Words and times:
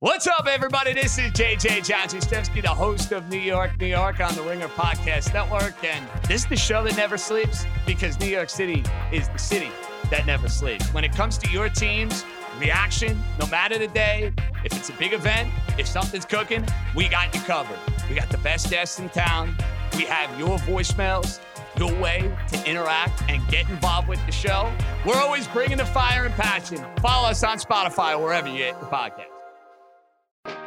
What's 0.00 0.28
up, 0.28 0.46
everybody? 0.46 0.92
This 0.92 1.18
is 1.18 1.32
JJ 1.32 1.84
Johnson 1.84 2.20
Stevsky, 2.20 2.62
the 2.62 2.68
host 2.68 3.10
of 3.10 3.28
New 3.28 3.40
York, 3.40 3.80
New 3.80 3.88
York 3.88 4.20
on 4.20 4.32
the 4.36 4.42
Ringer 4.42 4.68
Podcast 4.68 5.34
Network. 5.34 5.74
And 5.82 6.06
this 6.28 6.42
is 6.42 6.46
the 6.46 6.54
show 6.54 6.84
that 6.84 6.96
never 6.96 7.18
sleeps 7.18 7.66
because 7.84 8.16
New 8.20 8.28
York 8.28 8.48
City 8.48 8.84
is 9.10 9.28
the 9.30 9.38
city 9.40 9.72
that 10.12 10.24
never 10.24 10.48
sleeps. 10.48 10.94
When 10.94 11.02
it 11.02 11.10
comes 11.10 11.36
to 11.38 11.50
your 11.50 11.68
team's 11.68 12.24
reaction, 12.60 13.20
no 13.40 13.48
matter 13.48 13.76
the 13.76 13.88
day, 13.88 14.32
if 14.64 14.72
it's 14.72 14.88
a 14.88 14.92
big 14.92 15.14
event, 15.14 15.50
if 15.78 15.88
something's 15.88 16.24
cooking, 16.24 16.64
we 16.94 17.08
got 17.08 17.34
you 17.34 17.40
covered. 17.40 17.80
We 18.08 18.14
got 18.14 18.28
the 18.28 18.38
best 18.38 18.70
guests 18.70 19.00
in 19.00 19.08
town. 19.08 19.56
We 19.96 20.04
have 20.04 20.38
your 20.38 20.58
voicemails, 20.58 21.40
your 21.76 21.92
way 22.00 22.32
to 22.52 22.70
interact 22.70 23.24
and 23.28 23.44
get 23.48 23.68
involved 23.68 24.06
with 24.06 24.24
the 24.26 24.32
show. 24.32 24.72
We're 25.04 25.20
always 25.20 25.48
bringing 25.48 25.78
the 25.78 25.86
fire 25.86 26.24
and 26.24 26.34
passion. 26.36 26.86
Follow 27.02 27.30
us 27.30 27.42
on 27.42 27.58
Spotify 27.58 28.16
wherever 28.16 28.46
you 28.46 28.58
get 28.58 28.78
the 28.78 28.86
podcast. 28.86 29.37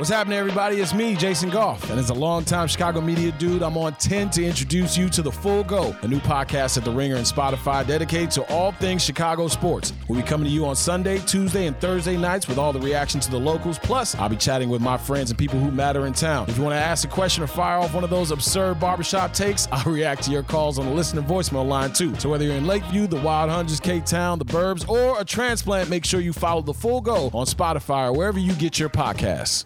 What's 0.02 0.09
happening, 0.09 0.39
everybody? 0.39 0.77
It's 0.77 0.95
me, 0.95 1.15
Jason 1.15 1.50
Goff, 1.51 1.89
and 1.92 2.00
as 2.00 2.10
a 2.10 2.14
longtime 2.15 2.68
Chicago 2.68 3.01
media 3.01 3.32
dude, 3.33 3.61
I'm 3.61 3.78
on 3.78 3.93
10 3.93 4.32
to 4.32 4.43
introduce 4.43 4.97
you 4.97 5.10
to 5.10 5.21
The 5.21 5.32
Full 5.32 5.64
Go, 5.64 5.96
a 6.01 6.07
new 6.07 6.19
podcast 6.19 6.78
at 6.78 6.86
The 6.86 6.92
Ringer 6.92 7.18
and 7.18 7.25
Spotify 7.25 7.86
dedicated 7.86 8.32
to 8.32 8.52
all 8.52 8.71
things 8.71 9.04
Chicago 9.04 9.47
sports. 9.47 9.93
We'll 10.07 10.19
be 10.19 10.28
coming 10.28 10.47
to 10.47 10.52
you 10.52 10.65
on 10.65 10.75
Sunday, 10.75 11.19
Tuesday, 11.19 11.68
and 11.68 11.79
Thursday 11.79 12.18
nights 12.18 12.47
with 12.47 12.57
all 12.57 12.74
the 12.74 12.79
reaction 12.79 13.19
to 13.21 13.32
the 13.32 13.39
locals. 13.39 13.79
Plus, 13.79 14.15
I'll 14.15 14.29
be 14.29 14.36
chatting 14.36 14.69
with 14.69 14.82
my 14.82 14.97
friends 14.97 15.29
and 15.32 15.38
people 15.38 15.60
who 15.60 15.71
matter 15.71 16.05
in 16.07 16.13
town. 16.13 16.50
If 16.50 16.57
you 16.57 16.63
want 16.63 16.74
to 16.74 16.79
ask 16.79 17.07
a 17.07 17.11
question 17.11 17.43
or 17.43 17.47
fire 17.47 17.77
off 17.77 17.93
one 17.93 18.04
of 18.04 18.10
those 18.10 18.32
absurd 18.32 18.79
barbershop 18.79 19.33
takes, 19.33 19.68
I'll 19.71 19.91
react 19.91 20.24
to 20.24 20.32
your 20.32 20.43
calls 20.43 20.79
on 20.79 20.86
the 20.86 20.91
listener 20.91 21.21
voicemail 21.21 21.68
line 21.68 21.93
too. 21.93 22.16
So 22.19 22.29
whether 22.29 22.43
you're 22.46 22.55
in 22.55 22.68
Lakeview, 22.68 23.07
the 23.07 23.21
Wild 23.21 23.50
Hundreds, 23.50 23.79
K 23.79 24.00
Town, 24.00 24.39
the 24.39 24.46
Burbs, 24.46 24.88
or 24.89 25.19
a 25.19 25.25
transplant, 25.25 25.89
make 25.89 26.05
sure 26.05 26.21
you 26.21 26.33
follow 26.33 26.61
The 26.61 26.74
Full 26.74 27.02
Go 27.02 27.27
on 27.33 27.46
Spotify 27.46 28.07
or 28.07 28.13
wherever 28.13 28.39
you 28.39 28.54
get 28.54 28.79
your 28.79 28.89
podcasts. 28.89 29.66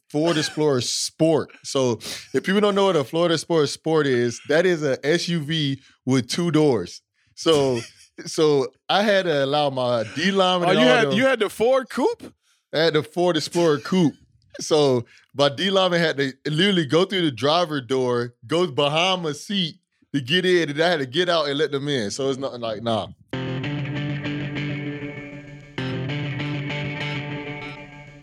Ford 0.11 0.37
Explorer 0.37 0.81
Sport. 0.81 1.51
So 1.63 1.93
if 2.33 2.43
people 2.43 2.59
don't 2.59 2.75
know 2.75 2.85
what 2.85 2.95
a 2.95 3.03
Ford 3.03 3.31
Explorer 3.31 3.67
Sport 3.67 4.07
is, 4.07 4.41
that 4.49 4.65
is 4.65 4.83
a 4.83 4.97
SUV 4.97 5.79
with 6.05 6.27
two 6.29 6.51
doors. 6.51 7.01
So 7.35 7.79
so 8.25 8.67
I 8.89 9.03
had 9.03 9.23
to 9.25 9.45
allow 9.45 9.69
my 9.69 10.03
D 10.15 10.31
lineman. 10.31 10.69
Oh, 10.69 10.71
you 10.73 10.79
had 10.79 11.07
them- 11.07 11.13
you 11.17 11.25
had 11.25 11.39
the 11.39 11.49
Ford 11.49 11.89
Coupe? 11.89 12.33
I 12.73 12.79
had 12.79 12.93
the 12.93 13.03
Ford 13.03 13.37
Explorer 13.37 13.79
Coupe. 13.79 14.15
So 14.59 15.05
my 15.33 15.47
D 15.49 15.69
lineman 15.69 15.99
had 16.01 16.17
to 16.17 16.33
literally 16.45 16.85
go 16.85 17.05
through 17.05 17.21
the 17.23 17.31
driver 17.31 17.79
door, 17.79 18.35
goes 18.45 18.71
behind 18.71 19.23
my 19.23 19.31
seat 19.31 19.75
to 20.13 20.19
get 20.19 20.45
in, 20.45 20.69
and 20.69 20.81
I 20.81 20.89
had 20.89 20.99
to 20.99 21.05
get 21.05 21.29
out 21.29 21.47
and 21.47 21.57
let 21.57 21.71
them 21.71 21.87
in. 21.87 22.11
So 22.11 22.29
it's 22.29 22.37
nothing 22.37 22.59
like 22.61 22.83
nah. 22.83 23.07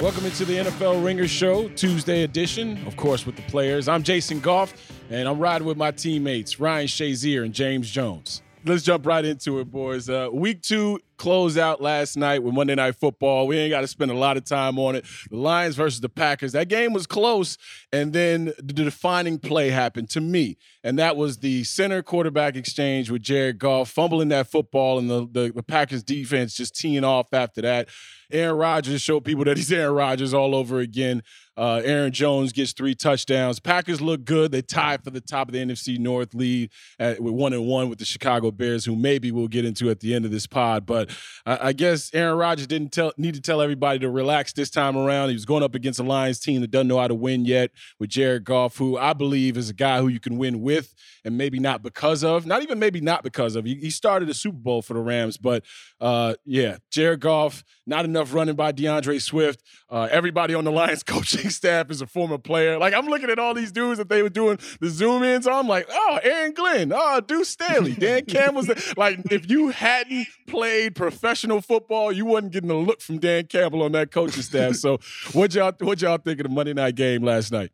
Welcome 0.00 0.26
into 0.26 0.44
the 0.44 0.58
NFL 0.58 1.04
Ringer 1.04 1.26
Show, 1.26 1.68
Tuesday 1.70 2.22
edition, 2.22 2.86
of 2.86 2.96
course, 2.96 3.26
with 3.26 3.34
the 3.34 3.42
players. 3.42 3.88
I'm 3.88 4.04
Jason 4.04 4.38
Goff, 4.38 4.72
and 5.10 5.28
I'm 5.28 5.40
riding 5.40 5.66
with 5.66 5.76
my 5.76 5.90
teammates, 5.90 6.60
Ryan 6.60 6.86
Shazier 6.86 7.44
and 7.44 7.52
James 7.52 7.90
Jones. 7.90 8.42
Let's 8.64 8.84
jump 8.84 9.06
right 9.06 9.24
into 9.24 9.58
it, 9.58 9.72
boys. 9.72 10.08
Uh, 10.08 10.28
week 10.32 10.62
two 10.62 11.00
closed 11.16 11.58
out 11.58 11.80
last 11.80 12.16
night 12.16 12.44
with 12.44 12.54
Monday 12.54 12.76
Night 12.76 12.94
Football. 12.94 13.48
We 13.48 13.58
ain't 13.58 13.72
got 13.72 13.80
to 13.80 13.88
spend 13.88 14.12
a 14.12 14.14
lot 14.14 14.36
of 14.36 14.44
time 14.44 14.78
on 14.78 14.94
it. 14.94 15.04
The 15.30 15.36
Lions 15.36 15.74
versus 15.74 16.00
the 16.00 16.08
Packers. 16.08 16.52
That 16.52 16.68
game 16.68 16.92
was 16.92 17.08
close, 17.08 17.58
and 17.92 18.12
then 18.12 18.52
the 18.58 18.72
defining 18.72 19.40
play 19.40 19.70
happened 19.70 20.10
to 20.10 20.20
me, 20.20 20.58
and 20.84 20.96
that 21.00 21.16
was 21.16 21.38
the 21.38 21.64
center 21.64 22.04
quarterback 22.04 22.54
exchange 22.54 23.10
with 23.10 23.22
Jared 23.22 23.58
Goff 23.58 23.90
fumbling 23.90 24.28
that 24.28 24.46
football, 24.46 25.00
and 25.00 25.10
the, 25.10 25.26
the, 25.28 25.52
the 25.52 25.62
Packers 25.64 26.04
defense 26.04 26.54
just 26.54 26.76
teeing 26.76 27.02
off 27.02 27.32
after 27.32 27.62
that. 27.62 27.88
Aaron 28.30 28.56
Rodgers 28.56 29.00
showed 29.00 29.24
people 29.24 29.44
that 29.44 29.56
he's 29.56 29.72
Aaron 29.72 29.94
Rodgers 29.94 30.34
all 30.34 30.54
over 30.54 30.80
again. 30.80 31.22
Uh, 31.58 31.82
Aaron 31.84 32.12
Jones 32.12 32.52
gets 32.52 32.72
three 32.72 32.94
touchdowns. 32.94 33.58
Packers 33.58 34.00
look 34.00 34.24
good. 34.24 34.52
They 34.52 34.62
tied 34.62 35.02
for 35.02 35.10
the 35.10 35.20
top 35.20 35.48
of 35.48 35.52
the 35.52 35.58
NFC 35.58 35.98
North 35.98 36.32
lead 36.32 36.70
at, 37.00 37.20
with 37.20 37.34
one 37.34 37.52
and 37.52 37.66
one 37.66 37.88
with 37.88 37.98
the 37.98 38.04
Chicago 38.04 38.52
Bears, 38.52 38.84
who 38.84 38.94
maybe 38.94 39.32
we'll 39.32 39.48
get 39.48 39.64
into 39.64 39.90
at 39.90 39.98
the 39.98 40.14
end 40.14 40.24
of 40.24 40.30
this 40.30 40.46
pod. 40.46 40.86
But 40.86 41.10
I, 41.44 41.68
I 41.68 41.72
guess 41.72 42.14
Aaron 42.14 42.38
Rodgers 42.38 42.68
didn't 42.68 42.92
tell 42.92 43.12
need 43.18 43.34
to 43.34 43.40
tell 43.40 43.60
everybody 43.60 43.98
to 43.98 44.08
relax 44.08 44.52
this 44.52 44.70
time 44.70 44.96
around. 44.96 45.30
He 45.30 45.34
was 45.34 45.44
going 45.44 45.64
up 45.64 45.74
against 45.74 45.98
a 45.98 46.04
Lions 46.04 46.38
team 46.38 46.60
that 46.60 46.70
doesn't 46.70 46.86
know 46.86 46.98
how 46.98 47.08
to 47.08 47.14
win 47.14 47.44
yet 47.44 47.72
with 47.98 48.10
Jared 48.10 48.44
Goff, 48.44 48.76
who 48.76 48.96
I 48.96 49.12
believe 49.12 49.56
is 49.56 49.68
a 49.68 49.74
guy 49.74 50.00
who 50.00 50.06
you 50.06 50.20
can 50.20 50.38
win 50.38 50.62
with 50.62 50.94
and 51.24 51.36
maybe 51.36 51.58
not 51.58 51.82
because 51.82 52.22
of. 52.22 52.46
Not 52.46 52.62
even 52.62 52.78
maybe 52.78 53.00
not 53.00 53.22
because 53.22 53.56
of. 53.56 53.64
He, 53.64 53.74
he 53.74 53.90
started 53.90 54.28
a 54.28 54.34
Super 54.34 54.58
Bowl 54.58 54.80
for 54.80 54.94
the 54.94 55.00
Rams, 55.00 55.36
but 55.36 55.64
uh, 56.00 56.34
yeah, 56.44 56.76
Jared 56.90 57.20
Goff, 57.20 57.64
not 57.86 58.04
enough 58.04 58.32
running 58.32 58.54
by 58.54 58.72
DeAndre 58.72 59.20
Swift. 59.20 59.62
Uh, 59.90 60.08
everybody 60.10 60.54
on 60.54 60.64
the 60.64 60.72
Lions 60.72 61.02
coaching 61.04 61.47
staff 61.50 61.90
is 61.90 62.00
a 62.00 62.06
former 62.06 62.38
player. 62.38 62.78
Like 62.78 62.94
I'm 62.94 63.06
looking 63.06 63.30
at 63.30 63.38
all 63.38 63.54
these 63.54 63.72
dudes 63.72 63.98
that 63.98 64.08
they 64.08 64.22
were 64.22 64.28
doing 64.28 64.58
the 64.80 64.88
zoom 64.88 65.22
ins. 65.22 65.46
I'm 65.46 65.68
like, 65.68 65.86
oh, 65.90 66.20
Aaron 66.22 66.52
Glenn, 66.52 66.92
oh, 66.94 67.20
Deuce 67.20 67.48
Staley, 67.48 67.94
Dan 67.94 68.24
Campbell's. 68.26 68.68
Like 68.96 69.20
if 69.30 69.50
you 69.50 69.68
hadn't 69.68 70.26
played 70.46 70.94
professional 70.94 71.60
football, 71.60 72.12
you 72.12 72.24
wasn't 72.26 72.52
getting 72.52 72.70
a 72.70 72.76
look 72.76 73.00
from 73.00 73.18
Dan 73.18 73.46
Campbell 73.46 73.82
on 73.82 73.92
that 73.92 74.10
coaching 74.10 74.42
staff. 74.42 74.76
So 74.76 74.98
what 75.32 75.54
y'all 75.54 75.72
what 75.80 76.00
y'all 76.00 76.18
think 76.18 76.40
of 76.40 76.44
the 76.44 76.52
Monday 76.52 76.74
night 76.74 76.94
game 76.94 77.22
last 77.22 77.52
night? 77.52 77.70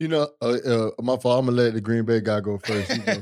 You 0.00 0.08
know, 0.08 0.28
uh, 0.42 0.46
uh, 0.46 0.90
my 1.00 1.16
fault. 1.16 1.38
I'm 1.38 1.46
gonna 1.46 1.56
let 1.56 1.74
the 1.74 1.80
Green 1.80 2.04
Bay 2.04 2.20
guy 2.20 2.40
go 2.40 2.58
first. 2.58 2.90
You 2.90 3.02
know. 3.06 3.20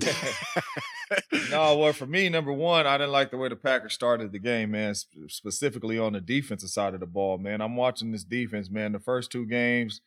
No, 1.50 1.77
well, 1.77 1.93
for 1.93 2.06
me, 2.06 2.28
number 2.28 2.53
one, 2.53 2.87
I 2.87 2.99
didn't 2.99 3.12
like 3.12 3.31
the 3.31 3.37
way 3.37 3.49
the 3.49 3.56
Packers 3.56 3.95
started 3.95 4.33
the 4.33 4.39
game, 4.39 4.71
man. 4.73 4.95
sp- 4.97 5.28
Specifically 5.28 5.99
on 5.99 6.12
the 6.12 6.21
defensive 6.21 6.71
side 6.71 6.95
of 6.95 7.00
the 7.00 7.06
ball, 7.06 7.39
man. 7.39 7.61
I'm 7.61 7.77
watching 7.77 8.12
this 8.12 8.25
defense, 8.25 8.71
man. 8.71 8.93
The 8.93 8.99
first 9.00 9.31
two 9.31 9.47
games 9.47 10.00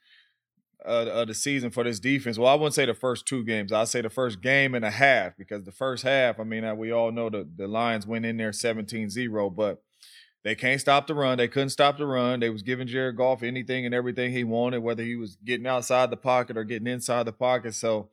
uh, 0.85 1.05
of 1.11 1.27
the 1.27 1.33
season 1.33 1.71
for 1.71 1.83
this 1.83 1.99
defense. 1.99 2.37
Well, 2.37 2.51
I 2.51 2.55
wouldn't 2.55 2.75
say 2.75 2.85
the 2.85 2.93
first 2.93 3.25
two 3.25 3.43
games. 3.43 3.71
I'd 3.71 3.87
say 3.87 4.01
the 4.01 4.09
first 4.09 4.41
game 4.41 4.75
and 4.75 4.85
a 4.85 4.91
half 4.91 5.37
because 5.37 5.63
the 5.63 5.71
first 5.71 6.03
half, 6.03 6.39
I 6.39 6.43
mean, 6.43 6.63
uh, 6.63 6.75
we 6.75 6.91
all 6.91 7.11
know 7.11 7.29
the 7.29 7.47
the 7.55 7.67
Lions 7.67 8.05
went 8.05 8.25
in 8.25 8.37
there 8.37 8.51
17-0, 8.51 9.55
but 9.55 9.81
they 10.43 10.53
can't 10.53 10.79
stop 10.79 11.07
the 11.07 11.15
run. 11.15 11.39
They 11.39 11.47
couldn't 11.47 11.69
stop 11.71 11.97
the 11.97 12.05
run. 12.05 12.39
They 12.39 12.51
was 12.51 12.61
giving 12.61 12.85
Jared 12.87 13.17
Goff 13.17 13.41
anything 13.41 13.85
and 13.85 13.95
everything 13.95 14.31
he 14.31 14.43
wanted, 14.43 14.83
whether 14.83 15.01
he 15.01 15.15
was 15.15 15.37
getting 15.43 15.65
outside 15.65 16.11
the 16.11 16.17
pocket 16.17 16.55
or 16.55 16.63
getting 16.63 16.87
inside 16.87 17.23
the 17.23 17.33
pocket. 17.33 17.73
So 17.73 18.09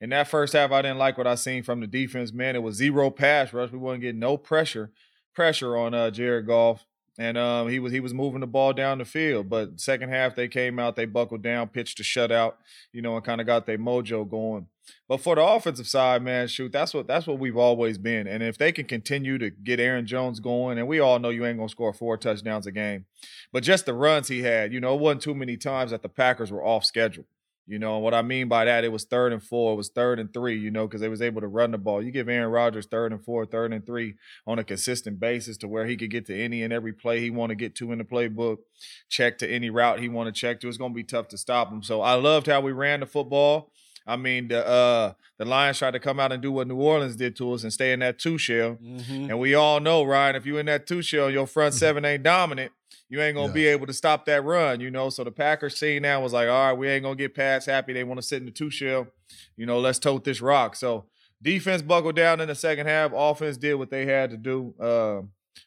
in 0.00 0.10
that 0.10 0.28
first 0.28 0.52
half, 0.52 0.70
I 0.70 0.82
didn't 0.82 0.98
like 0.98 1.18
what 1.18 1.26
I 1.26 1.34
seen 1.34 1.62
from 1.62 1.80
the 1.80 1.86
defense. 1.86 2.32
Man, 2.32 2.54
it 2.54 2.62
was 2.62 2.76
zero 2.76 3.10
pass 3.10 3.52
rush. 3.52 3.72
We 3.72 3.78
wasn't 3.78 4.02
getting 4.02 4.20
no 4.20 4.36
pressure, 4.36 4.90
pressure 5.34 5.76
on 5.76 5.94
uh, 5.94 6.10
Jared 6.10 6.46
Goff, 6.46 6.84
and 7.18 7.36
um, 7.36 7.68
he 7.68 7.80
was 7.80 7.92
he 7.92 7.98
was 7.98 8.14
moving 8.14 8.40
the 8.40 8.46
ball 8.46 8.72
down 8.72 8.98
the 8.98 9.04
field. 9.04 9.48
But 9.48 9.80
second 9.80 10.10
half, 10.10 10.36
they 10.36 10.46
came 10.46 10.78
out, 10.78 10.94
they 10.94 11.04
buckled 11.04 11.42
down, 11.42 11.68
pitched 11.68 11.98
a 11.98 12.04
shutout, 12.04 12.54
you 12.92 13.02
know, 13.02 13.16
and 13.16 13.24
kind 13.24 13.40
of 13.40 13.46
got 13.46 13.66
their 13.66 13.78
mojo 13.78 14.28
going. 14.28 14.68
But 15.08 15.20
for 15.20 15.34
the 15.34 15.42
offensive 15.42 15.88
side, 15.88 16.22
man, 16.22 16.46
shoot, 16.46 16.70
that's 16.70 16.94
what 16.94 17.08
that's 17.08 17.26
what 17.26 17.40
we've 17.40 17.56
always 17.56 17.98
been. 17.98 18.28
And 18.28 18.40
if 18.40 18.56
they 18.56 18.70
can 18.70 18.84
continue 18.86 19.36
to 19.38 19.50
get 19.50 19.80
Aaron 19.80 20.06
Jones 20.06 20.38
going, 20.38 20.78
and 20.78 20.86
we 20.86 21.00
all 21.00 21.18
know 21.18 21.30
you 21.30 21.44
ain't 21.44 21.58
gonna 21.58 21.68
score 21.68 21.92
four 21.92 22.16
touchdowns 22.16 22.68
a 22.68 22.72
game, 22.72 23.06
but 23.52 23.64
just 23.64 23.84
the 23.84 23.94
runs 23.94 24.28
he 24.28 24.42
had, 24.42 24.72
you 24.72 24.80
know, 24.80 24.94
it 24.94 25.00
wasn't 25.00 25.22
too 25.22 25.34
many 25.34 25.56
times 25.56 25.90
that 25.90 26.02
the 26.02 26.08
Packers 26.08 26.52
were 26.52 26.64
off 26.64 26.84
schedule. 26.84 27.24
You 27.68 27.78
know, 27.78 27.96
and 27.96 28.02
what 28.02 28.14
I 28.14 28.22
mean 28.22 28.48
by 28.48 28.64
that, 28.64 28.82
it 28.82 28.90
was 28.90 29.04
third 29.04 29.30
and 29.30 29.42
four, 29.42 29.74
it 29.74 29.76
was 29.76 29.90
third 29.90 30.18
and 30.18 30.32
three, 30.32 30.58
you 30.58 30.70
know, 30.70 30.86
because 30.86 31.02
they 31.02 31.10
was 31.10 31.20
able 31.20 31.42
to 31.42 31.46
run 31.46 31.70
the 31.70 31.76
ball. 31.76 32.02
You 32.02 32.10
give 32.10 32.26
Aaron 32.26 32.50
Rodgers 32.50 32.86
third 32.86 33.12
and 33.12 33.22
four, 33.22 33.44
third 33.44 33.74
and 33.74 33.84
three 33.84 34.14
on 34.46 34.58
a 34.58 34.64
consistent 34.64 35.20
basis 35.20 35.58
to 35.58 35.68
where 35.68 35.84
he 35.84 35.94
could 35.98 36.10
get 36.10 36.24
to 36.26 36.42
any 36.42 36.62
and 36.62 36.72
every 36.72 36.94
play 36.94 37.20
he 37.20 37.28
want 37.28 37.50
to 37.50 37.54
get 37.54 37.74
to 37.76 37.92
in 37.92 37.98
the 37.98 38.04
playbook, 38.04 38.60
check 39.10 39.36
to 39.38 39.50
any 39.50 39.68
route 39.68 40.00
he 40.00 40.08
want 40.08 40.34
to 40.34 40.40
check 40.40 40.60
to. 40.60 40.68
It's 40.68 40.78
going 40.78 40.92
to 40.92 40.96
be 40.96 41.04
tough 41.04 41.28
to 41.28 41.36
stop 41.36 41.70
him. 41.70 41.82
So 41.82 42.00
I 42.00 42.14
loved 42.14 42.46
how 42.46 42.62
we 42.62 42.72
ran 42.72 43.00
the 43.00 43.06
football. 43.06 43.70
I 44.06 44.16
mean, 44.16 44.48
the 44.48 44.66
uh, 44.66 45.12
the 45.36 45.44
Lions 45.44 45.78
tried 45.78 45.90
to 45.90 46.00
come 46.00 46.18
out 46.18 46.32
and 46.32 46.42
do 46.42 46.50
what 46.50 46.68
New 46.68 46.76
Orleans 46.76 47.16
did 47.16 47.36
to 47.36 47.52
us 47.52 47.64
and 47.64 47.72
stay 47.72 47.92
in 47.92 48.00
that 48.00 48.18
two 48.18 48.38
shell. 48.38 48.78
Mm-hmm. 48.82 49.28
And 49.28 49.38
we 49.38 49.54
all 49.54 49.78
know, 49.78 50.02
Ryan, 50.02 50.36
if 50.36 50.46
you 50.46 50.56
in 50.56 50.64
that 50.66 50.86
two 50.86 51.02
shell, 51.02 51.28
your 51.28 51.46
front 51.46 51.74
seven 51.74 52.06
ain't 52.06 52.22
dominant 52.22 52.72
you 53.08 53.20
ain't 53.20 53.36
gonna 53.36 53.48
yeah. 53.48 53.54
be 53.54 53.66
able 53.66 53.86
to 53.86 53.92
stop 53.92 54.26
that 54.26 54.44
run, 54.44 54.80
you 54.80 54.90
know. 54.90 55.10
So 55.10 55.24
the 55.24 55.30
Packers 55.30 55.78
seeing 55.78 56.02
that 56.02 56.20
was 56.22 56.32
like, 56.32 56.48
all 56.48 56.68
right, 56.68 56.72
we 56.78 56.88
ain't 56.88 57.02
gonna 57.02 57.16
get 57.16 57.34
past 57.34 57.66
happy. 57.66 57.92
They 57.92 58.04
want 58.04 58.20
to 58.20 58.26
sit 58.26 58.38
in 58.38 58.46
the 58.46 58.50
two 58.50 58.70
shell, 58.70 59.06
you 59.56 59.66
know. 59.66 59.78
Let's 59.80 59.98
tote 59.98 60.24
this 60.24 60.40
rock. 60.40 60.76
So 60.76 61.06
defense 61.42 61.82
buckled 61.82 62.16
down 62.16 62.40
in 62.40 62.48
the 62.48 62.54
second 62.54 62.86
half. 62.86 63.12
Offense 63.14 63.56
did 63.56 63.74
what 63.74 63.90
they 63.90 64.06
had 64.06 64.30
to 64.30 64.36
do. 64.36 64.74
Uh, 64.78 65.22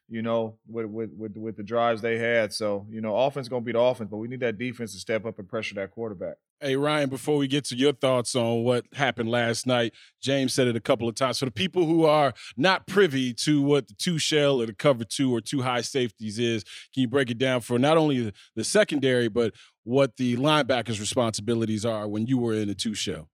you 0.07 0.21
know, 0.21 0.57
with, 0.67 0.85
with 0.85 1.09
with 1.17 1.37
with 1.37 1.57
the 1.57 1.63
drives 1.63 2.01
they 2.01 2.17
had. 2.17 2.53
So, 2.53 2.85
you 2.89 3.01
know, 3.01 3.15
offense 3.15 3.47
gonna 3.47 3.61
be 3.61 3.71
the 3.71 3.79
offense, 3.79 4.09
but 4.09 4.17
we 4.17 4.27
need 4.27 4.41
that 4.41 4.57
defense 4.57 4.93
to 4.93 4.99
step 4.99 5.25
up 5.25 5.39
and 5.39 5.47
pressure 5.47 5.75
that 5.75 5.91
quarterback. 5.91 6.35
Hey 6.63 6.75
Ryan, 6.75 7.09
before 7.09 7.37
we 7.37 7.47
get 7.47 7.65
to 7.65 7.75
your 7.75 7.91
thoughts 7.91 8.35
on 8.35 8.63
what 8.63 8.85
happened 8.93 9.31
last 9.31 9.65
night, 9.65 9.93
James 10.21 10.53
said 10.53 10.67
it 10.67 10.75
a 10.75 10.79
couple 10.79 11.09
of 11.09 11.15
times. 11.15 11.39
For 11.39 11.45
the 11.45 11.51
people 11.51 11.87
who 11.87 12.05
are 12.05 12.35
not 12.55 12.85
privy 12.85 13.33
to 13.45 13.63
what 13.63 13.87
the 13.87 13.95
two 13.95 14.19
shell 14.19 14.61
or 14.61 14.67
the 14.67 14.73
cover 14.75 15.03
two 15.03 15.33
or 15.33 15.41
two 15.41 15.63
high 15.63 15.81
safeties 15.81 16.37
is, 16.37 16.63
can 16.93 17.01
you 17.01 17.07
break 17.07 17.31
it 17.31 17.39
down 17.39 17.61
for 17.61 17.79
not 17.79 17.97
only 17.97 18.31
the 18.55 18.63
secondary, 18.63 19.27
but 19.27 19.55
what 19.85 20.17
the 20.17 20.37
linebackers' 20.37 20.99
responsibilities 20.99 21.83
are 21.83 22.07
when 22.07 22.27
you 22.27 22.37
were 22.37 22.53
in 22.53 22.69
a 22.69 22.75
two 22.75 22.93
shell? 22.93 23.27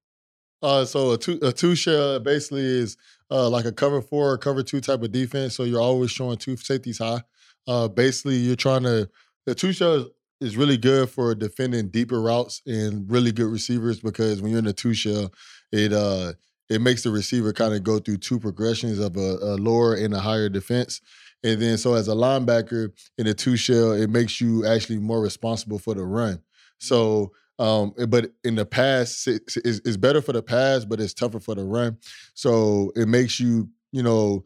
Uh, 0.61 0.85
so 0.85 1.11
a 1.11 1.17
two 1.17 1.37
a 1.41 1.51
two 1.51 1.75
shell 1.75 2.21
basically 2.21 2.61
is 2.61 2.95
uh, 3.29 3.49
like 3.49 3.65
a 3.65 3.73
cover 3.73 4.01
four 4.01 4.31
or 4.31 4.37
cover 4.37 4.63
two 4.63 4.79
type 4.79 5.03
of 5.03 5.11
defense. 5.11 5.53
So 5.53 5.63
you're 5.63 5.81
always 5.81 6.11
showing 6.11 6.37
two 6.37 6.55
safeties 6.55 6.99
high. 6.99 7.23
Uh, 7.67 7.89
basically, 7.89 8.37
you're 8.37 8.55
trying 8.55 8.83
to 8.83 9.09
the 9.45 9.53
two 9.53 9.73
shell 9.73 10.07
is 10.39 10.57
really 10.57 10.77
good 10.77 11.09
for 11.09 11.33
defending 11.35 11.89
deeper 11.89 12.21
routes 12.21 12.61
and 12.65 13.09
really 13.09 13.31
good 13.31 13.51
receivers 13.51 13.99
because 13.99 14.41
when 14.41 14.51
you're 14.51 14.59
in 14.59 14.67
a 14.67 14.73
two 14.73 14.93
shell, 14.93 15.31
it 15.71 15.93
uh 15.93 16.33
it 16.69 16.81
makes 16.81 17.03
the 17.03 17.11
receiver 17.11 17.53
kind 17.53 17.73
of 17.73 17.83
go 17.83 17.97
through 17.97 18.17
two 18.17 18.39
progressions 18.39 18.99
of 18.99 19.15
a, 19.15 19.37
a 19.41 19.55
lower 19.55 19.93
and 19.95 20.13
a 20.13 20.19
higher 20.19 20.49
defense. 20.49 20.99
And 21.43 21.61
then 21.61 21.77
so 21.77 21.93
as 21.93 22.07
a 22.07 22.13
linebacker 22.13 22.89
in 23.17 23.27
a 23.27 23.33
two 23.33 23.55
shell, 23.55 23.93
it 23.93 24.09
makes 24.09 24.41
you 24.41 24.65
actually 24.65 24.99
more 24.99 25.21
responsible 25.21 25.79
for 25.79 25.93
the 25.93 26.03
run. 26.03 26.41
So 26.79 27.31
um, 27.59 27.93
eh, 27.97 28.05
but 28.05 28.31
in 28.43 28.55
the 28.55 28.65
pass, 28.65 29.27
it's, 29.27 29.57
it's 29.57 29.97
better 29.97 30.21
for 30.21 30.33
the 30.33 30.43
pass, 30.43 30.85
but 30.85 30.99
it's 30.99 31.13
tougher 31.13 31.39
for 31.39 31.55
the 31.55 31.63
run. 31.63 31.97
So 32.33 32.91
it 32.95 33.07
makes 33.07 33.39
you, 33.39 33.69
you 33.91 34.03
know, 34.03 34.43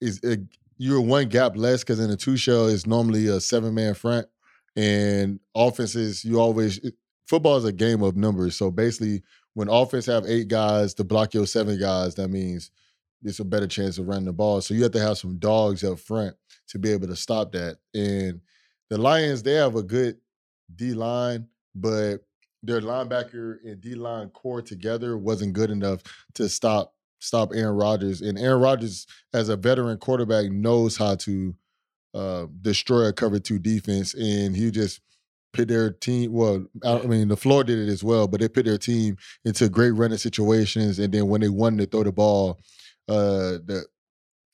is 0.00 0.20
it, 0.22 0.40
you're 0.78 1.00
one 1.00 1.28
gap 1.28 1.56
less 1.56 1.80
because 1.80 2.00
in 2.00 2.10
a 2.10 2.16
two 2.16 2.36
shell 2.36 2.66
is 2.66 2.86
normally 2.86 3.26
a 3.28 3.40
seven 3.40 3.74
man 3.74 3.94
front, 3.94 4.26
and 4.76 5.40
offenses 5.54 6.24
you 6.24 6.40
always 6.40 6.80
football 7.26 7.56
is 7.56 7.64
a 7.64 7.72
game 7.72 8.02
of 8.02 8.16
numbers. 8.16 8.56
So 8.56 8.70
basically, 8.70 9.22
when 9.54 9.68
offense 9.68 10.06
have 10.06 10.24
eight 10.26 10.48
guys 10.48 10.94
to 10.94 11.04
block 11.04 11.34
your 11.34 11.46
seven 11.46 11.78
guys, 11.78 12.14
that 12.16 12.28
means 12.28 12.70
it's 13.22 13.40
a 13.40 13.44
better 13.44 13.66
chance 13.66 13.98
of 13.98 14.08
running 14.08 14.24
the 14.24 14.32
ball. 14.32 14.60
So 14.60 14.74
you 14.74 14.82
have 14.82 14.92
to 14.92 15.00
have 15.00 15.18
some 15.18 15.38
dogs 15.38 15.84
up 15.84 15.98
front 15.98 16.34
to 16.68 16.78
be 16.78 16.90
able 16.90 17.06
to 17.08 17.16
stop 17.16 17.52
that. 17.52 17.78
And 17.94 18.40
the 18.90 18.98
Lions, 18.98 19.42
they 19.42 19.54
have 19.54 19.76
a 19.76 19.82
good 19.82 20.16
D 20.74 20.94
line, 20.94 21.46
but 21.74 22.18
their 22.62 22.80
linebacker 22.80 23.58
and 23.64 23.80
D 23.80 23.94
line 23.94 24.28
core 24.30 24.62
together 24.62 25.16
wasn't 25.16 25.52
good 25.52 25.70
enough 25.70 26.02
to 26.34 26.48
stop 26.48 26.94
stop 27.18 27.52
Aaron 27.54 27.76
Rodgers. 27.76 28.20
And 28.20 28.38
Aaron 28.38 28.60
Rodgers, 28.60 29.06
as 29.32 29.48
a 29.48 29.56
veteran 29.56 29.98
quarterback, 29.98 30.50
knows 30.50 30.96
how 30.96 31.14
to 31.16 31.54
uh, 32.14 32.46
destroy 32.60 33.06
a 33.06 33.12
cover 33.12 33.38
two 33.38 33.58
defense, 33.58 34.14
and 34.14 34.56
he 34.56 34.70
just 34.70 35.00
put 35.52 35.68
their 35.68 35.90
team. 35.90 36.32
Well, 36.32 36.66
I 36.84 36.98
mean, 37.02 37.28
the 37.28 37.36
floor 37.36 37.64
did 37.64 37.78
it 37.78 37.90
as 37.90 38.02
well, 38.02 38.26
but 38.26 38.40
they 38.40 38.48
put 38.48 38.64
their 38.64 38.78
team 38.78 39.16
into 39.44 39.68
great 39.68 39.92
running 39.92 40.18
situations. 40.18 40.98
And 40.98 41.12
then 41.12 41.28
when 41.28 41.40
they 41.40 41.48
wanted 41.48 41.78
to 41.78 41.86
throw 41.86 42.04
the 42.04 42.12
ball, 42.12 42.60
uh, 43.08 43.58
the 43.64 43.84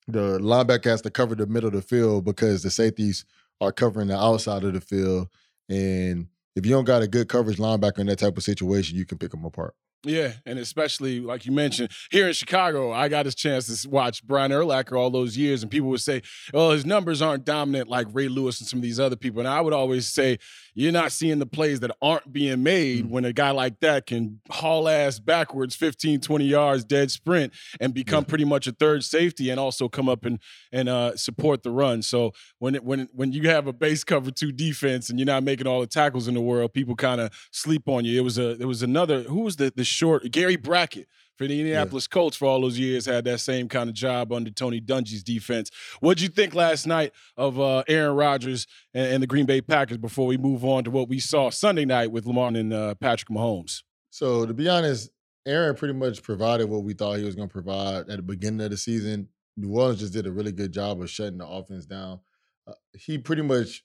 the 0.06 0.38
linebacker 0.38 0.86
has 0.86 1.02
to 1.02 1.10
cover 1.10 1.34
the 1.34 1.46
middle 1.46 1.68
of 1.68 1.74
the 1.74 1.82
field 1.82 2.24
because 2.24 2.62
the 2.62 2.70
safeties 2.70 3.26
are 3.60 3.72
covering 3.72 4.08
the 4.08 4.16
outside 4.16 4.64
of 4.64 4.72
the 4.72 4.80
field, 4.80 5.28
and 5.68 6.26
if 6.56 6.64
you 6.64 6.72
don't 6.72 6.84
got 6.84 7.02
a 7.02 7.08
good 7.08 7.28
coverage 7.28 7.58
linebacker 7.58 7.98
in 7.98 8.06
that 8.06 8.18
type 8.18 8.36
of 8.36 8.42
situation, 8.42 8.96
you 8.96 9.04
can 9.04 9.18
pick 9.18 9.30
them 9.30 9.44
apart. 9.44 9.74
Yeah, 10.04 10.34
and 10.46 10.60
especially 10.60 11.18
like 11.18 11.44
you 11.44 11.50
mentioned 11.50 11.90
here 12.12 12.28
in 12.28 12.32
Chicago, 12.32 12.92
I 12.92 13.08
got 13.08 13.26
a 13.26 13.32
chance 13.32 13.82
to 13.82 13.88
watch 13.88 14.24
Brian 14.24 14.52
Urlacher 14.52 14.96
all 14.96 15.10
those 15.10 15.36
years, 15.36 15.62
and 15.62 15.70
people 15.72 15.88
would 15.88 16.00
say, 16.00 16.22
"Oh, 16.54 16.70
his 16.70 16.86
numbers 16.86 17.20
aren't 17.20 17.44
dominant 17.44 17.88
like 17.88 18.06
Ray 18.12 18.28
Lewis 18.28 18.60
and 18.60 18.68
some 18.68 18.78
of 18.78 18.84
these 18.84 19.00
other 19.00 19.16
people." 19.16 19.40
And 19.40 19.48
I 19.48 19.60
would 19.60 19.72
always 19.72 20.06
say, 20.06 20.38
"You're 20.78 20.92
not 20.92 21.12
seeing 21.12 21.38
the 21.38 21.46
plays 21.46 21.80
that 21.80 21.90
aren't 22.00 22.32
being 22.32 22.62
made 22.62 23.04
mm-hmm. 23.04 23.12
when 23.12 23.24
a 23.24 23.32
guy 23.32 23.50
like 23.50 23.80
that 23.80 24.06
can 24.06 24.40
haul 24.50 24.88
ass 24.88 25.18
backwards 25.18 25.74
15, 25.74 26.20
20 26.20 26.44
yards 26.44 26.84
dead 26.84 27.10
sprint 27.10 27.52
and 27.80 27.92
become 27.92 28.24
yeah. 28.24 28.28
pretty 28.28 28.44
much 28.44 28.66
a 28.66 28.72
third 28.72 29.04
safety, 29.04 29.50
and 29.50 29.58
also 29.58 29.88
come 29.88 30.08
up 30.08 30.24
and 30.24 30.38
and 30.72 30.88
uh, 30.88 31.16
support 31.16 31.62
the 31.62 31.70
run." 31.70 32.02
So 32.02 32.32
when 32.58 32.74
it, 32.74 32.84
when 32.84 33.08
when 33.12 33.32
you 33.32 33.48
have 33.48 33.66
a 33.66 33.72
base 33.72 34.04
cover 34.04 34.30
two 34.30 34.52
defense 34.52 35.10
and 35.10 35.18
you're 35.18 35.26
not 35.26 35.42
making 35.42 35.66
all 35.66 35.80
the 35.80 35.86
tackles 35.86 36.28
in 36.28 36.34
the 36.34 36.40
world, 36.40 36.72
people 36.72 36.94
kind 36.96 37.20
of 37.20 37.32
sleep 37.50 37.88
on 37.88 38.04
you. 38.04 38.18
It 38.18 38.24
was 38.24 38.38
a 38.38 38.50
it 38.60 38.66
was 38.66 38.82
another 38.82 39.22
who 39.22 39.40
was 39.40 39.56
the 39.56 39.72
the 39.74 39.84
short 39.84 40.30
Gary 40.30 40.56
Brackett 40.56 41.08
for 41.38 41.46
the 41.46 41.58
Indianapolis 41.58 42.08
yeah. 42.10 42.14
Colts 42.14 42.36
for 42.36 42.46
all 42.46 42.60
those 42.60 42.78
years 42.78 43.06
had 43.06 43.24
that 43.24 43.38
same 43.40 43.68
kind 43.68 43.88
of 43.88 43.94
job 43.94 44.32
under 44.32 44.50
Tony 44.50 44.80
Dungy's 44.80 45.22
defense. 45.22 45.70
What'd 46.00 46.20
you 46.20 46.28
think 46.28 46.54
last 46.54 46.86
night 46.86 47.12
of 47.36 47.58
uh, 47.58 47.84
Aaron 47.88 48.16
Rodgers 48.16 48.66
and, 48.92 49.12
and, 49.12 49.22
the 49.22 49.26
Green 49.26 49.46
Bay 49.46 49.60
Packers 49.60 49.98
before 49.98 50.26
we 50.26 50.36
move 50.36 50.64
on 50.64 50.84
to 50.84 50.90
what 50.90 51.08
we 51.08 51.20
saw 51.20 51.50
Sunday 51.50 51.84
night 51.84 52.10
with 52.10 52.26
Lamar 52.26 52.48
and 52.48 52.72
uh, 52.72 52.94
Patrick 52.96 53.28
Mahomes? 53.30 53.82
So 54.10 54.44
to 54.44 54.52
be 54.52 54.68
honest, 54.68 55.10
Aaron 55.46 55.76
pretty 55.76 55.94
much 55.94 56.22
provided 56.22 56.68
what 56.68 56.82
we 56.82 56.92
thought 56.92 57.18
he 57.18 57.24
was 57.24 57.36
going 57.36 57.48
to 57.48 57.52
provide 57.52 58.10
at 58.10 58.16
the 58.16 58.22
beginning 58.22 58.60
of 58.60 58.70
the 58.70 58.76
season. 58.76 59.28
New 59.56 59.72
Orleans 59.72 60.00
just 60.00 60.12
did 60.12 60.26
a 60.26 60.32
really 60.32 60.52
good 60.52 60.72
job 60.72 61.00
of 61.00 61.08
shutting 61.08 61.38
the 61.38 61.46
offense 61.46 61.86
down. 61.86 62.20
Uh, 62.66 62.74
he 62.92 63.18
pretty 63.18 63.42
much 63.42 63.82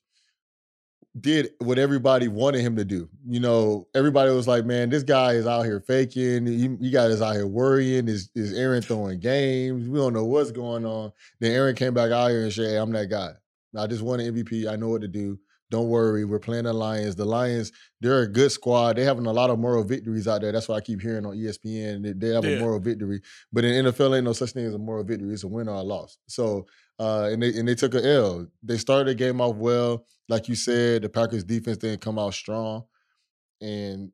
did 1.19 1.51
what 1.59 1.77
everybody 1.77 2.27
wanted 2.27 2.61
him 2.61 2.75
to 2.75 2.85
do. 2.85 3.07
You 3.27 3.39
know, 3.39 3.87
everybody 3.93 4.31
was 4.31 4.47
like, 4.47 4.65
"Man, 4.65 4.89
this 4.89 5.03
guy 5.03 5.33
is 5.33 5.45
out 5.45 5.63
here 5.63 5.79
faking. 5.79 6.47
You, 6.47 6.77
you 6.79 6.91
got 6.91 7.11
us 7.11 7.21
out 7.21 7.35
here 7.35 7.47
worrying. 7.47 8.07
Is 8.07 8.29
is 8.35 8.53
Aaron 8.53 8.81
throwing 8.81 9.19
games? 9.19 9.87
We 9.87 9.99
don't 9.99 10.13
know 10.13 10.25
what's 10.25 10.51
going 10.51 10.85
on." 10.85 11.11
Then 11.39 11.51
Aaron 11.51 11.75
came 11.75 11.93
back 11.93 12.11
out 12.11 12.29
here 12.29 12.43
and 12.43 12.53
said, 12.53 12.71
hey, 12.71 12.77
"I'm 12.77 12.91
that 12.93 13.09
guy. 13.09 13.33
I 13.77 13.87
just 13.87 14.01
won 14.01 14.19
an 14.19 14.33
MVP. 14.33 14.67
I 14.71 14.75
know 14.75 14.89
what 14.89 15.01
to 15.01 15.07
do. 15.07 15.39
Don't 15.69 15.89
worry. 15.89 16.23
We're 16.23 16.39
playing 16.39 16.65
the 16.65 16.73
Lions. 16.73 17.15
The 17.15 17.25
Lions, 17.25 17.71
they're 17.99 18.21
a 18.21 18.27
good 18.27 18.51
squad. 18.51 18.95
They're 18.95 19.05
having 19.05 19.25
a 19.25 19.33
lot 19.33 19.49
of 19.49 19.57
moral 19.57 19.83
victories 19.83 20.27
out 20.27 20.41
there. 20.41 20.51
That's 20.51 20.69
what 20.69 20.75
I 20.75 20.81
keep 20.81 21.01
hearing 21.01 21.25
on 21.25 21.35
ESPN. 21.35 22.19
They 22.19 22.27
have 22.27 22.45
yeah. 22.45 22.57
a 22.57 22.59
moral 22.59 22.79
victory. 22.79 23.21
But 23.51 23.65
in 23.65 23.85
NFL, 23.85 24.15
ain't 24.15 24.25
no 24.25 24.33
such 24.33 24.51
thing 24.51 24.65
as 24.65 24.75
a 24.75 24.79
moral 24.79 25.03
victory. 25.03 25.33
It's 25.33 25.43
a 25.43 25.47
win 25.47 25.67
or 25.67 25.75
a 25.75 25.81
loss. 25.81 26.19
So 26.27 26.67
uh, 26.99 27.29
and 27.31 27.41
they 27.41 27.57
and 27.57 27.67
they 27.67 27.75
took 27.75 27.95
an 27.95 28.05
L. 28.05 28.47
They 28.61 28.77
started 28.77 29.07
the 29.07 29.15
game 29.15 29.41
off 29.41 29.55
well, 29.55 30.05
like 30.29 30.47
you 30.47 30.55
said. 30.55 31.03
The 31.03 31.09
Packers 31.09 31.43
defense 31.43 31.77
didn't 31.77 32.01
come 32.01 32.19
out 32.19 32.33
strong, 32.33 32.83
and 33.61 34.11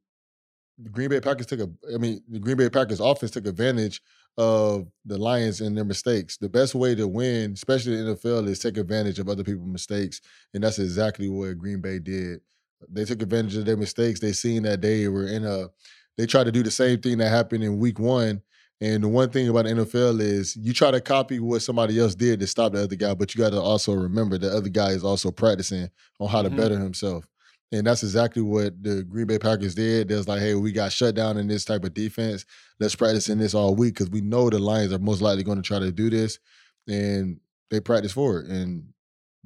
the 0.78 0.90
Green 0.90 1.10
Bay 1.10 1.20
Packers 1.20 1.46
took 1.46 1.60
a. 1.60 1.70
I 1.94 1.98
mean, 1.98 2.22
the 2.30 2.40
Green 2.40 2.58
Bay 2.58 2.70
Packers 2.70 3.00
offense 3.00 3.32
took 3.32 3.48
advantage 3.48 4.02
of 4.38 4.88
the 5.06 5.18
Lions 5.18 5.62
and 5.62 5.76
their 5.76 5.86
mistakes. 5.86 6.38
The 6.38 6.50
best 6.50 6.76
way 6.76 6.96
to 6.96 7.08
win, 7.08 7.54
especially 7.54 8.00
in 8.00 8.06
the 8.06 8.16
NFL, 8.16 8.48
is 8.48 8.60
take 8.60 8.78
advantage 8.78 9.20
of 9.20 9.28
other 9.28 9.44
people's 9.44 9.72
mistakes, 9.72 10.22
and 10.54 10.64
that's 10.64 10.80
exactly 10.80 11.30
what 11.30 11.58
Green 11.58 11.82
Bay 11.82 12.00
did. 12.00 12.40
They 12.90 13.04
took 13.04 13.22
advantage 13.22 13.58
of 13.58 13.66
their 13.66 13.78
mistakes. 13.78 14.20
They 14.20 14.32
seen 14.32 14.64
that 14.64 14.82
they 14.82 15.08
were 15.08 15.28
in 15.28 15.46
a. 15.46 15.68
They 16.18 16.26
tried 16.26 16.46
to 16.46 16.52
do 16.52 16.64
the 16.64 16.72
same 16.72 17.00
thing 17.00 17.18
that 17.20 17.30
happened 17.30 17.64
in 17.64 17.80
Week 17.80 18.00
One 18.00 18.42
and 18.82 19.04
the 19.04 19.10
one 19.10 19.30
thing 19.30 19.50
about 19.50 19.66
the 19.66 19.72
NFL 19.72 20.22
is 20.22 20.56
you 20.56 20.74
try 20.74 20.90
to 20.90 21.02
copy 21.02 21.40
what 21.40 21.62
somebody 21.62 22.00
else 22.00 22.16
did 22.16 22.40
to 22.40 22.48
stop 22.48 22.72
the 22.72 22.84
other 22.84 22.96
guy, 22.96 23.14
but 23.14 23.36
you 23.36 23.40
got 23.40 23.50
to 23.50 23.60
also 23.60 23.94
remember 23.94 24.38
the 24.38 24.50
other 24.50 24.70
guy 24.70 24.92
is 24.92 25.04
also 25.04 25.32
practicing 25.32 25.90
on 26.20 26.30
how 26.30 26.42
to 26.42 26.48
mm-hmm. 26.48 26.58
better 26.58 26.80
himself. 26.80 27.26
And 27.72 27.86
that's 27.86 28.04
exactly 28.04 28.42
what 28.42 28.82
the 28.82 29.04
Green 29.04 29.28
Bay 29.28 29.38
Packers 29.38 29.76
did. 29.76 30.08
There's 30.08 30.28
like, 30.28 30.40
hey, 30.40 30.56
we 30.56 30.72
got 30.72 30.94
shut 30.94 31.14
down 31.14 31.38
in 31.38 31.48
this 31.48 31.66
type 31.66 31.84
of 31.84 31.94
defense. 31.94 32.46
Let's 32.80 32.96
practice 32.96 33.30
in 33.30 33.38
this 33.38 33.54
all 33.54 33.76
week 33.76 33.96
because 33.96 34.10
we 34.10 34.22
know 34.22 34.50
the 34.50 34.60
Lions 34.60 34.94
are 34.94 34.98
most 34.98 35.22
likely 35.22 35.44
going 35.44 35.62
to 35.62 35.68
try 35.68 35.80
to 35.80 35.92
do 35.92 36.10
this. 36.10 36.40
And 36.88 37.40
they 37.70 37.82
practice 37.82 38.14
for 38.14 38.40
it. 38.40 38.48
And 38.48 38.86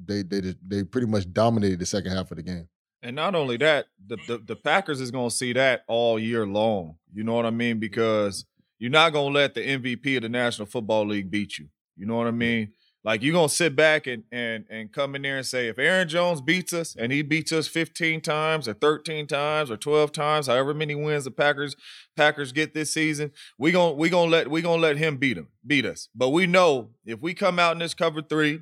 they 0.02 0.22
they 0.22 0.54
they 0.66 0.84
pretty 0.84 1.06
much 1.06 1.30
dominated 1.32 1.80
the 1.80 1.86
second 1.86 2.12
half 2.12 2.30
of 2.30 2.38
the 2.38 2.42
game. 2.42 2.68
And 3.02 3.16
not 3.16 3.34
only 3.34 3.58
that, 3.58 3.86
the, 4.06 4.16
the, 4.26 4.38
the 4.38 4.56
Packers 4.56 5.00
is 5.00 5.10
going 5.10 5.28
to 5.28 5.34
see 5.34 5.52
that 5.52 5.84
all 5.86 6.18
year 6.18 6.46
long. 6.46 6.96
You 7.12 7.24
know 7.24 7.34
what 7.34 7.46
I 7.46 7.50
mean? 7.50 7.78
Because– 7.80 8.46
you're 8.78 8.90
not 8.90 9.12
gonna 9.12 9.34
let 9.34 9.54
the 9.54 9.60
MVP 9.60 10.16
of 10.16 10.22
the 10.22 10.28
National 10.28 10.66
Football 10.66 11.06
League 11.06 11.30
beat 11.30 11.58
you. 11.58 11.68
You 11.96 12.06
know 12.06 12.16
what 12.16 12.26
I 12.26 12.32
mean? 12.32 12.72
Like 13.04 13.22
you're 13.22 13.34
gonna 13.34 13.50
sit 13.50 13.76
back 13.76 14.06
and 14.06 14.24
and 14.32 14.64
and 14.70 14.90
come 14.90 15.14
in 15.14 15.22
there 15.22 15.36
and 15.36 15.46
say 15.46 15.68
if 15.68 15.78
Aaron 15.78 16.08
Jones 16.08 16.40
beats 16.40 16.72
us 16.72 16.96
and 16.98 17.12
he 17.12 17.20
beats 17.20 17.52
us 17.52 17.68
15 17.68 18.22
times 18.22 18.66
or 18.66 18.72
13 18.72 19.26
times 19.26 19.70
or 19.70 19.76
12 19.76 20.10
times, 20.10 20.46
however 20.46 20.72
many 20.72 20.94
wins 20.94 21.24
the 21.24 21.30
Packers 21.30 21.76
Packers 22.16 22.50
get 22.50 22.72
this 22.72 22.92
season, 22.92 23.30
we 23.58 23.72
gonna 23.72 23.92
we 23.92 24.08
gonna 24.08 24.30
let 24.30 24.50
we 24.50 24.62
gonna 24.62 24.80
let 24.80 24.96
him 24.96 25.18
beat 25.18 25.36
him 25.36 25.48
beat 25.66 25.84
us. 25.84 26.08
But 26.14 26.30
we 26.30 26.46
know 26.46 26.90
if 27.04 27.20
we 27.20 27.34
come 27.34 27.58
out 27.58 27.72
in 27.72 27.78
this 27.78 27.92
cover 27.94 28.22
three, 28.22 28.60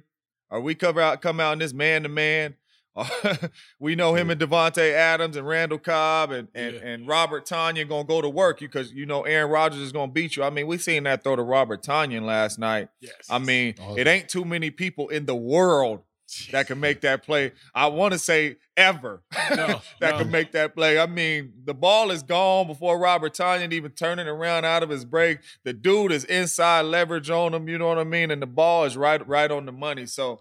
or 0.50 0.60
we 0.60 0.74
cover 0.74 1.00
out 1.00 1.22
come 1.22 1.38
out 1.38 1.52
in 1.52 1.58
this 1.60 1.72
man 1.72 2.02
to 2.02 2.08
man, 2.08 2.56
we 3.78 3.94
know 3.94 4.14
him 4.14 4.30
and 4.30 4.40
Davante 4.40 4.92
Adams 4.92 5.36
and 5.36 5.46
Randall 5.46 5.78
Cobb 5.78 6.30
and 6.30 6.48
and, 6.54 6.74
yeah. 6.74 6.80
and 6.80 7.08
Robert 7.08 7.46
Tonyan 7.46 7.88
gonna 7.88 8.04
go 8.04 8.20
to 8.20 8.28
work 8.28 8.60
you 8.60 8.68
because 8.68 8.92
you 8.92 9.06
know 9.06 9.22
Aaron 9.22 9.50
Rodgers 9.50 9.80
is 9.80 9.92
gonna 9.92 10.12
beat 10.12 10.36
you. 10.36 10.42
I 10.42 10.50
mean, 10.50 10.66
we 10.66 10.78
seen 10.78 11.04
that 11.04 11.24
throw 11.24 11.36
to 11.36 11.42
Robert 11.42 11.82
Tonyan 11.82 12.22
last 12.22 12.58
night. 12.58 12.88
Yes. 13.00 13.12
I 13.30 13.38
mean, 13.38 13.74
awesome. 13.80 13.98
it 13.98 14.06
ain't 14.06 14.28
too 14.28 14.44
many 14.44 14.70
people 14.70 15.08
in 15.08 15.26
the 15.26 15.34
world 15.34 16.02
that 16.50 16.66
can 16.66 16.80
make 16.80 17.02
that 17.02 17.24
play. 17.24 17.52
I 17.74 17.86
want 17.88 18.12
to 18.12 18.18
say 18.18 18.56
ever 18.76 19.22
no, 19.50 19.80
that 20.00 20.12
no. 20.12 20.18
can 20.18 20.30
make 20.30 20.52
that 20.52 20.74
play. 20.74 20.98
I 20.98 21.06
mean, 21.06 21.52
the 21.64 21.74
ball 21.74 22.10
is 22.10 22.22
gone 22.22 22.66
before 22.66 22.98
Robert 22.98 23.34
Tonyan 23.34 23.72
even 23.72 23.92
turning 23.92 24.26
around 24.26 24.64
out 24.64 24.82
of 24.82 24.90
his 24.90 25.04
break. 25.04 25.40
The 25.64 25.72
dude 25.72 26.12
is 26.12 26.24
inside 26.24 26.82
leverage 26.82 27.30
on 27.30 27.54
him, 27.54 27.68
you 27.68 27.78
know 27.78 27.88
what 27.88 27.98
I 27.98 28.04
mean? 28.04 28.30
And 28.30 28.40
the 28.40 28.46
ball 28.46 28.84
is 28.84 28.96
right 28.96 29.26
right 29.26 29.50
on 29.50 29.66
the 29.66 29.72
money. 29.72 30.06
So 30.06 30.40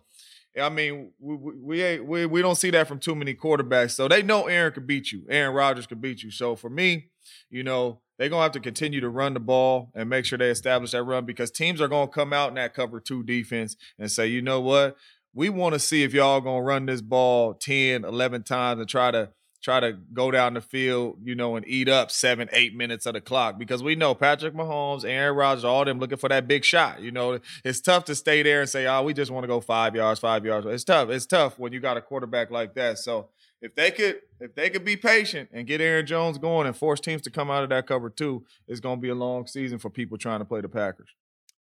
I 0.59 0.69
mean, 0.69 1.11
we 1.19 1.35
we 1.35 1.83
ain't, 1.83 2.05
we, 2.05 2.25
we 2.25 2.41
don't 2.41 2.55
see 2.55 2.71
that 2.71 2.87
from 2.87 2.99
too 2.99 3.15
many 3.15 3.33
quarterbacks. 3.33 3.91
So 3.91 4.07
they 4.07 4.21
know 4.21 4.47
Aaron 4.47 4.73
could 4.73 4.87
beat 4.87 5.11
you. 5.11 5.25
Aaron 5.29 5.53
Rodgers 5.55 5.87
could 5.87 6.01
beat 6.01 6.23
you. 6.23 6.31
So 6.31 6.55
for 6.55 6.69
me, 6.69 7.09
you 7.49 7.63
know, 7.63 8.01
they're 8.17 8.29
gonna 8.29 8.43
have 8.43 8.51
to 8.51 8.59
continue 8.59 8.99
to 9.01 9.09
run 9.09 9.33
the 9.33 9.39
ball 9.39 9.91
and 9.95 10.09
make 10.09 10.25
sure 10.25 10.37
they 10.37 10.49
establish 10.49 10.91
that 10.91 11.03
run 11.03 11.25
because 11.25 11.51
teams 11.51 11.79
are 11.81 11.87
gonna 11.87 12.07
come 12.07 12.33
out 12.33 12.49
in 12.49 12.55
that 12.55 12.73
cover 12.73 12.99
two 12.99 13.23
defense 13.23 13.77
and 13.97 14.11
say, 14.11 14.27
you 14.27 14.41
know 14.41 14.59
what, 14.59 14.97
we 15.33 15.49
want 15.49 15.73
to 15.73 15.79
see 15.79 16.03
if 16.03 16.13
y'all 16.13 16.41
gonna 16.41 16.61
run 16.61 16.85
this 16.85 17.01
ball 17.01 17.53
10, 17.53 18.03
11 18.03 18.43
times 18.43 18.79
and 18.79 18.89
try 18.89 19.11
to 19.11 19.29
try 19.61 19.79
to 19.79 19.93
go 20.13 20.31
down 20.31 20.55
the 20.55 20.61
field, 20.61 21.17
you 21.23 21.35
know, 21.35 21.55
and 21.55 21.67
eat 21.67 21.87
up 21.87 22.11
seven, 22.11 22.49
eight 22.51 22.75
minutes 22.75 23.05
of 23.05 23.13
the 23.13 23.21
clock 23.21 23.59
because 23.59 23.83
we 23.83 23.95
know 23.95 24.15
Patrick 24.15 24.53
Mahomes, 24.53 25.05
Aaron 25.05 25.35
Rodgers, 25.35 25.63
all 25.63 25.85
them 25.85 25.99
looking 25.99 26.17
for 26.17 26.29
that 26.29 26.47
big 26.47 26.65
shot. 26.65 27.01
You 27.01 27.11
know, 27.11 27.39
it's 27.63 27.79
tough 27.79 28.05
to 28.05 28.15
stay 28.15 28.43
there 28.43 28.61
and 28.61 28.69
say, 28.69 28.87
oh, 28.87 29.03
we 29.03 29.13
just 29.13 29.31
want 29.31 29.43
to 29.43 29.47
go 29.47 29.61
five 29.61 29.95
yards, 29.95 30.19
five 30.19 30.45
yards. 30.45 30.65
It's 30.65 30.83
tough. 30.83 31.09
It's 31.09 31.25
tough 31.25 31.59
when 31.59 31.73
you 31.73 31.79
got 31.79 31.97
a 31.97 32.01
quarterback 32.01 32.49
like 32.51 32.73
that. 32.75 32.97
So 32.97 33.29
if 33.61 33.75
they 33.75 33.91
could, 33.91 34.21
if 34.39 34.55
they 34.55 34.69
could 34.69 34.83
be 34.83 34.97
patient 34.97 35.49
and 35.53 35.67
get 35.67 35.81
Aaron 35.81 36.05
Jones 36.05 36.39
going 36.39 36.65
and 36.65 36.75
force 36.75 36.99
teams 36.99 37.21
to 37.23 37.29
come 37.29 37.51
out 37.51 37.63
of 37.63 37.69
that 37.69 37.85
cover 37.85 38.09
two, 38.09 38.43
it's 38.67 38.79
going 38.79 38.97
to 38.97 39.01
be 39.01 39.09
a 39.09 39.15
long 39.15 39.45
season 39.45 39.77
for 39.77 39.89
people 39.89 40.17
trying 40.17 40.39
to 40.39 40.45
play 40.45 40.61
the 40.61 40.69
Packers. 40.69 41.09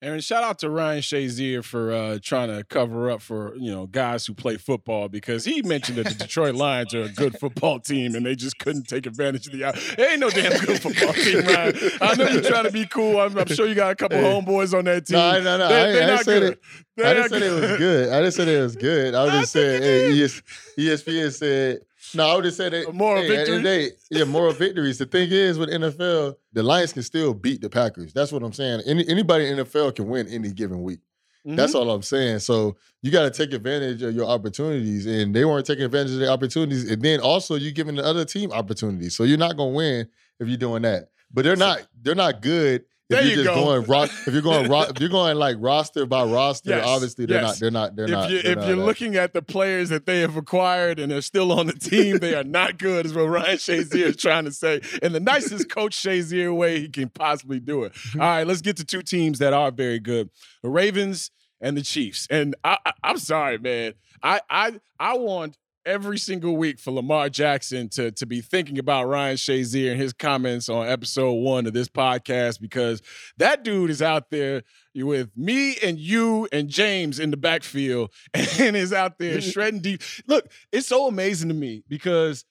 Aaron, 0.03 0.19
shout 0.19 0.43
out 0.43 0.57
to 0.59 0.69
Ryan 0.71 1.03
Shazier 1.03 1.63
for 1.63 1.91
uh, 1.91 2.17
trying 2.23 2.47
to 2.47 2.63
cover 2.63 3.11
up 3.11 3.21
for 3.21 3.55
you 3.55 3.71
know 3.71 3.85
guys 3.85 4.25
who 4.25 4.33
play 4.33 4.57
football 4.57 5.09
because 5.09 5.45
he 5.45 5.61
mentioned 5.61 5.99
that 5.99 6.07
the 6.07 6.15
Detroit 6.15 6.55
Lions 6.55 6.95
are 6.95 7.03
a 7.03 7.09
good 7.09 7.37
football 7.37 7.79
team 7.79 8.15
and 8.15 8.25
they 8.25 8.35
just 8.35 8.57
couldn't 8.57 8.87
take 8.87 9.05
advantage 9.05 9.45
of 9.45 9.53
the. 9.53 9.67
It 9.67 9.99
ain't 9.99 10.19
no 10.19 10.31
damn 10.31 10.59
good 10.65 10.81
football 10.81 11.13
team, 11.13 11.41
Ryan. 11.45 11.75
I 12.01 12.15
know 12.15 12.27
you're 12.29 12.41
trying 12.41 12.63
to 12.63 12.71
be 12.71 12.87
cool. 12.87 13.19
I'm, 13.19 13.37
I'm 13.37 13.45
sure 13.45 13.67
you 13.67 13.75
got 13.75 13.91
a 13.91 13.95
couple 13.95 14.17
homeboys 14.17 14.75
on 14.75 14.85
that 14.85 15.05
team. 15.05 15.19
No, 15.19 15.39
no, 15.39 15.57
no. 15.59 15.67
They, 15.67 16.01
I, 16.01 16.03
I, 16.03 16.15
not 16.15 16.25
good. 16.25 16.43
It, 16.43 17.05
I 17.05 17.13
didn't 17.13 17.29
say 17.29 17.47
it 17.47 17.51
was 17.61 17.77
good. 17.77 18.09
I 18.09 18.19
didn't 18.21 18.33
say 18.33 18.55
it 18.57 18.61
was 18.61 18.75
good. 18.75 19.13
I 19.13 19.23
was 19.23 19.33
just 19.33 19.51
saying 19.51 19.83
hey, 19.83 20.23
ES, 20.23 20.41
ESPN 20.79 21.31
said 21.31 21.81
no, 22.15 22.27
I 22.27 22.35
would 22.35 22.43
just 22.43 22.57
say 22.57 22.69
that 22.69 22.93
moral 22.93 23.21
hey, 23.21 23.27
victory. 23.27 23.63
Day, 23.63 23.89
yeah, 24.09 24.23
moral 24.23 24.53
victories. 24.53 24.97
The 24.97 25.05
thing 25.05 25.29
is, 25.31 25.57
with 25.57 25.69
NFL, 25.69 26.35
the 26.53 26.63
Lions 26.63 26.93
can 26.93 27.03
still 27.03 27.33
beat 27.33 27.61
the 27.61 27.69
Packers. 27.69 28.13
That's 28.13 28.31
what 28.31 28.43
I'm 28.43 28.53
saying. 28.53 28.81
Any, 28.85 29.07
anybody 29.07 29.47
in 29.47 29.57
NFL 29.57 29.95
can 29.95 30.07
win 30.07 30.27
any 30.27 30.51
given 30.51 30.83
week. 30.83 30.99
Mm-hmm. 31.45 31.55
That's 31.55 31.73
all 31.73 31.89
I'm 31.89 32.03
saying. 32.03 32.39
So 32.39 32.75
you 33.01 33.11
got 33.11 33.23
to 33.23 33.31
take 33.31 33.53
advantage 33.53 34.01
of 34.03 34.15
your 34.15 34.27
opportunities, 34.27 35.05
and 35.07 35.35
they 35.35 35.45
weren't 35.45 35.65
taking 35.65 35.85
advantage 35.85 36.13
of 36.13 36.19
the 36.19 36.29
opportunities. 36.29 36.89
And 36.89 37.01
then 37.01 37.19
also 37.19 37.55
you 37.55 37.71
giving 37.71 37.95
the 37.95 38.05
other 38.05 38.25
team 38.25 38.51
opportunities. 38.51 39.15
So 39.15 39.23
you're 39.23 39.37
not 39.37 39.57
gonna 39.57 39.71
win 39.71 40.07
if 40.39 40.47
you're 40.47 40.57
doing 40.57 40.83
that. 40.83 41.09
But 41.33 41.43
they're 41.43 41.55
not. 41.55 41.87
They're 42.01 42.15
not 42.15 42.41
good 42.41 42.85
if 43.19 43.25
you're 43.25 43.29
you 43.29 43.43
just 43.43 43.55
go. 43.55 43.63
going 43.63 43.83
rock, 43.83 44.09
if 44.27 44.33
you're 44.33 44.41
going 44.41 44.69
rock, 44.69 44.89
if 44.91 44.99
you're 44.99 45.09
going 45.09 45.37
like 45.37 45.57
roster 45.59 46.05
by 46.05 46.23
roster, 46.23 46.71
yes, 46.71 46.85
obviously 46.85 47.25
they're 47.25 47.41
yes. 47.41 47.47
not. 47.47 47.59
They're 47.59 47.71
not. 47.71 47.95
They're 47.95 48.05
if 48.05 48.11
not. 48.11 48.29
You, 48.29 48.41
they're 48.41 48.51
if 48.51 48.57
not 48.59 48.67
you're 48.67 48.77
looking 48.77 49.15
at 49.15 49.33
the 49.33 49.41
players 49.41 49.89
that 49.89 50.05
they 50.05 50.21
have 50.21 50.35
acquired 50.35 50.99
and 50.99 51.11
they're 51.11 51.21
still 51.21 51.51
on 51.51 51.67
the 51.67 51.73
team, 51.73 52.17
they 52.17 52.35
are 52.35 52.43
not 52.43 52.77
good. 52.77 53.05
Is 53.05 53.13
what 53.13 53.23
Ryan 53.23 53.57
Shazier 53.57 54.07
is 54.07 54.15
trying 54.15 54.45
to 54.45 54.51
say 54.51 54.81
in 55.01 55.13
the 55.13 55.19
nicest 55.19 55.69
Coach 55.69 55.95
Shazier 55.95 56.55
way 56.55 56.79
he 56.79 56.89
can 56.89 57.09
possibly 57.09 57.59
do 57.59 57.83
it. 57.83 57.93
Mm-hmm. 57.93 58.21
All 58.21 58.27
right, 58.27 58.47
let's 58.47 58.61
get 58.61 58.77
to 58.77 58.85
two 58.85 59.01
teams 59.01 59.39
that 59.39 59.53
are 59.53 59.71
very 59.71 59.99
good: 59.99 60.29
the 60.63 60.69
Ravens 60.69 61.31
and 61.59 61.77
the 61.77 61.81
Chiefs. 61.81 62.27
And 62.29 62.55
I, 62.63 62.77
I, 62.85 62.91
I'm 63.03 63.17
sorry, 63.17 63.57
man. 63.57 63.93
I 64.23 64.41
I 64.49 64.79
I 64.99 65.17
want 65.17 65.57
every 65.85 66.17
single 66.17 66.55
week 66.55 66.79
for 66.79 66.91
Lamar 66.91 67.29
Jackson 67.29 67.89
to, 67.89 68.11
to 68.11 68.25
be 68.25 68.41
thinking 68.41 68.77
about 68.77 69.07
Ryan 69.07 69.37
Shazier 69.37 69.91
and 69.91 70.01
his 70.01 70.13
comments 70.13 70.69
on 70.69 70.87
episode 70.87 71.33
one 71.33 71.65
of 71.65 71.73
this 71.73 71.87
podcast 71.87 72.59
because 72.59 73.01
that 73.37 73.63
dude 73.63 73.89
is 73.89 74.01
out 74.01 74.29
there 74.29 74.63
with 74.95 75.29
me 75.35 75.77
and 75.83 75.97
you 75.97 76.47
and 76.51 76.69
James 76.69 77.19
in 77.19 77.31
the 77.31 77.37
backfield 77.37 78.11
and 78.33 78.75
is 78.75 78.93
out 78.93 79.17
there 79.17 79.41
shredding 79.41 79.81
deep. 79.81 80.01
Look, 80.27 80.51
it's 80.71 80.87
so 80.87 81.07
amazing 81.07 81.49
to 81.49 81.55
me 81.55 81.83
because 81.87 82.45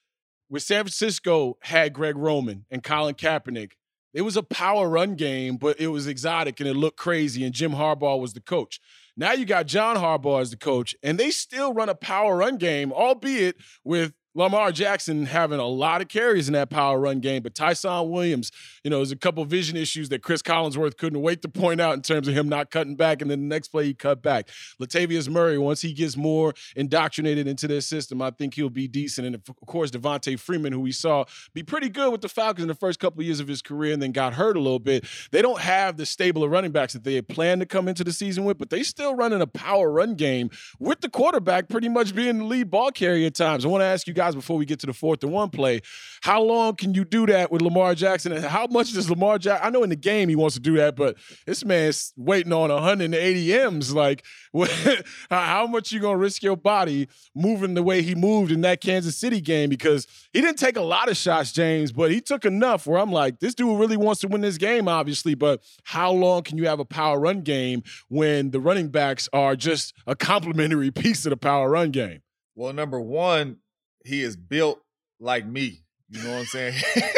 with 0.49 0.63
San 0.63 0.83
Francisco 0.83 1.57
had 1.61 1.93
Greg 1.93 2.17
Roman 2.17 2.65
and 2.69 2.83
Colin 2.83 3.15
Kaepernick, 3.15 3.71
it 4.13 4.21
was 4.23 4.35
a 4.35 4.43
power 4.43 4.89
run 4.89 5.15
game, 5.15 5.55
but 5.55 5.79
it 5.79 5.87
was 5.87 6.07
exotic 6.07 6.59
and 6.59 6.67
it 6.67 6.75
looked 6.75 6.97
crazy, 6.97 7.45
and 7.45 7.53
Jim 7.53 7.71
Harbaugh 7.71 8.19
was 8.19 8.33
the 8.33 8.41
coach. 8.41 8.81
Now 9.17 9.33
you 9.33 9.45
got 9.45 9.67
John 9.67 9.97
Harbaugh 9.97 10.41
as 10.41 10.51
the 10.51 10.57
coach, 10.57 10.95
and 11.03 11.17
they 11.17 11.31
still 11.31 11.73
run 11.73 11.89
a 11.89 11.95
power 11.95 12.37
run 12.37 12.57
game, 12.57 12.91
albeit 12.91 13.57
with 13.83 14.13
Lamar 14.33 14.71
Jackson 14.71 15.25
having 15.25 15.59
a 15.59 15.67
lot 15.67 16.01
of 16.01 16.07
carries 16.07 16.47
in 16.47 16.53
that 16.53 16.69
power 16.69 16.99
run 16.99 17.19
game, 17.19 17.43
but 17.43 17.53
Ty'Son 17.53 18.09
Williams, 18.09 18.51
you 18.83 18.89
know, 18.89 18.97
there's 18.97 19.11
a 19.11 19.17
couple 19.17 19.43
vision 19.43 19.75
issues 19.75 20.07
that 20.09 20.23
Chris 20.23 20.41
Collinsworth 20.41 20.97
couldn't 20.97 21.21
wait 21.21 21.41
to 21.41 21.49
point 21.49 21.81
out 21.81 21.95
in 21.95 22.01
terms 22.01 22.29
of 22.29 22.33
him 22.33 22.47
not 22.47 22.71
cutting 22.71 22.95
back, 22.95 23.21
and 23.21 23.29
then 23.29 23.41
the 23.41 23.47
next 23.47 23.67
play 23.67 23.85
he 23.85 23.93
cut 23.93 24.21
back. 24.21 24.47
Latavius 24.81 25.27
Murray, 25.27 25.57
once 25.57 25.81
he 25.81 25.91
gets 25.91 26.15
more 26.15 26.53
indoctrinated 26.77 27.45
into 27.45 27.67
their 27.67 27.81
system, 27.81 28.21
I 28.21 28.31
think 28.31 28.53
he'll 28.53 28.69
be 28.69 28.87
decent. 28.87 29.27
And 29.27 29.35
of 29.35 29.43
course, 29.65 29.91
Devonta 29.91 30.39
Freeman, 30.39 30.71
who 30.71 30.79
we 30.79 30.93
saw 30.93 31.25
be 31.53 31.61
pretty 31.61 31.89
good 31.89 32.11
with 32.11 32.21
the 32.21 32.29
Falcons 32.29 32.63
in 32.63 32.67
the 32.69 32.75
first 32.75 32.99
couple 32.99 33.19
of 33.19 33.25
years 33.25 33.41
of 33.41 33.49
his 33.49 33.61
career, 33.61 33.91
and 33.91 34.01
then 34.01 34.13
got 34.13 34.33
hurt 34.33 34.55
a 34.55 34.61
little 34.61 34.79
bit. 34.79 35.05
They 35.31 35.41
don't 35.41 35.59
have 35.59 35.97
the 35.97 36.05
stable 36.05 36.43
of 36.43 36.51
running 36.51 36.71
backs 36.71 36.93
that 36.93 37.03
they 37.03 37.15
had 37.15 37.27
planned 37.27 37.59
to 37.61 37.65
come 37.65 37.89
into 37.89 38.05
the 38.05 38.13
season 38.13 38.45
with, 38.45 38.57
but 38.57 38.69
they 38.69 38.83
still 38.83 39.13
running 39.13 39.41
a 39.41 39.47
power 39.47 39.91
run 39.91 40.15
game 40.15 40.49
with 40.79 41.01
the 41.01 41.09
quarterback 41.09 41.67
pretty 41.67 41.89
much 41.89 42.15
being 42.15 42.37
the 42.37 42.45
lead 42.45 42.71
ball 42.71 42.91
carrier 42.91 43.27
at 43.27 43.35
times. 43.35 43.65
I 43.65 43.67
want 43.67 43.81
to 43.81 43.85
ask 43.85 44.07
you 44.07 44.13
guys 44.13 44.20
before 44.29 44.57
we 44.57 44.65
get 44.65 44.79
to 44.81 44.85
the 44.85 44.93
fourth 44.93 45.23
and 45.23 45.31
one 45.31 45.49
play. 45.49 45.81
How 46.21 46.41
long 46.41 46.75
can 46.75 46.93
you 46.93 47.03
do 47.03 47.25
that 47.25 47.51
with 47.51 47.61
Lamar 47.61 47.95
Jackson? 47.95 48.31
And 48.31 48.45
how 48.45 48.67
much 48.67 48.93
does 48.93 49.09
Lamar 49.09 49.39
Jackson? 49.39 49.65
I 49.65 49.69
know 49.71 49.83
in 49.83 49.89
the 49.89 49.95
game 49.95 50.29
he 50.29 50.35
wants 50.35 50.55
to 50.55 50.61
do 50.61 50.77
that, 50.77 50.95
but 50.95 51.17
this 51.45 51.65
man's 51.65 52.13
waiting 52.15 52.53
on 52.53 52.69
180 52.69 53.53
M's. 53.53 53.93
Like, 53.93 54.23
how 55.29 55.67
much 55.67 55.91
you 55.91 55.99
gonna 55.99 56.17
risk 56.17 56.43
your 56.43 56.55
body 56.55 57.07
moving 57.35 57.73
the 57.73 57.83
way 57.83 58.01
he 58.01 58.15
moved 58.15 58.51
in 58.51 58.61
that 58.61 58.81
Kansas 58.81 59.17
City 59.17 59.41
game? 59.41 59.69
Because 59.69 60.07
he 60.33 60.41
didn't 60.41 60.59
take 60.59 60.77
a 60.77 60.81
lot 60.81 61.09
of 61.09 61.17
shots, 61.17 61.51
James, 61.51 61.91
but 61.91 62.11
he 62.11 62.21
took 62.21 62.45
enough 62.45 62.85
where 62.85 62.99
I'm 62.99 63.11
like, 63.11 63.39
this 63.39 63.55
dude 63.55 63.79
really 63.79 63.97
wants 63.97 64.21
to 64.21 64.27
win 64.27 64.41
this 64.41 64.57
game, 64.57 64.87
obviously. 64.87 65.33
But 65.33 65.61
how 65.83 66.11
long 66.11 66.43
can 66.43 66.57
you 66.57 66.67
have 66.67 66.79
a 66.79 66.85
power 66.85 67.19
run 67.19 67.41
game 67.41 67.83
when 68.09 68.51
the 68.51 68.59
running 68.59 68.89
backs 68.89 69.27
are 69.33 69.55
just 69.55 69.93
a 70.05 70.15
complementary 70.15 70.91
piece 70.91 71.25
of 71.25 71.31
the 71.31 71.37
power 71.37 71.69
run 71.69 71.91
game? 71.91 72.21
Well, 72.55 72.73
number 72.73 72.99
one, 72.99 73.57
he 74.05 74.21
is 74.21 74.35
built 74.35 74.81
like 75.19 75.45
me. 75.45 75.83
You 76.09 76.23
know 76.23 76.31
what 76.31 76.39
I'm 76.39 76.45
saying? 76.45 76.81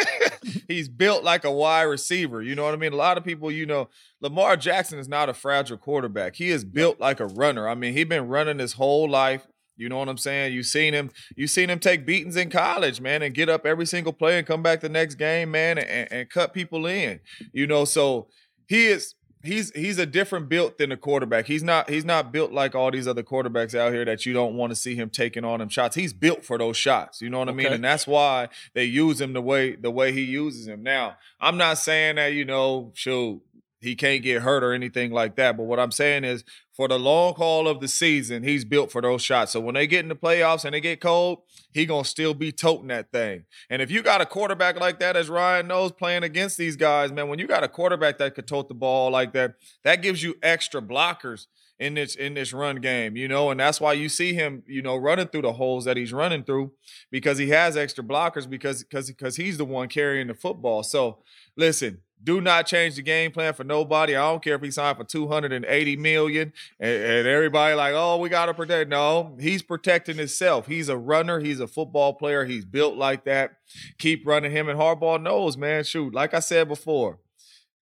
He's 0.68 0.90
built 0.90 1.24
like 1.24 1.44
a 1.44 1.52
wide 1.52 1.84
receiver. 1.84 2.42
You 2.42 2.56
know 2.56 2.64
what 2.64 2.74
I 2.74 2.78
mean? 2.78 2.94
A 2.94 2.98
lot 2.98 3.18
of 3.18 3.24
people, 3.24 3.52
you 3.52 3.66
know, 3.66 3.90
Lamar 4.22 4.58
Jackson 4.58 5.00
is 5.00 5.08
not 5.08 5.30
a 5.30 5.34
fragile 5.34 5.78
quarterback. 5.78 6.36
He 6.36 6.50
is 6.50 6.64
built 6.64 7.00
like 7.00 7.20
a 7.20 7.28
runner. 7.28 7.68
I 7.68 7.76
mean, 7.76 7.94
he's 7.94 8.06
been 8.06 8.28
running 8.28 8.60
his 8.60 8.74
whole 8.74 9.10
life. 9.10 9.48
You 9.76 9.90
know 9.90 9.98
what 9.98 10.10
I'm 10.10 10.18
saying? 10.18 10.54
You've 10.54 10.68
seen 10.68 10.94
him, 10.94 11.10
you've 11.36 11.50
seen 11.50 11.70
him 11.70 11.80
take 11.80 12.06
beatings 12.06 12.36
in 12.36 12.52
college, 12.52 13.02
man, 13.02 13.24
and 13.24 13.34
get 13.34 13.50
up 13.50 13.66
every 13.66 13.88
single 13.88 14.14
play 14.14 14.38
and 14.38 14.46
come 14.46 14.62
back 14.62 14.82
the 14.82 14.90
next 14.90 15.16
game, 15.16 15.50
man, 15.50 15.80
and, 15.80 16.12
and 16.12 16.30
cut 16.30 16.54
people 16.54 16.86
in. 16.86 17.20
You 17.54 17.66
know, 17.66 17.84
so 17.84 18.28
he 18.68 18.86
is 18.86 19.16
he's 19.44 19.72
he's 19.76 19.98
a 19.98 20.06
different 20.06 20.50
built 20.50 20.78
than 20.78 20.92
a 20.92 20.98
quarterback. 20.98 21.46
He's 21.46 21.64
not 21.64 21.90
he's 21.90 22.06
not 22.06 22.32
built 22.32 22.52
like 22.52 22.74
all 22.74 22.90
these 22.90 23.08
other 23.08 23.24
quarterbacks 23.24 23.78
out 23.78 23.94
here 23.94 24.06
that 24.06 24.26
you 24.26 24.34
don't 24.34 24.56
want 24.56 24.72
to 24.72 24.76
see 24.76 24.96
him 24.96 25.10
taking 25.10 25.44
on 25.46 25.60
them 25.60 25.70
shots. 25.70 25.96
He's 25.96 26.14
built 26.14 26.44
for 26.46 26.58
those 26.58 26.78
shots. 26.78 27.22
You 27.22 27.30
know 27.30 27.40
what 27.40 27.50
okay. 27.50 27.60
I 27.60 27.64
mean? 27.64 27.74
And 27.74 27.84
that's 27.84 28.08
why 28.08 28.50
they 28.74 28.86
use 28.86 29.22
him 29.22 29.34
the 29.34 29.42
way 29.42 29.76
the 29.76 29.92
way 29.92 30.12
he 30.12 30.24
uses 30.24 30.68
him. 30.68 30.82
Now, 30.82 31.18
I'm 31.40 31.58
not 31.58 31.78
saying 31.78 32.16
that, 32.16 32.34
you 32.34 32.46
know, 32.46 32.92
shoot, 32.96 33.42
he 33.82 33.96
can't 33.96 34.24
get 34.24 34.42
hurt 34.42 34.64
or 34.64 34.74
anything 34.74 35.12
like 35.12 35.36
that. 35.36 35.58
But 35.58 35.64
what 35.64 35.80
I'm 35.80 35.92
saying 35.92 36.24
is 36.24 36.44
for 36.76 36.88
the 36.88 36.98
long 36.98 37.36
haul 37.36 37.68
of 37.68 37.80
the 37.80 37.88
season, 37.88 38.44
he's 38.44 38.66
built 38.66 38.92
for 38.92 39.02
those 39.02 39.22
shots. 39.22 39.52
So 39.52 39.60
when 39.60 39.76
they 39.76 39.88
get 39.88 40.02
in 40.02 40.10
the 40.10 40.16
playoffs 40.16 40.66
and 40.66 40.74
they 40.74 40.82
get 40.82 41.00
cold, 41.00 41.44
he 41.72 41.86
gonna 41.86 42.04
still 42.04 42.34
be 42.34 42.52
toting 42.52 42.88
that 42.88 43.12
thing. 43.12 43.46
And 43.70 43.82
if 43.82 43.92
you 43.92 44.02
got 44.02 44.22
a 44.22 44.26
quarterback 44.26 44.80
like 44.80 45.00
that, 45.00 45.16
as 45.16 45.30
Ryan 45.30 45.68
knows, 45.68 45.92
playing 45.92 46.24
against 46.24 46.58
these 46.58 46.76
guys, 46.76 47.12
man, 47.12 47.28
when 47.28 47.40
you 47.40 47.48
got 47.48 47.64
a 47.64 47.68
quarterback 47.68 48.18
that 48.18 48.36
could 48.36 48.48
tote 48.48 48.68
the 48.68 48.74
ball 48.74 49.12
like 49.12 49.34
that, 49.34 49.56
that 49.84 50.02
gives 50.02 50.24
you 50.24 50.36
extra 50.42 50.82
blockers 50.82 51.46
in 51.80 51.96
this 51.96 52.16
in 52.16 52.34
this 52.34 52.54
run 52.54 52.78
game, 52.78 53.18
you 53.18 53.28
know, 53.28 53.52
and 53.52 53.60
that's 53.60 53.82
why 53.82 53.94
you 53.94 54.08
see 54.08 54.34
him, 54.34 54.64
you 54.68 54.82
know, 54.82 54.96
running 54.96 55.28
through 55.28 55.42
the 55.42 55.54
holes 55.54 55.86
that 55.86 55.98
he's 55.98 56.14
running 56.14 56.44
through 56.44 56.72
because 57.12 57.38
he 57.38 57.50
has 57.50 57.76
extra 57.76 58.04
blockers 58.04 58.50
because 58.50 58.84
because 58.84 59.10
because 59.10 59.36
he's 59.36 59.58
the 59.58 59.66
one 59.66 59.88
carrying 59.90 60.28
the 60.28 60.34
football. 60.34 60.84
So 60.84 61.20
listen, 61.58 62.00
do 62.24 62.42
not 62.42 62.66
change 62.68 62.96
the 62.96 63.02
game 63.02 63.32
plan 63.32 63.54
for 63.54 63.64
nobody. 63.64 64.16
I 64.16 64.30
don't 64.30 64.44
care 64.44 64.56
if 64.56 64.62
he 64.62 64.72
signed 64.72 64.98
for 64.98 65.04
280 65.04 65.96
million 65.98 66.54
and, 66.80 67.04
and 67.04 67.28
everybody 67.28 67.76
like, 67.76 67.94
oh, 67.96 68.18
we 68.18 68.30
gotta 68.30 68.54
protect. 68.54 68.90
No, 68.90 69.36
he's 69.40 69.62
protecting 69.62 70.18
himself. 70.18 70.68
He's 70.68 70.90
a 70.90 70.98
runner, 70.98 71.40
he's 71.40 71.60
a 71.60 71.68
football 71.68 72.14
player, 72.14 72.46
he's 72.46 72.66
built 72.66 72.96
like 72.96 73.26
that. 73.26 73.58
Keep 73.98 74.26
running 74.26 74.52
him 74.52 74.70
and 74.70 74.80
Harbaugh 74.80 75.22
knows, 75.22 75.58
man. 75.58 75.84
Shoot, 75.84 76.14
like 76.14 76.34
I 76.34 76.40
said 76.40 76.68
before, 76.68 77.20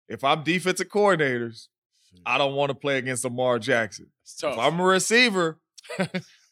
if 0.08 0.22
I'm 0.22 0.42
defensive 0.42 0.88
coordinators, 0.88 1.68
I 2.24 2.38
don't 2.38 2.54
want 2.54 2.70
to 2.70 2.74
play 2.74 2.98
against 2.98 3.24
Lamar 3.24 3.58
Jackson. 3.58 4.10
If 4.42 4.58
I'm 4.58 4.80
a 4.80 4.84
receiver, 4.84 5.58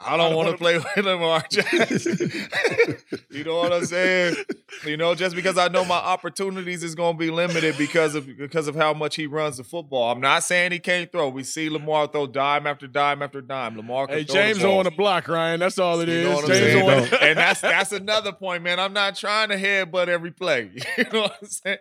I 0.00 0.16
don't 0.16 0.34
want 0.34 0.50
to 0.50 0.56
play 0.56 0.78
with 0.96 1.04
Lamar 1.04 1.44
Jackson. 1.50 2.32
you 3.30 3.44
know 3.44 3.56
what 3.56 3.72
I'm 3.72 3.86
saying? 3.86 4.36
You 4.84 4.96
know, 4.96 5.14
just 5.14 5.34
because 5.34 5.56
I 5.56 5.68
know 5.68 5.84
my 5.84 5.96
opportunities 5.96 6.82
is 6.82 6.94
going 6.94 7.14
to 7.14 7.18
be 7.18 7.30
limited 7.30 7.78
because 7.78 8.14
of 8.14 8.26
because 8.36 8.68
of 8.68 8.74
how 8.74 8.92
much 8.92 9.16
he 9.16 9.26
runs 9.26 9.56
the 9.56 9.64
football. 9.64 10.12
I'm 10.12 10.20
not 10.20 10.42
saying 10.42 10.72
he 10.72 10.78
can't 10.78 11.10
throw. 11.10 11.28
We 11.28 11.44
see 11.44 11.70
Lamar 11.70 12.08
throw 12.08 12.26
dime 12.26 12.66
after 12.66 12.86
dime 12.86 13.22
after 13.22 13.40
dime. 13.40 13.76
Lamar, 13.76 14.06
hey 14.08 14.24
James 14.24 14.58
the 14.58 14.68
on 14.68 14.84
the 14.84 14.90
block, 14.90 15.28
Ryan. 15.28 15.60
That's 15.60 15.78
all 15.78 16.00
it 16.00 16.08
is. 16.08 16.46
James 16.46 16.82
on, 16.82 17.18
and 17.20 17.38
that's 17.38 17.60
that's 17.60 17.92
another 17.92 18.32
point, 18.32 18.62
man. 18.62 18.80
I'm 18.80 18.92
not 18.92 19.16
trying 19.16 19.48
to 19.50 19.56
headbutt 19.56 20.08
every 20.08 20.30
play. 20.30 20.70
You 20.96 21.04
know 21.12 21.22
what 21.22 21.36
I'm 21.42 21.48
saying? 21.48 21.78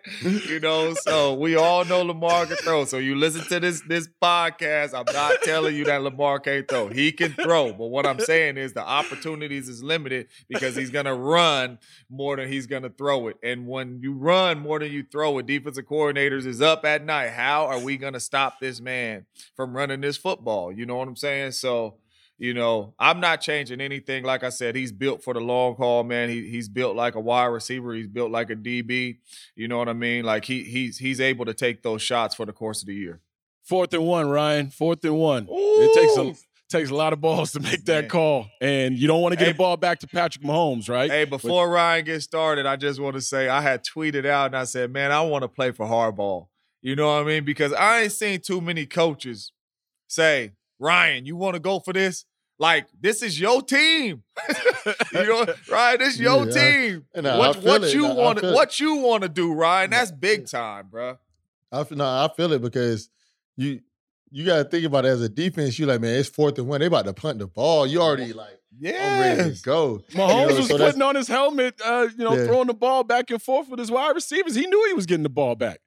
You 0.48 0.60
know, 0.60 0.94
so 0.94 1.34
we 1.34 1.54
all 1.56 1.84
know 1.84 2.02
Lamar 2.02 2.46
can 2.46 2.56
throw. 2.56 2.84
So 2.84 2.98
you 2.98 3.14
listen 3.14 3.44
to 3.44 3.60
this 3.60 3.80
this 3.86 4.08
podcast. 4.22 4.92
I'm 4.92 5.12
not 5.14 5.36
telling 5.42 5.76
you 5.76 5.84
that 5.84 6.02
Lamar 6.02 6.40
can't 6.40 6.66
throw. 6.68 6.88
He 6.88 7.12
can 7.12 7.32
throw, 7.32 7.72
but 7.72 7.86
what 7.86 8.03
I'm 8.06 8.20
saying 8.20 8.56
is 8.56 8.72
the 8.72 8.84
opportunities 8.84 9.68
is 9.68 9.82
limited 9.82 10.28
because 10.48 10.76
he's 10.76 10.90
gonna 10.90 11.14
run 11.14 11.78
more 12.08 12.36
than 12.36 12.48
he's 12.50 12.66
gonna 12.66 12.90
throw 12.90 13.28
it. 13.28 13.36
And 13.42 13.66
when 13.66 14.00
you 14.00 14.12
run 14.12 14.58
more 14.60 14.78
than 14.78 14.92
you 14.92 15.04
throw 15.10 15.38
it, 15.38 15.46
defensive 15.46 15.86
coordinators 15.86 16.46
is 16.46 16.60
up 16.60 16.84
at 16.84 17.04
night. 17.04 17.30
How 17.30 17.66
are 17.66 17.78
we 17.78 17.96
gonna 17.96 18.20
stop 18.20 18.60
this 18.60 18.80
man 18.80 19.26
from 19.56 19.76
running 19.76 20.00
this 20.00 20.16
football? 20.16 20.72
You 20.72 20.86
know 20.86 20.96
what 20.96 21.08
I'm 21.08 21.16
saying? 21.16 21.52
So 21.52 21.96
you 22.36 22.52
know, 22.52 22.94
I'm 22.98 23.20
not 23.20 23.40
changing 23.40 23.80
anything. 23.80 24.24
Like 24.24 24.42
I 24.42 24.48
said, 24.48 24.74
he's 24.74 24.90
built 24.90 25.22
for 25.22 25.34
the 25.34 25.40
long 25.40 25.76
haul, 25.76 26.02
man. 26.02 26.28
He, 26.28 26.48
he's 26.50 26.68
built 26.68 26.96
like 26.96 27.14
a 27.14 27.20
wide 27.20 27.46
receiver. 27.46 27.94
He's 27.94 28.08
built 28.08 28.32
like 28.32 28.50
a 28.50 28.56
DB. 28.56 29.18
You 29.54 29.68
know 29.68 29.78
what 29.78 29.88
I 29.88 29.92
mean? 29.92 30.24
Like 30.24 30.44
he 30.44 30.64
he's 30.64 30.98
he's 30.98 31.20
able 31.20 31.44
to 31.44 31.54
take 31.54 31.82
those 31.82 32.02
shots 32.02 32.34
for 32.34 32.44
the 32.44 32.52
course 32.52 32.82
of 32.82 32.86
the 32.86 32.94
year. 32.94 33.20
Fourth 33.62 33.94
and 33.94 34.04
one, 34.04 34.28
Ryan. 34.28 34.70
Fourth 34.70 35.04
and 35.04 35.16
one. 35.16 35.48
Ooh. 35.48 35.80
It 35.80 35.94
takes 35.94 36.16
a 36.16 36.34
takes 36.68 36.90
a 36.90 36.94
lot 36.94 37.12
of 37.12 37.20
balls 37.20 37.52
to 37.52 37.60
make 37.60 37.84
that 37.84 38.02
Man. 38.02 38.10
call, 38.10 38.46
and 38.60 38.98
you 38.98 39.06
don't 39.06 39.20
want 39.20 39.32
to 39.32 39.36
get 39.36 39.46
hey, 39.46 39.52
the 39.52 39.58
ball 39.58 39.76
back 39.76 40.00
to 40.00 40.06
Patrick 40.06 40.44
Mahomes, 40.44 40.88
right? 40.88 41.10
Hey, 41.10 41.24
before 41.24 41.66
but, 41.66 41.72
Ryan 41.72 42.04
gets 42.04 42.24
started, 42.24 42.66
I 42.66 42.76
just 42.76 43.00
want 43.00 43.14
to 43.14 43.20
say 43.20 43.48
I 43.48 43.60
had 43.60 43.84
tweeted 43.84 44.26
out 44.26 44.46
and 44.46 44.56
I 44.56 44.64
said, 44.64 44.90
"Man, 44.90 45.12
I 45.12 45.20
want 45.22 45.42
to 45.42 45.48
play 45.48 45.70
for 45.70 45.86
Harbaugh." 45.86 46.46
You 46.82 46.96
know 46.96 47.06
what 47.06 47.22
I 47.22 47.24
mean? 47.24 47.44
Because 47.44 47.72
I 47.72 48.02
ain't 48.02 48.12
seen 48.12 48.40
too 48.40 48.60
many 48.60 48.86
coaches 48.86 49.52
say, 50.06 50.52
"Ryan, 50.78 51.26
you 51.26 51.36
want 51.36 51.54
to 51.54 51.60
go 51.60 51.80
for 51.80 51.92
this?" 51.92 52.24
Like 52.58 52.86
this 53.00 53.22
is 53.22 53.40
your 53.40 53.62
team, 53.62 54.22
you 55.12 55.24
know, 55.24 55.46
Ryan. 55.70 55.98
This 55.98 56.20
your 56.20 56.46
yeah, 56.46 56.52
team. 56.52 57.04
I, 57.16 57.36
what, 57.36 57.62
what 57.62 57.92
you 57.92 58.04
want? 58.04 58.42
What 58.42 58.78
you 58.78 58.96
want 58.96 59.22
to 59.24 59.28
do, 59.28 59.52
Ryan? 59.52 59.90
That's 59.90 60.12
big 60.12 60.46
time, 60.46 60.86
bro. 60.88 61.18
I 61.72 61.84
no, 61.90 62.04
I 62.04 62.28
feel 62.36 62.52
it 62.52 62.62
because 62.62 63.10
you 63.56 63.80
you 64.34 64.44
got 64.44 64.56
to 64.56 64.64
think 64.64 64.84
about 64.84 65.04
it 65.04 65.10
as 65.10 65.22
a 65.22 65.28
defense. 65.28 65.78
You 65.78 65.86
like, 65.86 66.00
man, 66.00 66.18
it's 66.18 66.28
fourth 66.28 66.58
and 66.58 66.66
one. 66.66 66.80
They 66.80 66.86
about 66.86 67.04
to 67.04 67.12
punt 67.12 67.38
the 67.38 67.46
ball. 67.46 67.86
You 67.86 68.00
already 68.00 68.32
like, 68.32 68.58
yeah, 68.76 69.20
ready 69.20 69.54
to 69.54 69.62
go. 69.62 70.02
Mahomes 70.10 70.16
you 70.16 70.48
know, 70.48 70.56
was 70.56 70.68
so 70.68 70.76
putting 70.76 71.02
on 71.02 71.14
his 71.14 71.28
helmet, 71.28 71.80
uh, 71.84 72.08
you 72.18 72.24
know, 72.24 72.34
yeah. 72.34 72.44
throwing 72.44 72.66
the 72.66 72.74
ball 72.74 73.04
back 73.04 73.30
and 73.30 73.40
forth 73.40 73.68
with 73.68 73.78
his 73.78 73.92
wide 73.92 74.16
receivers. 74.16 74.56
He 74.56 74.66
knew 74.66 74.84
he 74.88 74.94
was 74.94 75.06
getting 75.06 75.22
the 75.22 75.28
ball 75.28 75.54
back. 75.54 75.78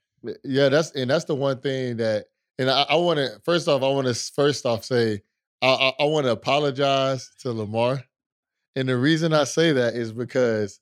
Yeah, 0.45 0.69
that's 0.69 0.91
and 0.91 1.09
that's 1.09 1.25
the 1.25 1.35
one 1.35 1.59
thing 1.59 1.97
that, 1.97 2.27
and 2.57 2.69
I, 2.69 2.85
I 2.89 2.95
want 2.95 3.17
to 3.17 3.31
first 3.43 3.67
off, 3.67 3.83
I 3.83 3.89
want 3.89 4.07
to 4.07 4.13
first 4.13 4.65
off 4.65 4.85
say, 4.85 5.23
I, 5.61 5.67
I, 5.67 6.03
I 6.03 6.05
want 6.05 6.25
to 6.25 6.31
apologize 6.31 7.29
to 7.41 7.51
Lamar, 7.51 8.01
and 8.77 8.87
the 8.87 8.95
reason 8.95 9.33
I 9.33 9.43
say 9.43 9.73
that 9.73 9.93
is 9.93 10.13
because 10.13 10.79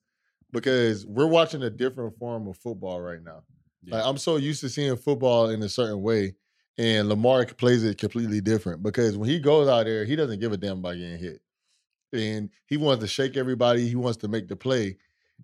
because 0.52 1.04
we're 1.04 1.26
watching 1.26 1.64
a 1.64 1.72
different 1.72 2.16
form 2.20 2.48
of 2.48 2.58
football 2.58 3.02
right 3.02 3.24
now. 3.24 3.42
Yeah. 3.84 3.96
Like 3.96 4.06
I'm 4.06 4.20
so 4.20 4.36
used 4.36 4.62
to 4.62 4.70
seeing 4.70 4.96
football 4.98 5.50
in 5.50 5.64
a 5.64 5.70
certain 5.70 6.04
way 6.04 6.36
and 6.78 7.08
Lamar 7.08 7.46
plays 7.46 7.84
it 7.84 7.98
completely 7.98 8.42
different 8.42 8.84
because 8.84 9.18
when 9.18 9.30
he 9.30 9.40
goes 9.40 9.68
out 9.68 9.86
there, 9.86 10.06
he 10.06 10.16
doesn't 10.16 10.40
give 10.40 10.52
a 10.52 10.58
damn 10.58 10.80
about 10.80 10.96
getting 10.96 11.18
hit. 11.18 11.42
And 12.14 12.50
he 12.68 12.78
wants 12.78 13.02
to 13.02 13.08
shake 13.08 13.38
everybody, 13.38 13.88
he 13.88 13.96
wants 13.96 14.18
to 14.20 14.28
make 14.28 14.48
the 14.48 14.56
play. 14.56 14.98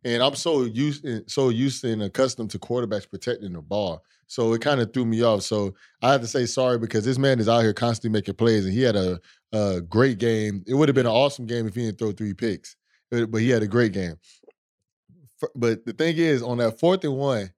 And 0.04 0.24
I'm 0.24 0.36
so 0.36 0.64
used 0.64 1.06
eh, 1.06 1.20
so 1.28 1.50
used 1.50 1.84
and 1.84 2.04
accustomed 2.04 2.50
to 2.52 2.60
quarterbacks 2.60 3.10
protecting 3.10 3.54
the 3.54 3.62
ball. 3.62 4.04
So 4.28 4.54
it 4.54 4.62
kind 4.62 4.80
of 4.80 4.94
threw 4.94 5.06
me 5.06 5.22
off. 5.24 5.42
So 5.44 5.74
I 6.02 6.14
have 6.14 6.22
to 6.22 6.28
say 6.28 6.46
sorry 6.46 6.78
because 6.78 7.04
this 7.04 7.18
man 7.18 7.40
is 7.40 7.50
out 7.50 7.62
here 7.62 7.74
constantly 7.74 8.18
making 8.18 8.36
plays 8.36 8.66
and 8.66 8.74
he 8.74 8.82
had 8.82 8.96
a, 8.96 9.20
a 9.52 9.82
great 9.82 10.18
game. 10.18 10.64
It 10.66 10.74
would 10.74 10.88
have 10.88 10.96
been 10.96 11.06
an 11.06 11.12
awesome 11.12 11.46
game 11.46 11.68
if 11.68 11.76
he 11.76 11.86
didn't 11.86 12.00
throw 12.00 12.14
three 12.14 12.34
picks. 12.34 12.78
But 13.10 13.42
he 13.42 13.50
had 13.50 13.62
a 13.62 13.68
great 13.68 13.92
game. 13.92 14.16
But 15.54 15.86
the 15.86 15.92
thing 15.92 16.16
is, 16.18 16.42
on 16.42 16.60
that 16.60 16.80
fourth 16.80 17.04
and 17.04 17.18
one, 17.18 17.52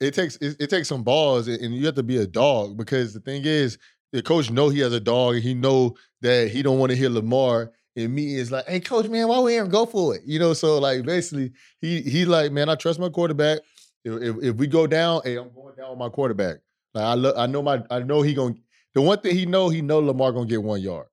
it 0.00 0.14
takes 0.14 0.36
it, 0.36 0.56
it, 0.60 0.70
takes 0.70 0.88
some 0.88 1.02
balls 1.02 1.48
and 1.48 1.74
you 1.74 1.86
have 1.86 1.94
to 1.94 2.02
be 2.02 2.16
a 2.18 2.26
dog 2.26 2.76
because 2.76 3.12
the 3.14 3.20
thing 3.20 3.44
is 3.44 3.78
the 4.12 4.22
coach 4.22 4.50
know 4.50 4.68
he 4.68 4.80
has 4.80 4.92
a 4.92 5.00
dog 5.00 5.34
and 5.34 5.42
he 5.42 5.54
know 5.54 5.94
that 6.20 6.50
he 6.50 6.62
don't 6.62 6.78
want 6.78 6.90
to 6.90 6.96
hear 6.96 7.08
Lamar 7.08 7.72
and 7.96 8.14
me 8.14 8.36
is 8.36 8.50
like, 8.50 8.66
hey 8.66 8.80
coach, 8.80 9.08
man, 9.08 9.28
why 9.28 9.40
we 9.40 9.56
even 9.56 9.68
go 9.68 9.84
for 9.86 10.14
it? 10.14 10.22
You 10.24 10.38
know, 10.38 10.54
so 10.54 10.78
like 10.78 11.04
basically 11.04 11.52
he 11.80 12.00
he 12.02 12.24
like, 12.24 12.52
man, 12.52 12.68
I 12.68 12.74
trust 12.74 13.00
my 13.00 13.08
quarterback. 13.08 13.60
If, 14.04 14.22
if, 14.22 14.36
if 14.42 14.56
we 14.56 14.66
go 14.66 14.86
down, 14.86 15.22
hey, 15.24 15.36
I'm 15.36 15.52
going 15.52 15.74
down 15.76 15.90
with 15.90 15.98
my 15.98 16.08
quarterback. 16.08 16.58
Like 16.94 17.04
I 17.04 17.14
look, 17.14 17.36
I 17.36 17.46
know 17.46 17.62
my 17.62 17.82
I 17.90 18.00
know 18.00 18.22
he 18.22 18.34
gonna 18.34 18.54
the 18.94 19.00
one 19.00 19.20
thing 19.20 19.34
he 19.34 19.46
know, 19.46 19.68
he 19.68 19.82
know 19.82 19.98
Lamar 19.98 20.32
gonna 20.32 20.46
get 20.46 20.62
one 20.62 20.80
yard. 20.80 21.06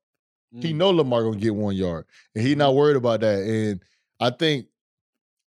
Mm. 0.56 0.64
He 0.64 0.74
know 0.74 0.90
Lamar 0.90 1.24
gonna 1.24 1.38
get 1.38 1.56
one 1.56 1.76
yard. 1.76 2.06
And 2.36 2.46
he 2.46 2.56
not 2.56 2.76
worried 2.76 2.98
about 2.98 3.22
that. 3.22 3.40
And 3.40 3.82
I 4.20 4.30
think 4.32 4.68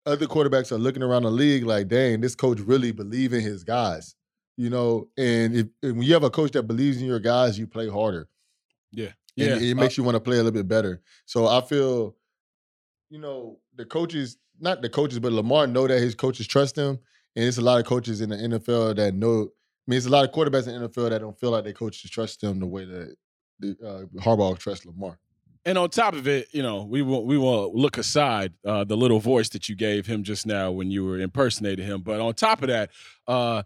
other 0.05 0.25
quarterbacks 0.25 0.71
are 0.71 0.77
looking 0.77 1.03
around 1.03 1.23
the 1.23 1.31
league 1.31 1.65
like, 1.65 1.87
dang, 1.87 2.21
this 2.21 2.35
coach 2.35 2.59
really 2.59 2.91
believe 2.91 3.33
in 3.33 3.41
his 3.41 3.63
guys. 3.63 4.15
You 4.57 4.69
know, 4.69 5.09
and 5.17 5.55
if, 5.55 5.67
if 5.81 5.93
when 5.93 6.03
you 6.03 6.13
have 6.13 6.23
a 6.23 6.29
coach 6.29 6.51
that 6.51 6.63
believes 6.63 6.99
in 6.99 7.07
your 7.07 7.19
guys, 7.19 7.57
you 7.57 7.67
play 7.67 7.87
harder. 7.89 8.27
Yeah. 8.91 9.09
Yeah. 9.35 9.55
it 9.55 9.71
uh 9.77 9.79
makes 9.79 9.97
you 9.97 10.03
want 10.03 10.15
to 10.15 10.19
play 10.19 10.35
a 10.35 10.43
little 10.43 10.51
bit 10.51 10.67
better. 10.67 11.01
So 11.25 11.47
I 11.47 11.61
feel, 11.61 12.15
you 13.09 13.19
know, 13.19 13.59
the 13.75 13.85
coaches, 13.85 14.37
not 14.59 14.81
the 14.81 14.89
coaches, 14.89 15.19
but 15.19 15.31
Lamar 15.31 15.67
know 15.67 15.87
that 15.87 15.99
his 15.99 16.15
coaches 16.15 16.47
trust 16.47 16.75
him. 16.75 16.99
And 17.35 17.45
it's 17.45 17.57
a 17.57 17.61
lot 17.61 17.79
of 17.79 17.85
coaches 17.85 18.19
in 18.21 18.29
the 18.29 18.35
NFL 18.35 18.97
that 18.97 19.13
know. 19.13 19.43
I 19.43 19.91
mean, 19.91 19.97
it's 19.97 20.05
a 20.05 20.09
lot 20.09 20.25
of 20.25 20.31
quarterbacks 20.31 20.67
in 20.67 20.79
the 20.79 20.89
NFL 20.89 21.09
that 21.09 21.19
don't 21.19 21.39
feel 21.39 21.51
like 21.51 21.63
their 21.63 21.73
coaches 21.73 22.11
trust 22.11 22.41
them 22.41 22.59
the 22.59 22.67
way 22.67 22.85
that 22.85 23.15
the, 23.59 23.77
uh, 23.83 24.21
Harbaugh 24.21 24.57
trusts 24.57 24.85
Lamar 24.85 25.17
and 25.65 25.77
on 25.77 25.89
top 25.89 26.13
of 26.13 26.27
it, 26.27 26.47
you 26.51 26.63
know, 26.63 26.83
we 26.83 27.01
will 27.01 27.25
we 27.25 27.37
will 27.37 27.71
look 27.73 27.97
aside 27.97 28.53
uh, 28.65 28.83
the 28.83 28.97
little 28.97 29.19
voice 29.19 29.49
that 29.49 29.69
you 29.69 29.75
gave 29.75 30.07
him 30.07 30.23
just 30.23 30.45
now 30.45 30.71
when 30.71 30.89
you 30.89 31.05
were 31.05 31.19
impersonating 31.19 31.85
him. 31.85 32.01
But 32.01 32.19
on 32.19 32.33
top 32.33 32.61
of 32.61 32.69
that, 32.69 32.89
uh, 33.27 33.63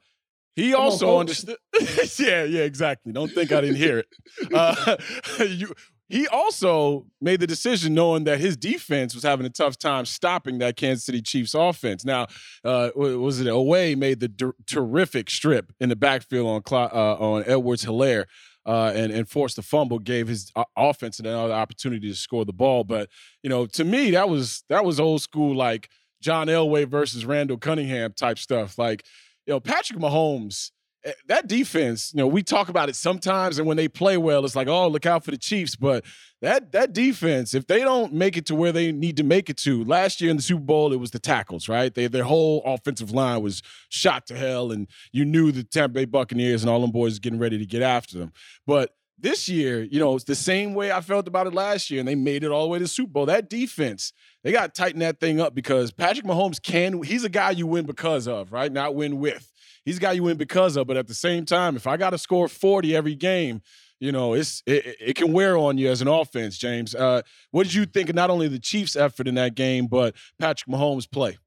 he 0.55 0.71
Come 0.71 0.81
also 0.81 1.19
understood. 1.19 1.58
yeah, 2.19 2.43
yeah, 2.43 2.62
exactly. 2.62 3.12
Don't 3.12 3.31
think 3.31 3.51
I 3.51 3.62
didn't 3.62 3.77
hear 3.77 3.99
it. 3.99 4.08
Uh, 4.53 4.97
you, 5.47 5.73
he 6.08 6.27
also 6.27 7.08
made 7.19 7.39
the 7.39 7.47
decision 7.47 7.93
knowing 7.93 8.25
that 8.25 8.39
his 8.39 8.55
defense 8.55 9.15
was 9.15 9.23
having 9.23 9.45
a 9.45 9.49
tough 9.49 9.77
time 9.77 10.05
stopping 10.05 10.60
that 10.60 10.75
Kansas 10.75 11.03
City 11.03 11.21
Chiefs 11.21 11.55
offense. 11.55 12.05
Now, 12.05 12.27
uh, 12.63 12.91
was 12.95 13.41
it 13.41 13.47
Oweh 13.47 13.97
made 13.97 14.19
the 14.19 14.53
terrific 14.67 15.29
strip 15.29 15.73
in 15.79 15.89
the 15.89 15.95
backfield 15.95 16.47
on 16.47 16.62
uh, 16.71 17.15
on 17.15 17.43
Edwards 17.47 17.86
Helaire 17.86 18.25
uh, 18.65 18.91
and 18.95 19.12
and 19.12 19.30
forced 19.30 19.56
the 19.56 19.62
fumble, 19.62 19.99
gave 19.99 20.28
his 20.28 20.51
uh, 20.56 20.63
offense 20.75 21.19
another 21.19 21.54
opportunity 21.54 22.08
to 22.10 22.15
score 22.15 22.45
the 22.45 22.54
ball. 22.54 22.84
But 22.84 23.10
you 23.43 23.49
know, 23.49 23.65
to 23.67 23.84
me, 23.84 24.12
that 24.12 24.30
was 24.30 24.63
that 24.69 24.84
was 24.86 24.99
old 24.99 25.21
school, 25.21 25.56
like 25.56 25.89
John 26.21 26.47
Elway 26.47 26.88
versus 26.88 27.25
Randall 27.25 27.58
Cunningham 27.58 28.13
type 28.13 28.39
stuff. 28.39 28.78
Like 28.78 29.06
you 29.45 29.54
know, 29.54 29.60
Patrick 29.60 29.99
Mahomes 29.99 30.71
Eh, 31.06 31.12
that 31.28 31.48
defense, 31.48 32.12
you 32.13 32.18
know, 32.18 32.28
we 32.28 32.41
talk 32.41 32.68
about 32.68 32.89
it 32.89 32.96
sometimes, 32.96 33.60
and 33.60 33.68
when 33.68 33.78
they 33.78 33.88
play 33.88 34.18
well, 34.18 34.44
it's 34.44 34.56
like, 34.56 34.68
oh, 34.68 34.88
look 34.88 35.06
out 35.06 35.24
for 35.24 35.32
the 35.32 35.38
Chiefs. 35.38 35.76
But 35.76 36.04
that 36.41 36.72
that 36.72 36.94
defense, 36.94 37.54
if 37.54 37.68
they 37.68 37.80
don't 37.80 38.12
make 38.13 38.36
it 38.38 38.48
to 38.48 38.56
where 38.56 38.72
they 38.72 38.91
need 38.91 39.18
to 39.18 39.24
make 39.24 39.50
it 39.50 39.58
to, 39.58 39.84
last 39.86 40.20
year 40.20 40.32
in 40.32 40.38
the 40.38 40.44
Super 40.44 40.63
Bowl, 40.63 40.91
it 40.91 41.00
was 41.00 41.12
the 41.12 41.20
tackles, 41.20 41.70
right? 41.70 41.94
They, 41.94 42.08
their 42.08 42.24
whole 42.24 42.63
offensive 42.65 43.12
line 43.12 43.41
was 43.41 43.62
shot 43.89 44.26
to 44.28 44.36
hell, 44.36 44.72
and 44.72 44.88
you 45.12 45.26
knew 45.26 45.52
the 45.52 45.63
Tampa 45.63 45.94
Bay 45.94 46.06
Buccaneers 46.06 46.63
and 46.63 46.70
all 46.70 46.82
them 46.82 46.91
boys 46.91 47.20
getting 47.20 47.39
ready 47.39 47.60
to 47.60 47.65
get 47.65 47.84
after 47.84 48.18
them. 48.18 48.34
But 48.65 48.96
this 49.18 49.48
year, 49.48 49.84
you 49.84 50.00
know, 50.00 50.15
it's 50.15 50.26
the 50.26 50.36
same 50.36 50.74
way 50.74 50.91
I 50.91 51.02
felt 51.02 51.28
about 51.28 51.48
it 51.48 51.54
last 51.54 51.89
year, 51.89 52.00
and 52.00 52.08
they 52.08 52.15
made 52.15 52.44
it 52.44 52.52
all 52.52 52.63
the 52.63 52.70
way 52.70 52.80
to 52.80 52.84
the 52.84 52.89
Super 52.89 53.12
Bowl. 53.12 53.26
That 53.28 53.50
defense, 53.50 54.12
they 54.44 54.52
got 54.52 54.74
to 54.74 54.82
tighten 54.82 55.00
that 55.00 55.20
thing 55.20 55.39
up 55.39 55.54
because 55.56 55.91
Patrick 55.91 56.26
Mahomes 56.26 56.62
can, 56.62 57.02
he's 57.04 57.24
a 57.24 57.30
guy 57.30 57.52
you 57.52 57.68
win 57.68 57.86
because 57.86 58.28
of, 58.28 58.52
right? 58.52 58.72
Not 58.72 58.96
win 58.96 59.20
with 59.20 59.52
he's 59.86 60.00
got 60.00 60.15
you 60.15 60.28
in 60.28 60.38
because 60.38 60.76
of. 60.76 60.88
But 60.88 60.98
at 60.98 61.08
the 61.08 61.13
same 61.13 61.45
time, 61.45 61.76
if 61.76 61.88
I 61.88 61.95
got 61.95 62.10
to 62.10 62.17
score 62.17 62.48
40 62.48 62.95
every 62.95 63.15
game, 63.15 63.62
you 64.00 64.12
know, 64.12 64.34
it's 64.34 64.62
it, 64.65 64.98
it 65.00 65.15
can 65.15 65.32
wear 65.32 65.58
on 65.58 65.78
you 65.78 65.89
as 65.89 66.02
an 66.02 66.08
offense, 66.08 66.58
James. 66.58 66.93
Uh, 66.93 67.21
what 67.52 67.63
did 67.63 67.74
you 67.74 67.86
think 67.86 68.10
of 68.10 68.15
not 68.15 68.30
only 68.30 68.48
the 68.48 68.60
Chiefs' 68.60 68.95
effort 68.95 69.28
in 69.28 69.36
that 69.36 69.56
game, 69.56 69.88
but 69.88 70.15
Patrick 70.38 70.69
Mahomes' 70.69 71.10
play? 71.10 71.38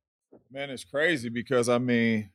Man, 0.50 0.70
it's 0.70 0.84
crazy 0.84 1.28
because 1.28 1.68
I 1.68 1.76
mean, 1.76 2.30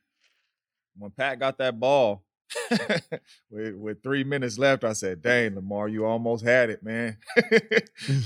when 0.97 1.09
Pat 1.11 1.39
got 1.39 1.57
that 1.57 1.79
ball 1.79 2.23
with, 3.49 3.75
with 3.75 4.03
three 4.03 4.23
minutes 4.23 4.59
left, 4.59 4.83
I 4.83 4.93
said, 4.93 5.21
"Dang, 5.21 5.55
Lamar, 5.55 5.87
you 5.87 6.05
almost 6.05 6.45
had 6.45 6.69
it, 6.69 6.83
man." 6.83 7.17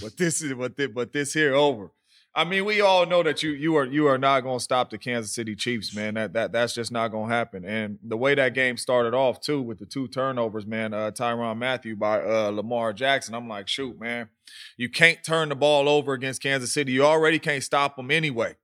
but 0.02 0.18
this 0.18 0.42
is 0.42 0.54
but 0.54 0.76
this, 0.76 0.90
but 0.94 1.14
this 1.14 1.34
here 1.34 1.54
over. 1.54 1.92
I 2.38 2.44
mean, 2.44 2.66
we 2.66 2.82
all 2.82 3.08
know 3.08 3.24
that 3.24 3.42
you 3.42 3.50
you 3.50 3.76
are 3.78 3.86
you 3.86 4.06
are 4.06 4.20
not 4.20 4.42
going 4.42 4.60
to 4.60 4.64
stop 4.64 4.92
the 4.92 5.00
Kansas 5.00 5.34
City 5.34 5.56
Chiefs, 5.56 5.96
man. 5.96 6.14
That 6.14 6.34
that 6.34 6.52
that's 6.52 6.76
just 6.76 6.92
not 6.92 7.08
going 7.08 7.30
to 7.30 7.36
happen. 7.36 7.66
And 7.66 7.98
the 8.04 8.16
way 8.16 8.36
that 8.36 8.54
game 8.54 8.78
started 8.78 9.16
off 9.16 9.42
too, 9.42 9.60
with 9.60 9.80
the 9.80 9.88
two 9.88 10.08
turnovers, 10.08 10.68
man, 10.68 10.94
uh, 10.94 11.10
Tyrann 11.10 11.58
Mathieu 11.58 11.96
by 11.96 12.22
uh, 12.22 12.52
Lamar 12.52 12.94
Jackson. 12.94 13.34
I'm 13.34 13.50
like, 13.50 13.68
shoot, 13.68 14.00
man, 14.00 14.30
you 14.78 14.88
can't 14.88 15.24
turn 15.24 15.50
the 15.50 15.56
ball 15.56 15.90
over 15.90 16.14
against 16.14 16.44
Kansas 16.44 16.72
City. 16.72 16.92
You 16.92 17.06
already 17.06 17.40
can't 17.40 17.64
stop 17.64 17.96
them 17.96 18.12
anyway. 18.12 18.56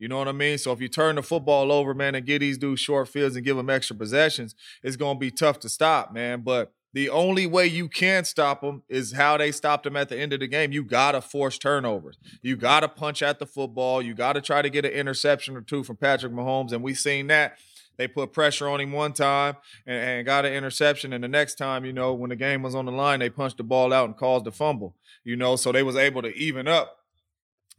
You 0.00 0.08
know 0.08 0.18
what 0.18 0.26
I 0.26 0.32
mean? 0.32 0.58
So 0.58 0.72
if 0.72 0.80
you 0.80 0.88
turn 0.88 1.14
the 1.14 1.22
football 1.22 1.70
over, 1.70 1.94
man, 1.94 2.16
and 2.16 2.26
get 2.26 2.40
these 2.40 2.58
dudes 2.58 2.80
short 2.80 3.06
fields 3.06 3.36
and 3.36 3.44
give 3.44 3.56
them 3.56 3.70
extra 3.70 3.94
possessions, 3.94 4.56
it's 4.82 4.96
going 4.96 5.14
to 5.14 5.20
be 5.20 5.30
tough 5.30 5.60
to 5.60 5.68
stop, 5.68 6.12
man. 6.12 6.40
But 6.40 6.72
the 6.92 7.08
only 7.08 7.46
way 7.46 7.66
you 7.66 7.88
can 7.88 8.24
stop 8.24 8.60
them 8.60 8.82
is 8.88 9.12
how 9.12 9.36
they 9.38 9.50
stopped 9.50 9.84
them 9.84 9.96
at 9.96 10.08
the 10.08 10.18
end 10.18 10.32
of 10.32 10.40
the 10.40 10.46
game. 10.46 10.72
You 10.72 10.84
got 10.84 11.12
to 11.12 11.22
force 11.22 11.58
turnovers. 11.58 12.18
You 12.42 12.56
got 12.56 12.80
to 12.80 12.88
punch 12.88 13.22
at 13.22 13.38
the 13.38 13.46
football. 13.46 14.02
You 14.02 14.14
got 14.14 14.34
to 14.34 14.42
try 14.42 14.60
to 14.60 14.68
get 14.68 14.84
an 14.84 14.92
interception 14.92 15.56
or 15.56 15.62
two 15.62 15.84
from 15.84 15.96
Patrick 15.96 16.32
Mahomes. 16.32 16.72
And 16.72 16.82
we 16.82 16.94
seen 16.94 17.28
that. 17.28 17.56
They 17.96 18.08
put 18.08 18.32
pressure 18.32 18.68
on 18.68 18.80
him 18.80 18.92
one 18.92 19.12
time 19.12 19.56
and, 19.86 19.96
and, 19.96 20.26
got 20.26 20.46
an 20.46 20.52
interception. 20.52 21.12
And 21.12 21.22
the 21.22 21.28
next 21.28 21.56
time, 21.56 21.84
you 21.84 21.92
know, 21.92 22.14
when 22.14 22.30
the 22.30 22.36
game 22.36 22.62
was 22.62 22.74
on 22.74 22.86
the 22.86 22.92
line, 22.92 23.20
they 23.20 23.30
punched 23.30 23.58
the 23.58 23.64
ball 23.64 23.92
out 23.92 24.06
and 24.06 24.16
caused 24.16 24.46
a 24.46 24.50
fumble. 24.50 24.96
You 25.24 25.36
know, 25.36 25.56
so 25.56 25.72
they 25.72 25.82
was 25.82 25.96
able 25.96 26.22
to 26.22 26.34
even 26.34 26.66
up 26.66 26.98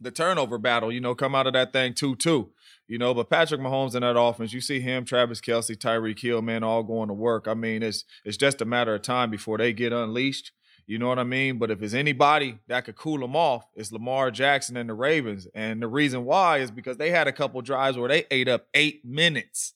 the 0.00 0.10
turnover 0.10 0.58
battle, 0.58 0.92
you 0.92 1.00
know, 1.00 1.14
come 1.14 1.34
out 1.34 1.46
of 1.46 1.52
that 1.54 1.72
thing 1.72 1.94
2 1.94 2.16
2. 2.16 2.50
You 2.86 2.98
know, 2.98 3.14
but 3.14 3.30
Patrick 3.30 3.62
Mahomes 3.62 3.94
in 3.94 4.02
that 4.02 4.18
offense, 4.18 4.52
you 4.52 4.60
see 4.60 4.80
him, 4.80 5.06
Travis 5.06 5.40
Kelce, 5.40 5.76
Tyreek 5.76 6.20
Hill, 6.20 6.42
man, 6.42 6.62
all 6.62 6.82
going 6.82 7.08
to 7.08 7.14
work. 7.14 7.48
I 7.48 7.54
mean, 7.54 7.82
it's 7.82 8.04
it's 8.24 8.36
just 8.36 8.60
a 8.60 8.66
matter 8.66 8.94
of 8.94 9.02
time 9.02 9.30
before 9.30 9.56
they 9.56 9.72
get 9.72 9.92
unleashed. 9.92 10.52
You 10.86 10.98
know 10.98 11.08
what 11.08 11.18
I 11.18 11.24
mean? 11.24 11.58
But 11.58 11.70
if 11.70 11.82
it's 11.82 11.94
anybody 11.94 12.58
that 12.68 12.84
could 12.84 12.96
cool 12.96 13.18
them 13.18 13.34
off, 13.34 13.64
it's 13.74 13.90
Lamar 13.90 14.30
Jackson 14.30 14.76
and 14.76 14.90
the 14.90 14.94
Ravens. 14.94 15.48
And 15.54 15.80
the 15.80 15.88
reason 15.88 16.26
why 16.26 16.58
is 16.58 16.70
because 16.70 16.98
they 16.98 17.10
had 17.10 17.26
a 17.26 17.32
couple 17.32 17.62
drives 17.62 17.96
where 17.96 18.08
they 18.08 18.26
ate 18.30 18.48
up 18.48 18.66
eight 18.74 19.02
minutes 19.02 19.72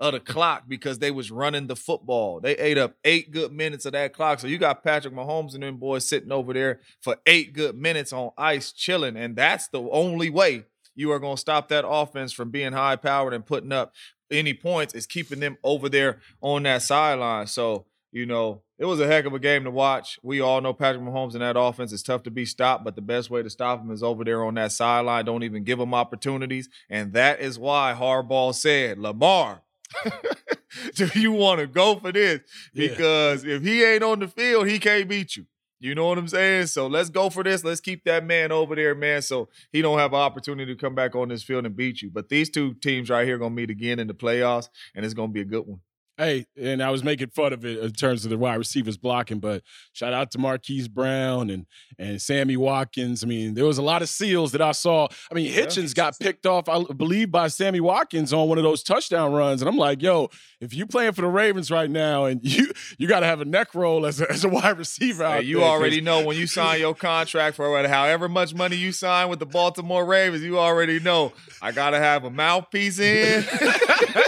of 0.00 0.12
the 0.12 0.20
clock 0.20 0.64
because 0.68 0.98
they 0.98 1.10
was 1.10 1.30
running 1.30 1.68
the 1.68 1.76
football. 1.76 2.40
They 2.40 2.54
ate 2.58 2.76
up 2.76 2.96
eight 3.04 3.30
good 3.30 3.52
minutes 3.52 3.86
of 3.86 3.92
that 3.92 4.12
clock. 4.12 4.40
So 4.40 4.46
you 4.46 4.58
got 4.58 4.84
Patrick 4.84 5.14
Mahomes 5.14 5.54
and 5.54 5.62
them 5.62 5.78
boys 5.78 6.04
sitting 6.04 6.32
over 6.32 6.52
there 6.52 6.80
for 7.00 7.16
eight 7.26 7.54
good 7.54 7.74
minutes 7.74 8.12
on 8.12 8.32
ice 8.36 8.72
chilling. 8.72 9.16
And 9.16 9.36
that's 9.36 9.68
the 9.68 9.80
only 9.90 10.28
way 10.28 10.64
you 10.94 11.10
are 11.12 11.18
going 11.18 11.36
to 11.36 11.40
stop 11.40 11.68
that 11.68 11.86
offense 11.86 12.32
from 12.32 12.50
being 12.50 12.72
high 12.72 12.96
powered 12.96 13.34
and 13.34 13.44
putting 13.44 13.72
up 13.72 13.92
any 14.30 14.54
points 14.54 14.94
is 14.94 15.06
keeping 15.06 15.40
them 15.40 15.58
over 15.62 15.88
there 15.88 16.20
on 16.40 16.62
that 16.64 16.82
sideline. 16.82 17.46
So, 17.46 17.86
you 18.12 18.26
know, 18.26 18.62
it 18.78 18.86
was 18.86 19.00
a 19.00 19.06
heck 19.06 19.24
of 19.24 19.34
a 19.34 19.38
game 19.38 19.64
to 19.64 19.70
watch. 19.70 20.18
We 20.22 20.40
all 20.40 20.60
know 20.60 20.72
Patrick 20.72 21.02
Mahomes 21.02 21.34
and 21.34 21.42
that 21.42 21.58
offense 21.58 21.92
is 21.92 22.02
tough 22.02 22.22
to 22.24 22.30
be 22.30 22.44
stopped, 22.44 22.84
but 22.84 22.96
the 22.96 23.02
best 23.02 23.30
way 23.30 23.42
to 23.42 23.50
stop 23.50 23.80
him 23.80 23.90
is 23.90 24.02
over 24.02 24.24
there 24.24 24.44
on 24.44 24.54
that 24.54 24.72
sideline. 24.72 25.24
Don't 25.24 25.44
even 25.44 25.64
give 25.64 25.78
him 25.78 25.94
opportunities. 25.94 26.68
And 26.90 27.12
that 27.12 27.40
is 27.40 27.58
why 27.58 27.94
Harbaugh 27.98 28.54
said, 28.54 28.98
Lamar, 28.98 29.62
do 30.94 31.08
you 31.14 31.32
want 31.32 31.60
to 31.60 31.66
go 31.66 31.96
for 31.96 32.10
this? 32.10 32.40
Because 32.74 33.44
yeah. 33.44 33.56
if 33.56 33.62
he 33.62 33.84
ain't 33.84 34.02
on 34.02 34.18
the 34.18 34.28
field, 34.28 34.66
he 34.66 34.78
can't 34.78 35.08
beat 35.08 35.36
you. 35.36 35.46
You 35.80 35.94
know 35.94 36.06
what 36.06 36.18
I'm 36.18 36.28
saying? 36.28 36.68
So 36.68 36.86
let's 36.86 37.10
go 37.10 37.28
for 37.30 37.42
this. 37.42 37.64
Let's 37.64 37.80
keep 37.80 38.04
that 38.04 38.24
man 38.24 38.52
over 38.52 38.74
there, 38.74 38.94
man, 38.94 39.22
so 39.22 39.48
he 39.72 39.82
don't 39.82 39.98
have 39.98 40.12
an 40.12 40.20
opportunity 40.20 40.74
to 40.74 40.80
come 40.80 40.94
back 40.94 41.14
on 41.14 41.28
this 41.28 41.42
field 41.42 41.66
and 41.66 41.76
beat 41.76 42.00
you. 42.00 42.10
But 42.10 42.28
these 42.28 42.48
two 42.48 42.74
teams 42.74 43.10
right 43.10 43.26
here 43.26 43.38
gonna 43.38 43.54
meet 43.54 43.70
again 43.70 43.98
in 43.98 44.06
the 44.06 44.14
playoffs, 44.14 44.68
and 44.94 45.04
it's 45.04 45.14
gonna 45.14 45.32
be 45.32 45.42
a 45.42 45.44
good 45.44 45.66
one. 45.66 45.80
Hey, 46.16 46.46
and 46.60 46.80
I 46.80 46.90
was 46.90 47.02
making 47.02 47.30
fun 47.30 47.52
of 47.52 47.64
it 47.64 47.78
in 47.78 47.90
terms 47.90 48.24
of 48.24 48.30
the 48.30 48.38
wide 48.38 48.54
receivers 48.54 48.96
blocking, 48.96 49.40
but 49.40 49.62
shout 49.92 50.12
out 50.12 50.30
to 50.32 50.38
Marquise 50.38 50.86
Brown 50.86 51.50
and 51.50 51.66
and 51.98 52.22
Sammy 52.22 52.56
Watkins. 52.56 53.24
I 53.24 53.26
mean, 53.26 53.54
there 53.54 53.64
was 53.64 53.78
a 53.78 53.82
lot 53.82 54.00
of 54.00 54.08
seals 54.08 54.52
that 54.52 54.62
I 54.62 54.72
saw. 54.72 55.08
I 55.30 55.34
mean, 55.34 55.52
Hitchens 55.52 55.92
got 55.92 56.16
picked 56.20 56.46
off, 56.46 56.68
I 56.68 56.84
believe, 56.92 57.32
by 57.32 57.48
Sammy 57.48 57.80
Watkins 57.80 58.32
on 58.32 58.48
one 58.48 58.58
of 58.58 58.64
those 58.64 58.84
touchdown 58.84 59.32
runs, 59.32 59.60
and 59.60 59.68
I'm 59.68 59.76
like, 59.76 60.02
yo, 60.02 60.30
if 60.60 60.72
you 60.72 60.86
playing 60.86 61.12
for 61.12 61.22
the 61.22 61.28
Ravens 61.28 61.70
right 61.70 61.90
now, 61.90 62.26
and 62.26 62.40
you 62.44 62.70
you 62.96 63.08
got 63.08 63.20
to 63.20 63.26
have 63.26 63.40
a 63.40 63.44
neck 63.44 63.74
roll 63.74 64.06
as 64.06 64.20
a, 64.20 64.30
as 64.30 64.44
a 64.44 64.48
wide 64.48 64.78
receiver. 64.78 65.26
Hey, 65.26 65.42
you 65.42 65.58
there, 65.58 65.66
already 65.66 66.00
know 66.00 66.24
when 66.24 66.36
you 66.36 66.46
sign 66.46 66.78
your 66.78 66.94
contract 66.94 67.56
for 67.56 67.86
however 67.88 68.28
much 68.28 68.54
money 68.54 68.76
you 68.76 68.92
sign 68.92 69.28
with 69.28 69.40
the 69.40 69.46
Baltimore 69.46 70.04
Ravens, 70.04 70.42
you 70.44 70.58
already 70.60 71.00
know 71.00 71.32
I 71.60 71.72
got 71.72 71.90
to 71.90 71.98
have 71.98 72.24
a 72.24 72.30
mouthpiece 72.30 72.98
in. 72.98 73.44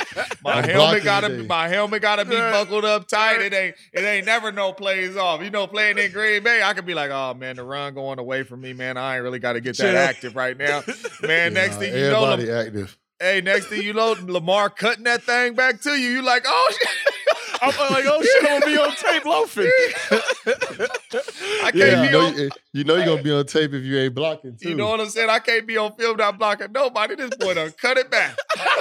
my 0.46 0.66
helmet 0.66 1.04
got 1.04 1.20
to 1.20 1.44
my 1.44 1.68
helmet 1.68 2.02
got 2.02 2.16
to 2.16 2.24
be 2.24 2.36
buckled 2.36 2.84
up 2.84 3.08
tight. 3.08 3.40
It 3.40 3.52
ain't 3.52 3.74
it 3.92 4.00
ain't 4.00 4.26
never 4.26 4.52
no 4.52 4.72
plays 4.72 5.16
off. 5.16 5.42
You 5.42 5.50
know, 5.50 5.66
playing 5.66 5.98
in 5.98 6.12
Green 6.12 6.42
Bay, 6.42 6.62
I 6.62 6.72
could 6.74 6.86
be 6.86 6.94
like, 6.94 7.10
oh 7.10 7.34
man, 7.34 7.56
the 7.56 7.64
run 7.64 7.94
going 7.94 8.18
away 8.18 8.42
from 8.42 8.60
me, 8.60 8.72
man. 8.72 8.96
I 8.96 9.16
ain't 9.16 9.24
really 9.24 9.38
got 9.38 9.54
to 9.54 9.60
get 9.60 9.76
that 9.78 9.94
active 9.94 10.36
right 10.36 10.56
now, 10.56 10.82
man. 11.22 11.52
Yeah, 11.52 11.60
next 11.60 11.76
thing 11.76 11.94
you 11.94 12.10
know, 12.10 12.32
active. 12.32 12.96
Hey, 13.20 13.40
next 13.40 13.66
thing 13.66 13.82
you 13.82 13.92
know, 13.92 14.14
Lamar 14.26 14.70
cutting 14.70 15.04
that 15.04 15.22
thing 15.22 15.54
back 15.54 15.80
to 15.82 15.90
you. 15.90 16.08
You 16.10 16.22
like, 16.22 16.44
oh 16.46 16.70
shit. 16.72 17.14
I'm 17.60 17.92
like, 17.92 18.04
oh 18.06 18.22
shit, 18.22 18.50
I'm 18.50 18.60
gonna 18.60 18.66
be 18.66 18.78
on 18.78 18.96
tape 18.96 19.24
loafing. 19.24 19.70
I 21.64 21.70
can't 21.70 21.74
yeah, 21.74 22.02
you 22.02 22.08
be 22.08 22.12
know, 22.12 22.26
on. 22.26 22.34
You, 22.34 22.50
you 22.72 22.84
know 22.84 22.96
you're 22.96 23.06
gonna 23.06 23.22
be 23.22 23.32
on 23.32 23.46
tape 23.46 23.72
if 23.72 23.84
you 23.84 23.98
ain't 23.98 24.14
blocking. 24.14 24.56
Too. 24.56 24.70
You 24.70 24.74
know 24.74 24.88
what 24.88 25.00
I'm 25.00 25.08
saying? 25.08 25.30
I 25.30 25.38
can't 25.38 25.66
be 25.66 25.76
on 25.76 25.92
film 25.92 26.16
not 26.16 26.38
blocking 26.38 26.72
nobody. 26.72 27.16
This 27.16 27.30
boy 27.36 27.54
done 27.54 27.72
cut 27.80 27.96
it 27.98 28.10
back. 28.10 28.36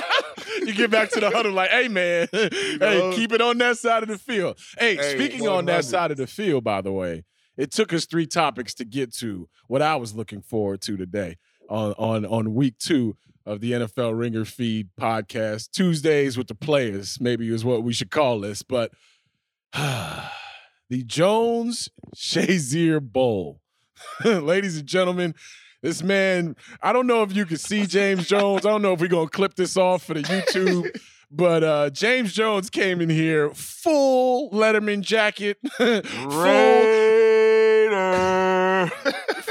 you 0.62 0.74
get 0.74 0.92
back 0.92 1.10
to 1.12 1.20
the 1.20 1.30
huddle 1.30 1.52
like, 1.52 1.70
hey 1.70 1.88
man, 1.88 2.28
hey, 2.32 2.50
know? 2.80 3.12
keep 3.14 3.32
it 3.32 3.42
on 3.42 3.58
that 3.60 3.78
side 3.78 4.04
of 4.04 4.10
the 4.10 4.18
field. 4.18 4.60
Hey, 4.78 4.96
hey 4.96 5.16
speaking 5.16 5.48
on 5.48 5.66
that 5.66 5.86
side 5.86 6.12
of 6.12 6.18
the 6.18 6.28
field, 6.28 6.64
by 6.64 6.82
the 6.82 6.92
way, 6.92 7.24
it 7.58 7.72
took 7.72 7.94
us 7.94 8.06
three 8.06 8.28
topics 8.28 8.74
to 8.76 8.86
get 8.86 9.14
to 9.16 9.48
what 9.68 9.82
I 9.82 9.96
was 9.96 10.14
looking 10.14 10.42
forward 10.42 10.82
to 10.82 10.98
today 10.98 11.38
on 11.70 11.94
on 11.94 12.26
on 12.26 12.54
week 12.54 12.78
two 12.78 13.16
of 13.46 13.62
the 13.62 13.74
NFL 13.74 14.18
Ringer 14.18 14.46
Feed 14.46 14.90
podcast. 15.00 15.72
Tuesdays 15.72 16.38
with 16.38 16.48
the 16.48 16.56
players, 16.56 17.20
maybe 17.22 17.54
is 17.54 17.64
what 17.64 17.84
we 17.84 17.94
should 17.94 18.12
call 18.12 18.40
this. 18.40 18.64
But 18.64 18.92
the 19.74 21.04
Jones 21.06 21.90
Shazier 22.16 23.02
Bowl. 23.02 23.62
Ladies 24.26 24.78
and 24.78 24.88
gentlemen, 24.88 25.36
this 25.82 26.02
man, 26.02 26.56
I 26.82 26.92
don't 26.94 27.08
know 27.08 27.22
if 27.24 27.36
you 27.36 27.46
can 27.46 27.58
see 27.58 27.86
James 27.86 28.28
Jones. 28.28 28.66
I 28.66 28.70
don't 28.70 28.82
know 28.82 28.94
if 28.94 29.00
we're 29.00 29.08
going 29.08 29.28
to 29.28 29.32
clip 29.32 29.56
this 29.56 29.78
off 29.78 30.04
for 30.04 30.14
the 30.14 30.22
YouTube. 30.22 30.90
But 31.32 31.64
uh, 31.64 31.90
James 31.90 32.34
Jones 32.34 32.70
came 32.70 33.02
in 33.02 33.10
here 33.10 33.50
full 33.50 34.52
Letterman 34.52 35.02
jacket, 35.02 35.58
Raider 35.80 36.86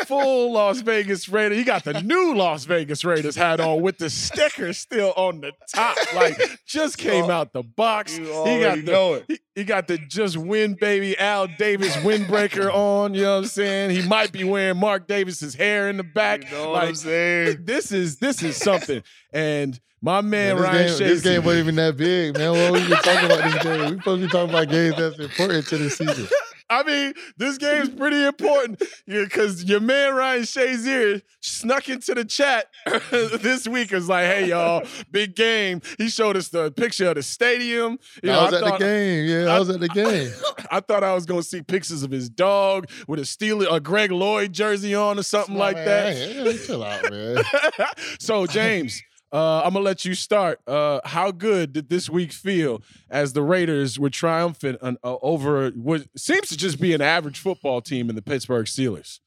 full 0.07 0.53
Las 0.53 0.81
Vegas 0.81 1.29
Raider. 1.29 1.55
He 1.55 1.65
got 1.65 1.85
the 1.85 2.03
new 2.03 2.35
Las 2.35 2.65
Vegas 2.65 3.05
Raiders 3.05 3.37
hat 3.37 3.61
on 3.61 3.83
with 3.83 3.99
the 3.99 4.11
sticker 4.11 4.73
still 4.73 5.13
on 5.17 5.41
the 5.41 5.53
top. 5.75 5.97
Like 6.15 6.39
just 6.67 6.99
came 6.99 7.31
out 7.31 7.53
the 7.53 7.63
box. 7.63 8.17
he 8.17 8.25
got 8.25 8.85
the 8.85 9.25
he, 9.29 9.39
he, 9.55 9.65
got 9.65 9.89
the 9.89 9.99
just 9.99 10.37
win 10.37 10.75
baby 10.75 11.19
Al 11.19 11.47
Davis 11.47 11.97
windbreaker 11.97 12.73
on. 12.73 13.15
You 13.15 13.23
know 13.23 13.37
what 13.37 13.45
I'm 13.45 13.47
saying? 13.47 13.91
He 13.91 14.07
might 14.07 14.33
be 14.33 14.45
wearing 14.45 14.79
Mark 14.79 15.07
Davis's 15.07 15.55
hair 15.55 15.89
in 15.89 15.97
the 15.97 16.05
back. 16.05 16.51
You 16.51 16.57
know 16.57 16.73
like, 16.73 16.89
I'm 16.89 16.95
saying? 16.95 17.59
This 17.65 17.93
is 17.93 18.19
this 18.19 18.43
is 18.43 18.57
something. 18.57 19.03
And 19.33 19.79
my 20.05 20.21
man, 20.21 20.57
man 20.57 20.63
Ryan 20.63 20.99
game. 20.99 21.09
This 21.09 21.23
game 21.23 21.45
wasn't 21.45 21.61
even 21.61 21.75
that 21.77 21.97
big, 21.97 22.37
man. 22.37 22.53
What 22.53 22.73
we 22.73 22.89
talking 22.89 23.25
about 23.25 23.53
this 23.53 23.63
game? 23.63 23.91
We 23.91 23.99
supposed 23.99 24.21
to 24.21 24.27
be 24.27 24.33
talking 24.33 24.51
about 24.51 24.69
games 24.69 24.97
that's 24.97 25.19
important 25.19 25.67
to 25.69 25.79
the 25.79 25.91
season. 25.91 26.29
I 26.75 26.83
mean, 26.83 27.15
this 27.37 27.59
game's 27.59 27.91
pretty 27.91 28.25
important 28.25 28.83
because 29.07 29.65
your 29.65 29.81
man 29.81 30.15
Ryan 30.15 30.43
Shazier 30.43 31.23
snuck 31.41 31.89
into 31.89 32.15
the 32.15 32.25
chat 32.25 32.67
this 33.11 33.69
week. 33.69 33.93
Is 33.93 34.09
like, 34.09 34.27
"Hey 34.27 34.49
y'all, 34.49 34.87
big 35.11 35.37
game." 35.37 35.83
He 35.99 36.09
showed 36.09 36.37
us 36.37 36.49
the 36.49 36.73
picture 36.73 37.09
of 37.09 37.15
the 37.15 37.23
stadium. 37.23 37.99
You 38.23 38.31
know, 38.31 38.41
I 38.41 38.45
was 38.45 38.55
I 38.55 38.57
at 38.57 38.65
thought, 38.65 38.79
the 38.81 38.85
game. 38.85 39.27
Yeah, 39.27 39.53
I, 39.53 39.57
I 39.57 39.59
was 39.59 39.71
at 39.71 39.81
the 39.81 39.89
game. 39.89 40.33
I 40.71 40.81
thought 40.81 41.05
I 41.05 41.15
was 41.15 41.27
gonna 41.27 41.43
see 41.43 41.63
pictures 41.63 42.03
of 42.03 42.11
his 42.11 42.29
dog 42.29 42.91
with 43.07 43.21
a 43.21 43.23
Steeler, 43.23 43.71
a 43.71 43.81
Greg 43.81 44.11
Lloyd 44.11 44.53
jersey 44.53 44.95
on, 44.95 45.19
or 45.19 45.23
something 45.23 45.57
oh, 45.57 45.61
like 45.61 45.77
man, 45.77 45.87
that. 45.87 46.17
Hey, 46.17 46.59
chill 46.59 46.83
out, 46.83 47.11
man. 47.11 47.45
so 48.19 48.47
James. 48.47 49.03
Uh, 49.35 49.63
I'm 49.65 49.73
gonna 49.73 49.85
let 49.85 50.05
you 50.05 50.15
start. 50.15 50.61
Uh, 50.65 51.01
how 51.05 51.33
good 51.33 51.73
did 51.73 51.89
this 51.89 52.09
week 52.09 52.31
feel 52.31 52.83
as 53.11 53.33
the 53.33 53.43
Raiders 53.43 53.99
were 53.99 54.09
triumphant 54.09 54.79
on, 54.81 54.97
uh, 55.03 55.17
over 55.23 55.71
what 55.71 56.07
seems 56.17 56.51
to 56.51 56.57
just 56.57 56.81
be 56.81 56.95
an 56.95 57.01
average 57.01 57.41
football 57.41 57.81
team 57.81 58.09
in 58.09 58.15
the 58.15 58.23
Pittsburgh 58.23 58.67
Steelers? 58.67 59.19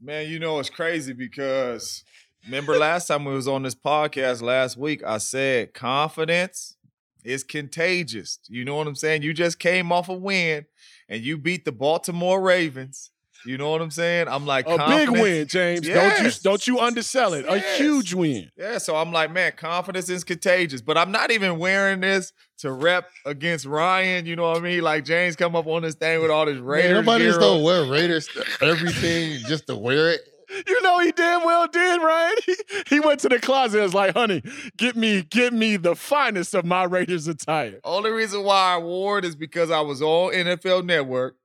Man, 0.00 0.28
you 0.28 0.40
know 0.40 0.58
it's 0.58 0.68
crazy 0.68 1.12
because 1.12 2.02
remember 2.44 2.76
last 2.76 3.06
time 3.06 3.24
we 3.24 3.32
was 3.32 3.46
on 3.46 3.62
this 3.62 3.76
podcast 3.76 4.42
last 4.42 4.76
week, 4.76 5.04
I 5.04 5.18
said 5.18 5.74
confidence 5.74 6.76
is 7.22 7.44
contagious. 7.44 8.40
You 8.48 8.64
know 8.64 8.74
what 8.74 8.88
I'm 8.88 8.96
saying? 8.96 9.22
You 9.22 9.32
just 9.32 9.60
came 9.60 9.92
off 9.92 10.08
a 10.08 10.12
win 10.12 10.66
and 11.08 11.22
you 11.22 11.38
beat 11.38 11.64
the 11.64 11.70
Baltimore 11.70 12.40
Ravens. 12.40 13.11
You 13.44 13.58
know 13.58 13.70
what 13.70 13.82
I'm 13.82 13.90
saying? 13.90 14.28
I'm 14.28 14.46
like 14.46 14.66
a 14.68 14.78
big 14.88 15.10
win, 15.10 15.46
James. 15.46 15.86
Yes. 15.86 16.18
Don't 16.18 16.24
you 16.24 16.40
don't 16.42 16.66
you 16.66 16.80
undersell 16.80 17.34
it? 17.34 17.44
Yes. 17.48 17.64
A 17.64 17.82
huge 17.82 18.14
win. 18.14 18.50
Yeah, 18.56 18.78
so 18.78 18.96
I'm 18.96 19.12
like, 19.12 19.32
man, 19.32 19.52
confidence 19.56 20.08
is 20.08 20.24
contagious. 20.24 20.80
But 20.80 20.96
I'm 20.98 21.10
not 21.10 21.30
even 21.30 21.58
wearing 21.58 22.00
this 22.00 22.32
to 22.58 22.72
rep 22.72 23.08
against 23.26 23.66
Ryan. 23.66 24.26
You 24.26 24.36
know 24.36 24.44
what 24.44 24.58
I 24.58 24.60
mean? 24.60 24.82
Like 24.82 25.04
James 25.04 25.36
come 25.36 25.56
up 25.56 25.66
on 25.66 25.82
this 25.82 25.94
thing 25.94 26.20
with 26.22 26.30
all 26.30 26.46
this 26.46 26.58
Raiders. 26.58 26.92
Man, 26.92 27.04
nobody 27.04 27.24
just 27.24 27.40
gear 27.40 27.48
on. 27.48 27.56
don't 27.56 27.64
wear 27.64 27.84
Raiders 27.84 28.28
everything 28.60 29.40
just 29.48 29.66
to 29.66 29.76
wear 29.76 30.12
it. 30.12 30.20
You 30.66 30.82
know 30.82 30.98
he 31.00 31.12
damn 31.12 31.44
well 31.44 31.66
did, 31.66 32.02
Ryan. 32.02 32.34
He, 32.44 32.54
he 32.88 33.00
went 33.00 33.20
to 33.20 33.28
the 33.28 33.38
closet 33.38 33.78
and 33.78 33.84
was 33.84 33.94
like, 33.94 34.14
honey, 34.14 34.42
get 34.76 34.96
me, 34.96 35.22
get 35.22 35.52
me 35.52 35.76
the 35.76 35.96
finest 35.96 36.54
of 36.54 36.64
my 36.64 36.84
Raiders 36.84 37.26
attire. 37.26 37.80
Only 37.84 38.10
reason 38.10 38.42
why 38.44 38.74
I 38.74 38.78
wore 38.78 39.18
it 39.18 39.24
is 39.24 39.34
because 39.34 39.70
I 39.70 39.80
was 39.80 40.02
on 40.02 40.32
NFL 40.32 40.84
Network 40.84 41.36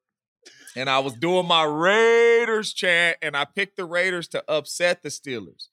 and 0.78 0.90
I 0.90 1.00
was 1.00 1.14
doing 1.14 1.48
my 1.48 1.64
Raiders 1.64 2.72
chant 2.72 3.18
and 3.22 3.36
I 3.36 3.46
picked 3.46 3.78
the 3.78 3.86
Raiders 3.86 4.28
to 4.30 4.44
upset 4.48 5.02
the 5.02 5.10
Steelers. 5.10 5.70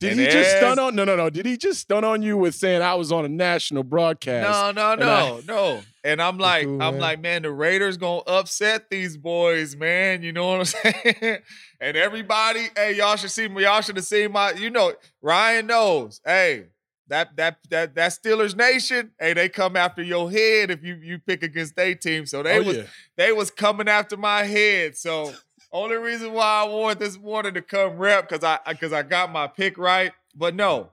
Did 0.00 0.12
And 0.12 0.20
he 0.20 0.26
just 0.26 0.56
stun 0.56 0.78
on? 0.78 0.94
No, 0.94 1.04
no, 1.04 1.16
no. 1.16 1.28
Did 1.28 1.44
he 1.44 1.56
just 1.56 1.80
stun 1.80 2.04
on 2.04 2.22
you 2.22 2.36
with 2.36 2.54
saying 2.54 2.82
I 2.82 2.94
was 2.94 3.10
on 3.10 3.24
a 3.24 3.28
national 3.28 3.82
broadcast? 3.82 4.76
No, 4.76 4.94
no, 4.94 4.94
no, 4.94 5.40
no. 5.46 5.80
And 6.04 6.22
I'm 6.22 6.38
like, 6.50 6.66
cool, 6.66 6.80
I'm 6.80 6.94
man. 6.94 7.00
like, 7.00 7.20
man, 7.20 7.42
the 7.42 7.50
Raiders 7.50 7.96
gonna 7.96 8.20
upset 8.26 8.90
these 8.90 9.16
boys, 9.16 9.74
man. 9.74 10.22
You 10.22 10.30
know 10.32 10.46
what 10.46 10.58
I'm 10.60 10.64
saying? 11.02 11.38
and 11.80 11.96
everybody, 11.96 12.68
hey, 12.76 12.94
y'all 12.96 13.16
should 13.16 13.32
see 13.32 13.48
me. 13.48 13.62
Y'all 13.64 13.80
should 13.80 13.96
have 13.96 14.04
seen 14.04 14.30
my, 14.30 14.52
you 14.52 14.70
know, 14.70 14.92
Ryan 15.20 15.66
knows. 15.66 16.20
Hey, 16.24 16.66
that 17.08 17.36
that 17.36 17.58
that 17.70 17.94
that 17.94 18.12
Steelers 18.12 18.56
Nation, 18.56 19.10
hey, 19.18 19.32
they 19.34 19.48
come 19.48 19.76
after 19.76 20.02
your 20.02 20.30
head 20.30 20.70
if 20.70 20.82
you 20.84 20.94
you 21.02 21.18
pick 21.18 21.42
against 21.42 21.76
their 21.76 21.94
team. 21.94 22.26
So 22.26 22.42
they 22.42 22.58
Oh, 22.58 22.62
was 22.62 22.76
yeah. 22.78 22.82
they 23.16 23.32
was 23.32 23.50
coming 23.50 23.88
after 23.88 24.16
my 24.16 24.44
head. 24.44 24.96
So 24.96 25.32
only 25.72 25.96
reason 25.96 26.32
why 26.32 26.62
I 26.64 26.68
wore 26.68 26.94
this 26.94 27.18
morning 27.18 27.54
to 27.54 27.62
come 27.62 27.96
rep 27.98 28.28
because 28.28 28.44
I 28.44 28.58
because 28.70 28.92
I 28.92 29.02
got 29.02 29.32
my 29.32 29.46
pick 29.46 29.78
right. 29.78 30.12
But 30.34 30.54
no, 30.54 30.90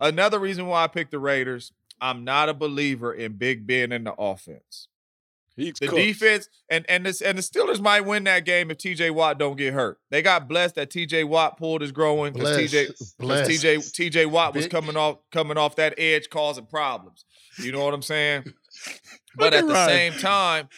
another 0.00 0.38
reason 0.38 0.66
why 0.66 0.84
I 0.84 0.86
picked 0.88 1.10
the 1.12 1.18
Raiders. 1.18 1.72
I'm 2.00 2.24
not 2.24 2.48
a 2.48 2.54
believer 2.54 3.14
in 3.14 3.34
Big 3.34 3.64
Ben 3.66 3.92
in 3.92 4.04
the 4.04 4.14
offense. 4.18 4.88
He's 5.62 5.74
The 5.80 5.86
cooked. 5.88 5.96
defense 5.96 6.48
and 6.68 6.84
and 6.88 7.06
this 7.06 7.20
and 7.20 7.38
the 7.38 7.42
Steelers 7.42 7.80
might 7.80 8.02
win 8.02 8.24
that 8.24 8.44
game 8.44 8.70
if 8.70 8.78
TJ 8.78 9.10
Watt 9.12 9.38
don't 9.38 9.56
get 9.56 9.72
hurt. 9.74 9.98
They 10.10 10.22
got 10.22 10.48
blessed 10.48 10.74
that 10.76 10.90
TJ 10.90 11.24
Watt 11.26 11.56
pulled 11.58 11.80
his 11.82 11.92
growing 11.92 12.32
because 12.32 12.56
TJ 12.56 13.16
because 13.18 13.48
TJ 13.48 13.76
TJ 13.92 14.26
Watt 14.26 14.54
was 14.54 14.66
coming 14.68 14.96
off 14.96 15.18
coming 15.30 15.56
off 15.56 15.76
that 15.76 15.94
edge 15.98 16.28
causing 16.30 16.66
problems. 16.66 17.24
You 17.58 17.72
know 17.72 17.84
what 17.84 17.94
I'm 17.94 18.02
saying? 18.02 18.44
But 19.36 19.54
at 19.54 19.60
at 19.60 19.66
the 19.68 19.72
Ryan. 19.72 20.12
same 20.12 20.20
time, 20.20 20.68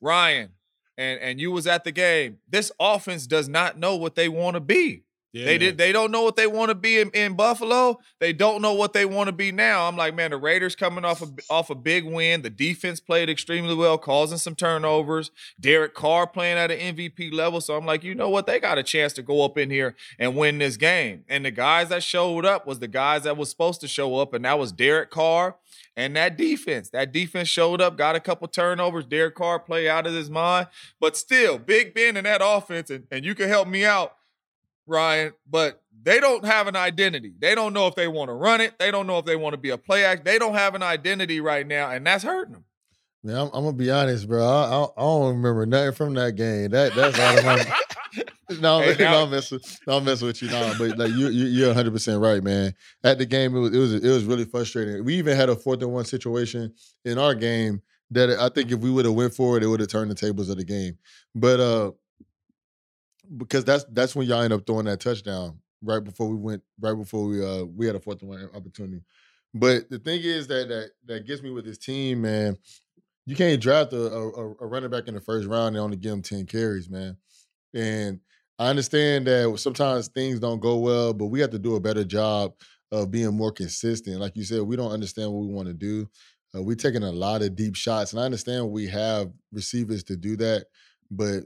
Ryan 0.00 0.50
and 0.98 1.18
and 1.20 1.40
you 1.40 1.50
was 1.50 1.66
at 1.66 1.84
the 1.84 1.92
game. 1.92 2.38
This 2.48 2.70
offense 2.78 3.26
does 3.26 3.48
not 3.48 3.78
know 3.78 3.96
what 3.96 4.14
they 4.14 4.28
want 4.28 4.54
to 4.54 4.60
be. 4.60 5.03
Yeah, 5.34 5.46
they 5.46 5.58
did. 5.58 5.78
They 5.78 5.90
don't 5.90 6.12
know 6.12 6.22
what 6.22 6.36
they 6.36 6.46
want 6.46 6.68
to 6.68 6.76
be 6.76 7.00
in, 7.00 7.10
in 7.10 7.34
Buffalo. 7.34 7.98
They 8.20 8.32
don't 8.32 8.62
know 8.62 8.72
what 8.72 8.92
they 8.92 9.04
want 9.04 9.26
to 9.26 9.32
be 9.32 9.50
now. 9.50 9.88
I'm 9.88 9.96
like, 9.96 10.14
man, 10.14 10.30
the 10.30 10.36
Raiders 10.36 10.76
coming 10.76 11.04
off 11.04 11.22
a, 11.22 11.26
off 11.50 11.70
a 11.70 11.74
big 11.74 12.04
win. 12.04 12.42
The 12.42 12.50
defense 12.50 13.00
played 13.00 13.28
extremely 13.28 13.74
well, 13.74 13.98
causing 13.98 14.38
some 14.38 14.54
turnovers. 14.54 15.32
Derek 15.58 15.92
Carr 15.92 16.28
playing 16.28 16.56
at 16.56 16.70
an 16.70 16.94
MVP 16.94 17.32
level. 17.32 17.60
So 17.60 17.76
I'm 17.76 17.84
like, 17.84 18.04
you 18.04 18.14
know 18.14 18.28
what? 18.28 18.46
They 18.46 18.60
got 18.60 18.78
a 18.78 18.84
chance 18.84 19.12
to 19.14 19.22
go 19.22 19.44
up 19.44 19.58
in 19.58 19.70
here 19.70 19.96
and 20.20 20.36
win 20.36 20.58
this 20.58 20.76
game. 20.76 21.24
And 21.28 21.44
the 21.44 21.50
guys 21.50 21.88
that 21.88 22.04
showed 22.04 22.46
up 22.46 22.64
was 22.64 22.78
the 22.78 22.86
guys 22.86 23.24
that 23.24 23.36
was 23.36 23.50
supposed 23.50 23.80
to 23.80 23.88
show 23.88 24.18
up, 24.18 24.34
and 24.34 24.44
that 24.44 24.56
was 24.56 24.70
Derek 24.70 25.10
Carr 25.10 25.56
and 25.96 26.14
that 26.16 26.36
defense. 26.36 26.90
That 26.90 27.12
defense 27.12 27.48
showed 27.48 27.80
up, 27.80 27.96
got 27.96 28.16
a 28.16 28.20
couple 28.20 28.48
turnovers. 28.48 29.06
Derek 29.06 29.34
Carr 29.34 29.58
play 29.58 29.88
out 29.88 30.06
of 30.06 30.14
his 30.14 30.30
mind, 30.30 30.68
but 31.00 31.16
still, 31.16 31.58
Big 31.58 31.94
Ben 31.94 32.16
and 32.16 32.26
that 32.26 32.40
offense, 32.44 32.90
and, 32.90 33.06
and 33.10 33.24
you 33.24 33.34
can 33.34 33.48
help 33.48 33.68
me 33.68 33.84
out. 33.84 34.14
Ryan, 34.86 35.32
but 35.48 35.80
they 36.02 36.20
don't 36.20 36.44
have 36.44 36.66
an 36.66 36.76
identity. 36.76 37.34
They 37.38 37.54
don't 37.54 37.72
know 37.72 37.86
if 37.86 37.94
they 37.94 38.08
want 38.08 38.28
to 38.28 38.34
run 38.34 38.60
it. 38.60 38.78
They 38.78 38.90
don't 38.90 39.06
know 39.06 39.18
if 39.18 39.24
they 39.24 39.36
want 39.36 39.54
to 39.54 39.58
be 39.58 39.70
a 39.70 39.78
play 39.78 40.04
act. 40.04 40.24
They 40.24 40.38
don't 40.38 40.54
have 40.54 40.74
an 40.74 40.82
identity 40.82 41.40
right 41.40 41.66
now, 41.66 41.90
and 41.90 42.06
that's 42.06 42.24
hurting 42.24 42.52
them. 42.52 42.64
Man, 43.22 43.36
I'm, 43.36 43.46
I'm 43.54 43.64
gonna 43.64 43.72
be 43.72 43.90
honest, 43.90 44.28
bro. 44.28 44.44
I, 44.44 44.64
I, 44.64 44.82
I 44.82 45.02
don't 45.02 45.36
remember 45.36 45.64
nothing 45.64 45.92
from 45.92 46.14
that 46.14 46.36
game. 46.36 46.70
That 46.70 46.94
that's 46.94 47.18
all 47.18 47.38
of 47.38 47.44
my. 47.44 47.64
No, 48.60 48.80
Hey, 48.80 48.94
no, 48.98 49.24
I'm 49.24 49.30
messing, 49.30 49.58
no, 49.86 49.96
I'm 49.96 50.04
messing 50.04 50.26
with 50.26 50.42
you 50.42 50.48
now. 50.48 50.76
But 50.78 50.98
like 50.98 51.10
you, 51.12 51.28
you, 51.28 51.46
you're 51.46 51.68
100 51.68 51.92
percent 51.92 52.20
right, 52.20 52.42
man. 52.42 52.74
At 53.02 53.18
the 53.18 53.24
game, 53.24 53.56
it 53.56 53.58
was, 53.58 53.74
it 53.74 53.78
was, 53.78 53.94
it 53.94 54.08
was 54.08 54.24
really 54.24 54.44
frustrating. 54.44 55.02
We 55.02 55.14
even 55.14 55.34
had 55.34 55.48
a 55.48 55.56
fourth 55.56 55.82
and 55.82 55.92
one 55.92 56.04
situation 56.04 56.72
in 57.06 57.18
our 57.18 57.34
game 57.34 57.80
that 58.10 58.30
I 58.30 58.50
think 58.50 58.70
if 58.70 58.80
we 58.80 58.90
would 58.90 59.06
have 59.06 59.14
went 59.14 59.34
for 59.34 59.56
it, 59.56 59.62
it 59.62 59.66
would 59.66 59.80
have 59.80 59.88
turned 59.88 60.10
the 60.10 60.14
tables 60.14 60.50
of 60.50 60.58
the 60.58 60.64
game. 60.64 60.98
But 61.34 61.58
uh, 61.58 61.92
because 63.36 63.64
that's 63.64 63.84
that's 63.90 64.14
when 64.14 64.26
y'all 64.26 64.42
end 64.42 64.52
up 64.52 64.66
throwing 64.66 64.86
that 64.86 65.00
touchdown 65.00 65.58
right 65.82 66.02
before 66.02 66.28
we 66.28 66.36
went, 66.36 66.62
right 66.80 66.94
before 66.94 67.26
we 67.26 67.44
uh 67.44 67.64
we 67.64 67.86
had 67.86 67.96
a 67.96 68.00
fourth 68.00 68.20
and 68.22 68.30
one 68.30 68.50
opportunity. 68.54 69.02
But 69.52 69.88
the 69.88 69.98
thing 69.98 70.20
is 70.22 70.46
that 70.48 70.68
that 70.68 70.90
that 71.06 71.26
gets 71.26 71.42
me 71.42 71.50
with 71.50 71.64
this 71.64 71.78
team, 71.78 72.22
man. 72.22 72.56
You 73.26 73.34
can't 73.34 73.60
draft 73.60 73.94
a, 73.94 74.02
a, 74.02 74.54
a 74.60 74.66
running 74.66 74.90
back 74.90 75.08
in 75.08 75.14
the 75.14 75.20
first 75.20 75.48
round 75.48 75.76
and 75.76 75.82
only 75.82 75.96
give 75.96 76.12
him 76.12 76.20
10 76.20 76.44
carries, 76.44 76.90
man. 76.90 77.16
And 77.72 78.20
I 78.58 78.68
understand 78.68 79.26
that 79.26 79.58
sometimes 79.58 80.08
things 80.08 80.40
don't 80.40 80.60
go 80.60 80.76
well, 80.76 81.14
but 81.14 81.26
we 81.26 81.40
have 81.40 81.50
to 81.50 81.58
do 81.58 81.74
a 81.74 81.80
better 81.80 82.04
job 82.04 82.52
of 82.92 83.10
being 83.10 83.34
more 83.34 83.50
consistent. 83.50 84.20
Like 84.20 84.36
you 84.36 84.44
said, 84.44 84.60
we 84.60 84.76
don't 84.76 84.92
understand 84.92 85.32
what 85.32 85.40
we 85.40 85.52
want 85.52 85.68
to 85.68 85.74
do. 85.74 86.08
Uh, 86.54 86.62
we're 86.62 86.76
taking 86.76 87.02
a 87.02 87.10
lot 87.10 87.42
of 87.42 87.56
deep 87.56 87.74
shots, 87.74 88.12
and 88.12 88.20
I 88.20 88.24
understand 88.24 88.70
we 88.70 88.86
have 88.86 89.32
receivers 89.52 90.04
to 90.04 90.16
do 90.16 90.36
that, 90.36 90.66
but 91.10 91.44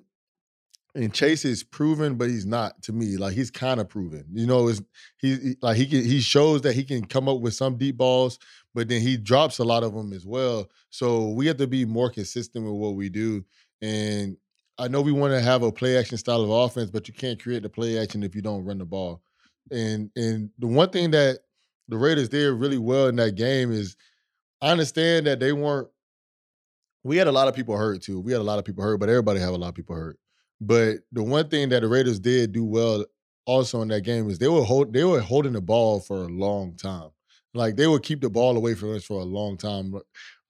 and 0.94 1.12
Chase 1.12 1.44
is 1.44 1.62
proven, 1.62 2.16
but 2.16 2.29
he's 2.29 2.46
not 2.46 2.81
to 2.83 2.92
me. 2.92 3.16
Like 3.16 3.35
he's 3.35 3.51
kind 3.51 3.81
of 3.81 3.88
proven. 3.88 4.24
You 4.33 4.46
know, 4.46 4.68
is 4.68 4.83
he 5.18 5.37
he- 5.37 5.57
like 5.62 5.77
he 5.77 5.87
can, 5.87 6.03
he 6.05 6.20
shows 6.20 6.62
that 6.62 6.74
he 6.74 6.85
can 6.85 7.05
come 7.05 7.29
up 7.29 7.40
with 7.40 7.55
some 7.55 7.77
deep 7.77 7.96
balls, 7.98 8.38
but 8.74 8.88
then 8.88 9.01
he 9.01 9.16
drops 9.16 9.59
a 9.59 9.64
lot 9.64 9.83
of 9.83 9.94
them 9.94 10.12
as 10.12 10.27
well. 10.27 10.68
So 10.90 11.29
we 11.29 11.46
have 11.46 11.59
to 11.59 11.66
be 11.66 11.85
more 11.85 12.11
consistent 12.11 12.64
with 12.64 12.74
what 12.74 12.94
we 12.96 13.09
do. 13.09 13.44
And 13.83 14.37
I 14.79 14.88
know 14.88 15.01
we 15.01 15.12
want 15.12 15.33
to 15.33 15.40
have 15.40 15.62
a 15.62 15.72
play 15.72 15.96
action 15.98 16.18
style 16.18 16.42
of 16.42 16.51
offense, 16.51 16.90
but 16.90 17.09
you 17.09 17.14
can't 17.14 17.40
create 17.42 17.62
the 17.62 17.68
play 17.68 17.98
action 17.98 18.22
if 18.22 18.35
you 18.35 18.42
don't 18.42 18.64
run 18.64 18.79
the 18.79 18.87
ball. 18.87 19.22
And 19.70 20.11
and 20.16 20.51
the 20.59 20.66
one 20.66 20.90
thing 20.90 21.11
that 21.12 21.40
the 21.88 21.98
Raiders 21.98 22.29
did 22.29 22.53
really 22.55 22.79
well 22.79 23.09
in 23.09 23.16
that 23.16 23.35
game 23.35 23.72
is 23.72 23.96
I 24.61 24.70
understand 24.70 25.27
that 25.27 25.40
they 25.40 25.53
weren't. 25.53 25.88
We 27.05 27.16
had 27.16 27.29
a 27.29 27.33
lot 27.33 27.48
of 27.48 27.55
people 27.55 27.77
hurt 27.77 28.03
too. 28.03 28.20
We 28.20 28.33
had 28.33 28.40
a 28.40 28.44
lot 28.44 28.59
of 28.59 28.64
people 28.64 28.83
hurt, 28.83 28.98
but 28.98 29.09
everybody 29.09 29.40
have 29.40 29.55
a 29.55 29.59
lot 29.59 29.68
of 29.68 29.74
people 29.74 29.94
hurt. 29.94 30.18
But 30.61 30.99
the 31.12 31.23
one 31.23 31.49
thing 31.49 31.68
that 31.71 31.81
the 31.81 31.88
Raiders 31.88 32.18
did 32.21 32.53
do 32.53 32.64
well 32.64 33.05
also 33.47 33.81
in 33.83 33.88
that 33.88 34.03
game 34.03 34.29
is 34.29 34.38
they 34.38 34.49
were 34.49 34.64
hold, 34.64 34.92
they 34.92 35.05
were 35.05 35.21
holding 35.21 35.53
the 35.53 35.61
ball 35.61 36.01
for 36.01 36.25
a 36.25 36.29
long 36.29 36.77
time. 36.77 37.11
Like 37.55 37.77
they 37.77 37.87
would 37.87 38.03
keep 38.03 38.21
the 38.21 38.31
ball 38.31 38.57
away 38.57 38.75
from 38.75 38.94
us 38.94 39.05
for 39.05 39.21
a 39.21 39.25
long 39.25 39.57
time. 39.57 39.94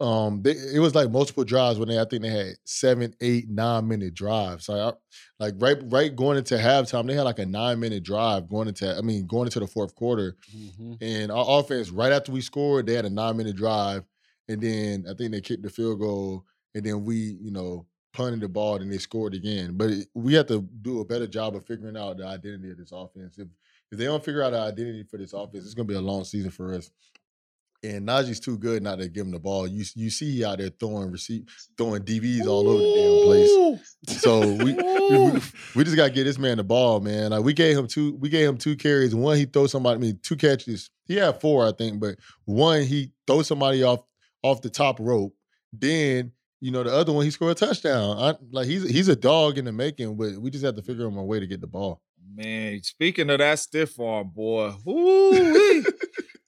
Um, 0.00 0.42
they, 0.42 0.52
it 0.52 0.78
was 0.80 0.94
like 0.94 1.10
multiple 1.10 1.44
drives 1.44 1.78
when 1.78 1.88
they 1.88 1.98
I 1.98 2.04
think 2.04 2.22
they 2.22 2.28
had 2.28 2.54
seven, 2.64 3.14
eight, 3.20 3.48
nine 3.48 3.88
minute 3.88 4.14
drives. 4.14 4.68
Like, 4.68 4.94
I, 4.94 4.96
like 5.38 5.54
right, 5.58 5.76
right 5.86 6.14
going 6.14 6.38
into 6.38 6.54
halftime, 6.56 7.06
they 7.06 7.14
had 7.14 7.22
like 7.22 7.40
a 7.40 7.46
nine 7.46 7.80
minute 7.80 8.04
drive 8.04 8.48
going 8.48 8.68
into. 8.68 8.96
I 8.96 9.00
mean, 9.00 9.26
going 9.26 9.46
into 9.46 9.60
the 9.60 9.66
fourth 9.66 9.94
quarter, 9.96 10.36
Mhm. 10.54 10.98
and 11.00 11.32
our 11.32 11.60
offense 11.60 11.90
right 11.90 12.12
after 12.12 12.30
we 12.30 12.40
scored, 12.42 12.86
they 12.86 12.94
had 12.94 13.06
a 13.06 13.10
nine 13.10 13.36
minute 13.36 13.56
drive, 13.56 14.04
and 14.48 14.60
then 14.60 15.04
I 15.10 15.14
think 15.14 15.32
they 15.32 15.40
kicked 15.40 15.64
the 15.64 15.70
field 15.70 15.98
goal, 15.98 16.44
and 16.74 16.84
then 16.86 17.04
we, 17.04 17.16
you 17.40 17.50
know, 17.50 17.86
punted 18.12 18.40
the 18.40 18.48
ball, 18.48 18.76
and 18.76 18.90
they 18.92 18.98
scored 18.98 19.34
again. 19.34 19.76
But 19.76 19.90
it, 19.90 20.08
we 20.14 20.34
have 20.34 20.46
to 20.46 20.62
do 20.82 21.00
a 21.00 21.04
better 21.04 21.26
job 21.26 21.54
of 21.56 21.66
figuring 21.66 21.96
out 21.96 22.16
the 22.18 22.26
identity 22.26 22.70
of 22.70 22.78
this 22.78 22.92
offense. 22.92 23.38
If 23.38 23.48
if 23.90 23.98
they 23.98 24.04
don't 24.04 24.24
figure 24.24 24.42
out 24.42 24.50
the 24.52 24.60
identity 24.60 25.04
for 25.04 25.16
this 25.16 25.32
offense, 25.32 25.64
it's 25.64 25.74
going 25.74 25.88
to 25.88 25.92
be 25.92 25.98
a 25.98 26.00
long 26.02 26.24
season 26.24 26.50
for 26.50 26.74
us. 26.74 26.90
And 27.84 28.08
Najee's 28.08 28.40
too 28.40 28.58
good 28.58 28.82
not 28.82 28.98
to 28.98 29.08
give 29.08 29.24
him 29.24 29.30
the 29.32 29.38
ball. 29.38 29.66
You 29.68 29.84
you 29.94 30.10
see 30.10 30.32
he 30.32 30.44
out 30.44 30.58
there 30.58 30.68
throwing 30.68 31.12
receipt, 31.12 31.48
throwing 31.76 32.02
DBs 32.02 32.46
all 32.46 32.68
over 32.68 32.82
the 32.82 32.92
damn 32.94 33.22
place. 33.24 34.20
So 34.20 34.40
we 34.40 34.72
we, 35.10 35.30
we- 35.30 35.40
we 35.76 35.84
just 35.84 35.96
gotta 35.96 36.10
get 36.10 36.24
this 36.24 36.38
man 36.38 36.56
the 36.56 36.64
ball, 36.64 36.98
man. 37.00 37.30
Like 37.30 37.44
we 37.44 37.52
gave 37.52 37.78
him 37.78 37.86
two, 37.86 38.16
we 38.16 38.30
gave 38.30 38.48
him 38.48 38.58
two 38.58 38.74
carries. 38.74 39.14
One 39.14 39.36
he 39.36 39.44
throws 39.44 39.70
somebody, 39.70 39.96
I 39.96 40.00
mean, 40.00 40.18
two 40.22 40.34
catches. 40.36 40.90
He 41.06 41.14
had 41.16 41.40
four, 41.40 41.66
I 41.68 41.72
think, 41.72 42.00
but 42.00 42.16
one 42.46 42.82
he 42.82 43.12
throws 43.28 43.46
somebody 43.46 43.84
off 43.84 44.00
off 44.42 44.60
the 44.60 44.70
top 44.70 44.98
rope. 44.98 45.34
Then 45.72 46.32
you 46.60 46.70
know 46.70 46.82
the 46.82 46.92
other 46.92 47.12
one 47.12 47.24
he 47.24 47.30
scored 47.30 47.52
a 47.52 47.54
touchdown. 47.54 48.18
I, 48.18 48.34
like 48.50 48.66
he's 48.66 48.88
he's 48.88 49.08
a 49.08 49.16
dog 49.16 49.58
in 49.58 49.64
the 49.64 49.72
making, 49.72 50.16
but 50.16 50.32
we 50.38 50.50
just 50.50 50.64
have 50.64 50.76
to 50.76 50.82
figure 50.82 51.06
him 51.06 51.16
a 51.16 51.24
way 51.24 51.40
to 51.40 51.46
get 51.46 51.60
the 51.60 51.66
ball. 51.66 52.00
Man, 52.34 52.82
speaking 52.82 53.30
of 53.30 53.38
that 53.38 53.58
stiff 53.58 53.98
arm, 53.98 54.30
boy, 54.34 54.74
woo 54.84 55.32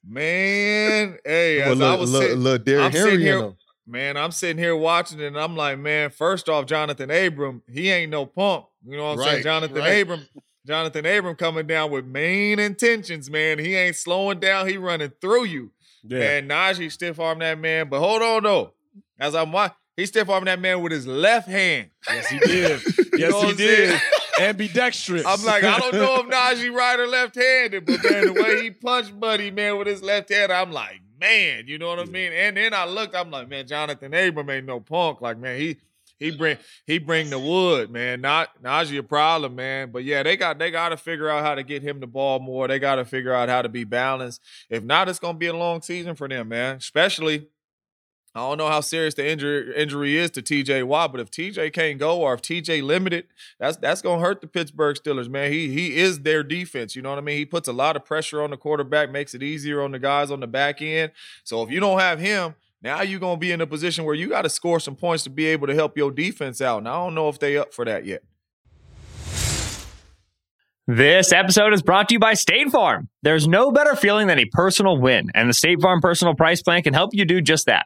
man. 0.07 1.17
Hey, 1.25 1.61
as 1.61 1.77
Well, 1.77 1.91
I 1.91 1.95
was 1.95 2.11
little, 2.11 2.27
sitting, 2.27 2.43
little 2.43 2.63
Derrick 2.63 2.85
I'm 2.85 2.91
sitting 2.91 3.19
here- 3.19 3.53
man, 3.87 4.15
I'm 4.17 4.31
sitting 4.31 4.57
here 4.57 4.75
watching 4.75 5.19
it, 5.19 5.27
and 5.27 5.37
I'm 5.39 5.55
like, 5.55 5.77
man, 5.79 6.11
first 6.11 6.47
off, 6.49 6.65
Jonathan 6.65 7.11
Abram, 7.11 7.61
he 7.67 7.89
ain't 7.89 8.11
no 8.11 8.25
pump. 8.25 8.67
You 8.85 8.97
know 8.97 9.03
what 9.15 9.19
I'm 9.19 9.25
saying? 9.25 9.43
Jonathan 9.43 9.77
right. 9.77 10.01
Abram, 10.01 10.25
Jonathan 10.65 11.05
Abram 11.05 11.35
coming 11.35 11.67
down 11.67 11.91
with 11.91 12.05
main 12.05 12.59
intentions, 12.59 13.29
man. 13.29 13.59
He 13.59 13.75
ain't 13.75 13.95
slowing 13.95 14.39
down. 14.39 14.67
He 14.67 14.77
running 14.77 15.11
through 15.19 15.45
you. 15.45 15.71
Yeah. 16.03 16.19
And 16.37 16.49
Najee 16.49 16.91
stiff 16.91 17.19
arm 17.19 17.39
that 17.39 17.59
man. 17.59 17.89
But 17.89 17.99
hold 17.99 18.21
on 18.21 18.43
though. 18.43 18.73
As 19.19 19.35
I'm 19.35 19.51
watching, 19.51 19.75
he 19.97 20.05
stiff 20.05 20.29
armed 20.29 20.47
that 20.47 20.59
man 20.59 20.81
with 20.81 20.91
his 20.91 21.05
left 21.05 21.47
hand. 21.47 21.89
Yes, 22.07 22.27
he 22.27 22.39
did. 22.39 22.81
yes, 23.17 23.43
he 23.43 23.53
did. 23.53 24.01
Ambidextrous. 24.39 25.25
I'm 25.25 25.43
like, 25.43 25.63
I 25.63 25.77
don't 25.79 25.93
know 25.93 26.15
if 26.15 26.25
Najee 26.27 26.73
right 26.73 26.99
or 26.99 27.07
left 27.07 27.35
handed, 27.35 27.85
but 27.85 28.03
man, 28.03 28.33
the 28.33 28.41
way 28.41 28.63
he 28.63 28.71
punched 28.71 29.19
Buddy, 29.19 29.51
man, 29.51 29.77
with 29.77 29.87
his 29.87 30.01
left 30.01 30.29
hand, 30.29 30.51
I'm 30.51 30.71
like, 30.71 31.01
man, 31.19 31.65
you 31.67 31.77
know 31.77 31.89
what 31.89 31.99
I 31.99 32.05
mean? 32.05 32.31
And 32.31 32.57
then 32.57 32.73
I 32.73 32.85
looked, 32.85 33.15
I'm 33.15 33.29
like, 33.29 33.49
man, 33.49 33.67
Jonathan 33.67 34.13
Abram 34.13 34.49
ain't 34.49 34.65
no 34.65 34.79
punk. 34.79 35.21
Like, 35.21 35.37
man, 35.37 35.59
he 35.59 35.77
he 36.21 36.29
bring 36.29 36.57
he 36.85 36.99
bring 36.99 37.31
the 37.31 37.39
wood, 37.39 37.89
man. 37.89 38.21
Not 38.21 38.61
Najee 38.61 38.99
a 38.99 39.03
problem, 39.03 39.55
man. 39.55 39.91
But 39.91 40.03
yeah, 40.03 40.21
they 40.21 40.37
got 40.37 40.59
they 40.59 40.69
got 40.69 40.89
to 40.89 40.97
figure 40.97 41.27
out 41.27 41.43
how 41.43 41.55
to 41.55 41.63
get 41.63 41.81
him 41.81 41.99
the 41.99 42.05
ball 42.05 42.39
more. 42.39 42.67
They 42.67 42.77
got 42.77 42.95
to 42.95 43.05
figure 43.05 43.33
out 43.33 43.49
how 43.49 43.63
to 43.63 43.69
be 43.69 43.85
balanced. 43.85 44.39
If 44.69 44.83
not, 44.83 45.09
it's 45.09 45.17
gonna 45.17 45.37
be 45.37 45.47
a 45.47 45.53
long 45.55 45.81
season 45.81 46.13
for 46.13 46.27
them, 46.27 46.49
man. 46.49 46.77
Especially 46.77 47.47
I 48.33 48.39
don't 48.39 48.57
know 48.57 48.67
how 48.67 48.79
serious 48.79 49.13
the 49.13 49.29
injury 49.29 49.75
injury 49.75 50.17
is 50.17 50.31
to 50.31 50.41
TJ 50.41 50.85
Watt, 50.85 51.11
but 51.11 51.19
if 51.19 51.29
TJ 51.29 51.73
can't 51.73 51.99
go 51.99 52.21
or 52.21 52.33
if 52.33 52.41
TJ 52.41 52.81
limited, 52.81 53.25
that's 53.59 53.75
that's 53.75 54.01
gonna 54.01 54.21
hurt 54.21 54.39
the 54.39 54.47
Pittsburgh 54.47 54.95
Steelers, 54.95 55.29
man. 55.29 55.51
He 55.51 55.69
he 55.69 55.97
is 55.97 56.21
their 56.21 56.41
defense. 56.41 56.95
You 56.95 57.01
know 57.01 57.09
what 57.09 57.17
I 57.17 57.21
mean? 57.21 57.37
He 57.37 57.45
puts 57.45 57.67
a 57.67 57.73
lot 57.73 57.97
of 57.97 58.05
pressure 58.05 58.41
on 58.41 58.51
the 58.51 58.57
quarterback, 58.57 59.11
makes 59.11 59.33
it 59.33 59.43
easier 59.43 59.81
on 59.81 59.91
the 59.91 59.99
guys 59.99 60.31
on 60.31 60.39
the 60.39 60.47
back 60.47 60.81
end. 60.81 61.11
So 61.43 61.61
if 61.61 61.69
you 61.69 61.81
don't 61.81 61.99
have 61.99 62.19
him, 62.19 62.55
now 62.81 63.01
you're 63.01 63.19
gonna 63.19 63.35
be 63.35 63.51
in 63.51 63.59
a 63.59 63.67
position 63.67 64.05
where 64.05 64.15
you 64.15 64.29
got 64.29 64.43
to 64.43 64.49
score 64.49 64.79
some 64.79 64.95
points 64.95 65.25
to 65.25 65.29
be 65.29 65.45
able 65.47 65.67
to 65.67 65.75
help 65.75 65.97
your 65.97 66.09
defense 66.09 66.61
out. 66.61 66.77
And 66.77 66.87
I 66.87 66.93
don't 66.93 67.15
know 67.15 67.27
if 67.27 67.37
they 67.37 67.57
up 67.57 67.73
for 67.73 67.83
that 67.83 68.05
yet. 68.05 68.23
This 70.87 71.31
episode 71.31 71.73
is 71.73 71.81
brought 71.81 72.09
to 72.09 72.15
you 72.15 72.19
by 72.19 72.33
State 72.33 72.69
Farm. 72.69 73.09
There's 73.23 73.47
no 73.47 73.71
better 73.71 73.95
feeling 73.95 74.27
than 74.27 74.39
a 74.39 74.45
personal 74.45 74.97
win, 74.97 75.29
and 75.35 75.49
the 75.49 75.53
State 75.53 75.81
Farm 75.81 76.01
Personal 76.01 76.33
Price 76.33 76.61
Plan 76.61 76.81
can 76.81 76.93
help 76.93 77.11
you 77.13 77.23
do 77.25 77.41
just 77.41 77.65
that. 77.67 77.85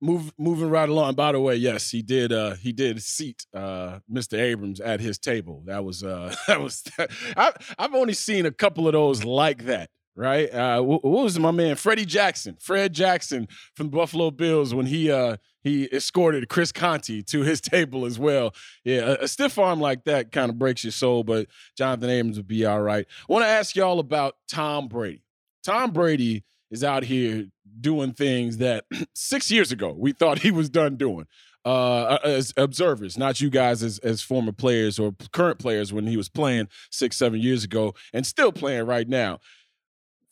move, 0.00 0.32
moving 0.38 0.70
right 0.70 0.88
along. 0.88 1.14
By 1.14 1.32
the 1.32 1.40
way, 1.40 1.56
yes, 1.56 1.90
he 1.90 2.02
did. 2.02 2.32
Uh, 2.32 2.54
he 2.54 2.72
did 2.72 3.02
seat 3.02 3.46
uh, 3.54 4.00
Mr. 4.10 4.38
Abrams 4.38 4.80
at 4.80 5.00
his 5.00 5.18
table. 5.18 5.62
That 5.66 5.84
was 5.84 6.02
uh, 6.02 6.34
that 6.46 6.60
was. 6.60 6.82
I, 7.36 7.52
I've 7.78 7.94
only 7.94 8.14
seen 8.14 8.46
a 8.46 8.50
couple 8.50 8.86
of 8.86 8.92
those 8.92 9.24
like 9.24 9.64
that. 9.64 9.90
Right? 10.18 10.48
Uh, 10.48 10.80
what, 10.80 11.04
what 11.04 11.24
was 11.24 11.38
my 11.38 11.50
man 11.50 11.76
Freddie 11.76 12.06
Jackson, 12.06 12.56
Fred 12.58 12.94
Jackson 12.94 13.48
from 13.74 13.90
the 13.90 13.96
Buffalo 13.98 14.30
Bills 14.30 14.72
when 14.72 14.86
he 14.86 15.10
uh, 15.10 15.36
he 15.62 15.92
escorted 15.92 16.48
Chris 16.48 16.72
Conte 16.72 17.20
to 17.22 17.42
his 17.42 17.60
table 17.60 18.06
as 18.06 18.18
well. 18.18 18.54
Yeah, 18.82 19.00
a, 19.00 19.24
a 19.24 19.28
stiff 19.28 19.58
arm 19.58 19.78
like 19.78 20.04
that 20.04 20.32
kind 20.32 20.48
of 20.50 20.58
breaks 20.58 20.84
your 20.84 20.92
soul, 20.92 21.22
but 21.22 21.48
Jonathan 21.76 22.08
Abrams 22.08 22.38
would 22.38 22.48
be 22.48 22.64
all 22.64 22.80
right. 22.80 23.06
Want 23.28 23.44
to 23.44 23.48
ask 23.48 23.76
y'all 23.76 23.98
about 23.98 24.36
Tom 24.48 24.88
Brady. 24.88 25.22
Tom 25.64 25.90
Brady 25.90 26.44
is 26.76 26.84
out 26.84 27.02
here 27.02 27.46
doing 27.80 28.12
things 28.12 28.58
that 28.58 28.84
six 29.14 29.50
years 29.50 29.72
ago 29.72 29.94
we 29.96 30.12
thought 30.12 30.40
he 30.40 30.50
was 30.50 30.68
done 30.68 30.96
doing. 30.96 31.26
Uh, 31.64 32.18
as 32.22 32.52
observers, 32.56 33.18
not 33.18 33.40
you 33.40 33.50
guys 33.50 33.82
as, 33.82 33.98
as 33.98 34.22
former 34.22 34.52
players 34.52 35.00
or 35.00 35.12
current 35.32 35.58
players 35.58 35.92
when 35.92 36.06
he 36.06 36.16
was 36.16 36.28
playing 36.28 36.68
six, 36.92 37.16
seven 37.16 37.40
years 37.40 37.64
ago 37.64 37.92
and 38.12 38.24
still 38.24 38.52
playing 38.52 38.86
right 38.86 39.08
now 39.08 39.40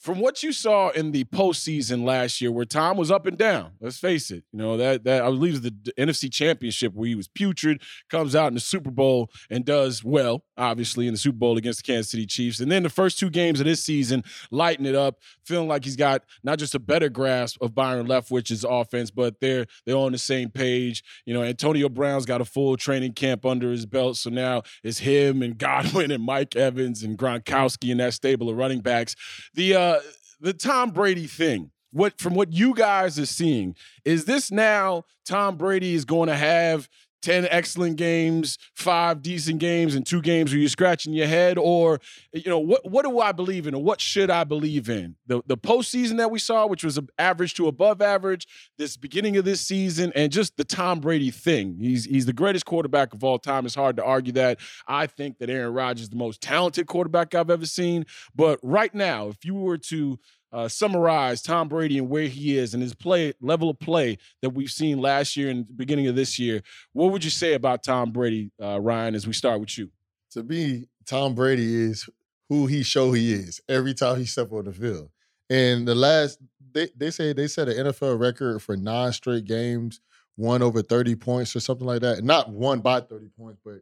from 0.04 0.20
what 0.20 0.42
you 0.42 0.52
saw 0.52 0.90
in 0.90 1.12
the 1.12 1.24
postseason 1.24 2.04
last 2.04 2.38
year, 2.38 2.52
where 2.52 2.66
Tom 2.66 2.98
was 2.98 3.10
up 3.10 3.24
and 3.24 3.38
down, 3.38 3.70
let's 3.80 3.98
face 3.98 4.30
it, 4.30 4.44
you 4.52 4.58
know 4.58 4.76
that 4.76 5.04
that 5.04 5.22
I 5.22 5.30
believe 5.30 5.62
the, 5.62 5.74
the 5.82 5.92
NFC 5.92 6.30
Championship 6.30 6.92
where 6.92 7.08
he 7.08 7.14
was 7.14 7.26
putrid, 7.26 7.80
comes 8.10 8.36
out 8.36 8.48
in 8.48 8.54
the 8.54 8.60
Super 8.60 8.90
Bowl 8.90 9.30
and 9.48 9.64
does 9.64 10.04
well, 10.04 10.44
obviously 10.58 11.06
in 11.06 11.14
the 11.14 11.18
Super 11.18 11.38
Bowl 11.38 11.56
against 11.56 11.82
the 11.82 11.90
Kansas 11.90 12.10
City 12.10 12.26
Chiefs, 12.26 12.60
and 12.60 12.70
then 12.70 12.82
the 12.82 12.90
first 12.90 13.18
two 13.18 13.30
games 13.30 13.60
of 13.60 13.64
this 13.66 13.82
season, 13.82 14.22
lighting 14.50 14.84
it 14.84 14.94
up, 14.94 15.20
feeling 15.46 15.68
like 15.68 15.84
he's 15.84 15.96
got 15.96 16.22
not 16.42 16.58
just 16.58 16.74
a 16.74 16.78
better 16.78 17.08
grasp 17.08 17.56
of 17.62 17.74
Byron 17.74 18.06
Leftwich's 18.06 18.62
offense, 18.62 19.10
but 19.10 19.40
they're 19.40 19.64
they're 19.86 19.96
on 19.96 20.12
the 20.12 20.18
same 20.18 20.50
page. 20.50 21.02
You 21.24 21.32
know, 21.32 21.42
Antonio 21.42 21.88
Brown's 21.88 22.26
got 22.26 22.42
a 22.42 22.44
full 22.44 22.76
training 22.76 23.14
camp 23.14 23.46
under 23.46 23.70
his 23.70 23.86
belt, 23.86 24.18
so 24.18 24.28
now 24.28 24.64
it's 24.82 24.98
him 24.98 25.40
and 25.40 25.56
Godwin 25.64 26.10
and 26.10 26.22
Mike 26.22 26.56
Evans 26.56 27.02
and 27.02 27.16
Gronkowski 27.16 27.90
and 27.90 28.00
that 28.00 28.12
stable 28.12 28.50
of 28.50 28.58
running 28.58 28.80
backs. 28.80 29.16
The 29.54 29.74
uh, 29.74 29.93
the 30.40 30.52
Tom 30.52 30.90
Brady 30.90 31.26
thing. 31.26 31.70
What 31.92 32.18
from 32.18 32.34
what 32.34 32.52
you 32.52 32.74
guys 32.74 33.20
are 33.20 33.26
seeing, 33.26 33.76
is 34.04 34.24
this 34.24 34.50
now 34.50 35.04
Tom 35.24 35.56
Brady 35.56 35.94
is 35.94 36.04
going 36.04 36.28
to 36.28 36.34
have 36.36 36.88
10 37.24 37.48
excellent 37.50 37.96
games, 37.96 38.58
five 38.74 39.22
decent 39.22 39.58
games, 39.58 39.94
and 39.94 40.06
two 40.06 40.20
games 40.20 40.52
where 40.52 40.60
you're 40.60 40.68
scratching 40.68 41.14
your 41.14 41.26
head? 41.26 41.56
Or, 41.58 41.98
you 42.32 42.50
know, 42.50 42.58
what 42.58 42.88
what 42.88 43.04
do 43.04 43.18
I 43.18 43.32
believe 43.32 43.66
in 43.66 43.74
or 43.74 43.82
what 43.82 44.00
should 44.00 44.30
I 44.30 44.44
believe 44.44 44.88
in? 44.90 45.16
The 45.26 45.42
the 45.46 45.56
postseason 45.56 46.18
that 46.18 46.30
we 46.30 46.38
saw, 46.38 46.66
which 46.66 46.84
was 46.84 47.00
average 47.18 47.54
to 47.54 47.66
above 47.66 48.02
average, 48.02 48.46
this 48.76 48.96
beginning 48.96 49.36
of 49.38 49.44
this 49.44 49.60
season, 49.60 50.12
and 50.14 50.30
just 50.30 50.56
the 50.56 50.64
Tom 50.64 51.00
Brady 51.00 51.30
thing. 51.30 51.78
He's 51.80 52.04
he's 52.04 52.26
the 52.26 52.32
greatest 52.32 52.66
quarterback 52.66 53.14
of 53.14 53.24
all 53.24 53.38
time. 53.38 53.64
It's 53.64 53.74
hard 53.74 53.96
to 53.96 54.04
argue 54.04 54.34
that. 54.34 54.60
I 54.86 55.06
think 55.06 55.38
that 55.38 55.48
Aaron 55.48 55.72
Rodgers 55.72 56.04
is 56.04 56.10
the 56.10 56.16
most 56.16 56.42
talented 56.42 56.86
quarterback 56.86 57.34
I've 57.34 57.50
ever 57.50 57.66
seen. 57.66 58.04
But 58.34 58.58
right 58.62 58.94
now, 58.94 59.28
if 59.28 59.44
you 59.44 59.54
were 59.54 59.78
to 59.78 60.18
uh, 60.54 60.68
summarize 60.68 61.42
Tom 61.42 61.68
Brady 61.68 61.98
and 61.98 62.08
where 62.08 62.28
he 62.28 62.56
is 62.56 62.74
and 62.74 62.82
his 62.82 62.94
play 62.94 63.34
level 63.40 63.70
of 63.70 63.78
play 63.80 64.18
that 64.40 64.50
we've 64.50 64.70
seen 64.70 65.00
last 65.00 65.36
year 65.36 65.50
and 65.50 65.66
beginning 65.76 66.06
of 66.06 66.14
this 66.14 66.38
year, 66.38 66.62
what 66.92 67.10
would 67.10 67.24
you 67.24 67.30
say 67.30 67.54
about 67.54 67.82
Tom 67.82 68.12
Brady, 68.12 68.52
uh, 68.62 68.80
Ryan? 68.80 69.16
As 69.16 69.26
we 69.26 69.32
start 69.32 69.58
with 69.58 69.76
you, 69.76 69.90
to 70.30 70.44
me, 70.44 70.86
Tom 71.06 71.34
Brady 71.34 71.74
is 71.74 72.08
who 72.48 72.66
he 72.66 72.84
show 72.84 73.12
he 73.12 73.32
is 73.32 73.60
every 73.68 73.94
time 73.94 74.16
he 74.16 74.26
step 74.26 74.52
on 74.52 74.64
the 74.64 74.72
field. 74.72 75.10
And 75.50 75.88
the 75.88 75.94
last 75.96 76.38
they 76.72 76.88
they 76.96 77.10
say 77.10 77.32
they 77.32 77.48
set 77.48 77.68
an 77.68 77.86
NFL 77.86 78.20
record 78.20 78.62
for 78.62 78.76
nine 78.76 79.12
straight 79.12 79.46
games, 79.46 80.00
one 80.36 80.62
over 80.62 80.82
30 80.82 81.16
points 81.16 81.56
or 81.56 81.60
something 81.60 81.86
like 81.86 82.02
that. 82.02 82.22
Not 82.22 82.50
one 82.50 82.78
by 82.78 83.00
30 83.00 83.28
points, 83.36 83.60
but 83.64 83.80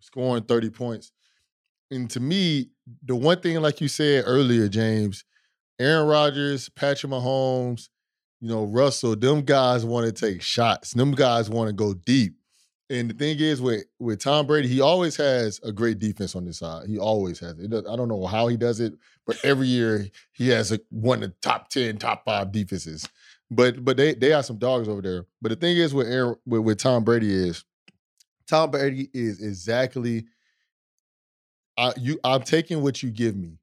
scoring 0.00 0.42
30 0.42 0.68
points. 0.68 1.12
And 1.90 2.10
to 2.10 2.20
me, 2.20 2.68
the 3.02 3.16
one 3.16 3.40
thing, 3.40 3.60
like 3.62 3.80
you 3.80 3.88
said 3.88 4.24
earlier, 4.26 4.68
James, 4.68 5.24
Aaron 5.80 6.06
Rodgers, 6.06 6.68
Patrick 6.68 7.10
Mahomes, 7.10 7.88
you 8.40 8.48
know, 8.48 8.64
Russell, 8.64 9.16
them 9.16 9.42
guys 9.42 9.84
want 9.84 10.06
to 10.06 10.12
take 10.12 10.42
shots. 10.42 10.92
Them 10.92 11.12
guys 11.12 11.48
want 11.48 11.68
to 11.68 11.72
go 11.72 11.94
deep. 11.94 12.34
And 12.90 13.08
the 13.08 13.14
thing 13.14 13.38
is, 13.38 13.62
with 13.62 13.84
with 13.98 14.20
Tom 14.20 14.46
Brady, 14.46 14.68
he 14.68 14.80
always 14.80 15.16
has 15.16 15.60
a 15.62 15.72
great 15.72 15.98
defense 15.98 16.34
on 16.34 16.44
this 16.44 16.58
side. 16.58 16.86
He 16.88 16.98
always 16.98 17.38
has 17.38 17.58
it. 17.58 17.70
Does, 17.70 17.86
I 17.88 17.96
don't 17.96 18.08
know 18.08 18.26
how 18.26 18.48
he 18.48 18.56
does 18.56 18.80
it, 18.80 18.94
but 19.26 19.38
every 19.44 19.68
year 19.68 20.08
he 20.32 20.48
has 20.48 20.72
a, 20.72 20.80
one 20.90 21.22
of 21.22 21.30
the 21.30 21.36
top 21.40 21.68
ten, 21.68 21.98
top 21.98 22.24
five 22.24 22.50
defenses. 22.50 23.08
But 23.50 23.84
but 23.84 23.96
they 23.96 24.14
they 24.14 24.30
have 24.30 24.44
some 24.44 24.58
dogs 24.58 24.88
over 24.88 25.02
there. 25.02 25.26
But 25.40 25.50
the 25.50 25.56
thing 25.56 25.76
is 25.76 25.94
with 25.94 26.08
Aaron, 26.08 26.34
with, 26.44 26.62
with 26.62 26.78
Tom 26.78 27.04
Brady 27.04 27.32
is 27.32 27.64
Tom 28.48 28.70
Brady 28.72 29.08
is 29.14 29.40
exactly. 29.40 30.26
I 31.78 31.92
you 31.96 32.18
I'm 32.24 32.42
taking 32.42 32.82
what 32.82 33.02
you 33.02 33.10
give 33.10 33.36
me. 33.36 33.58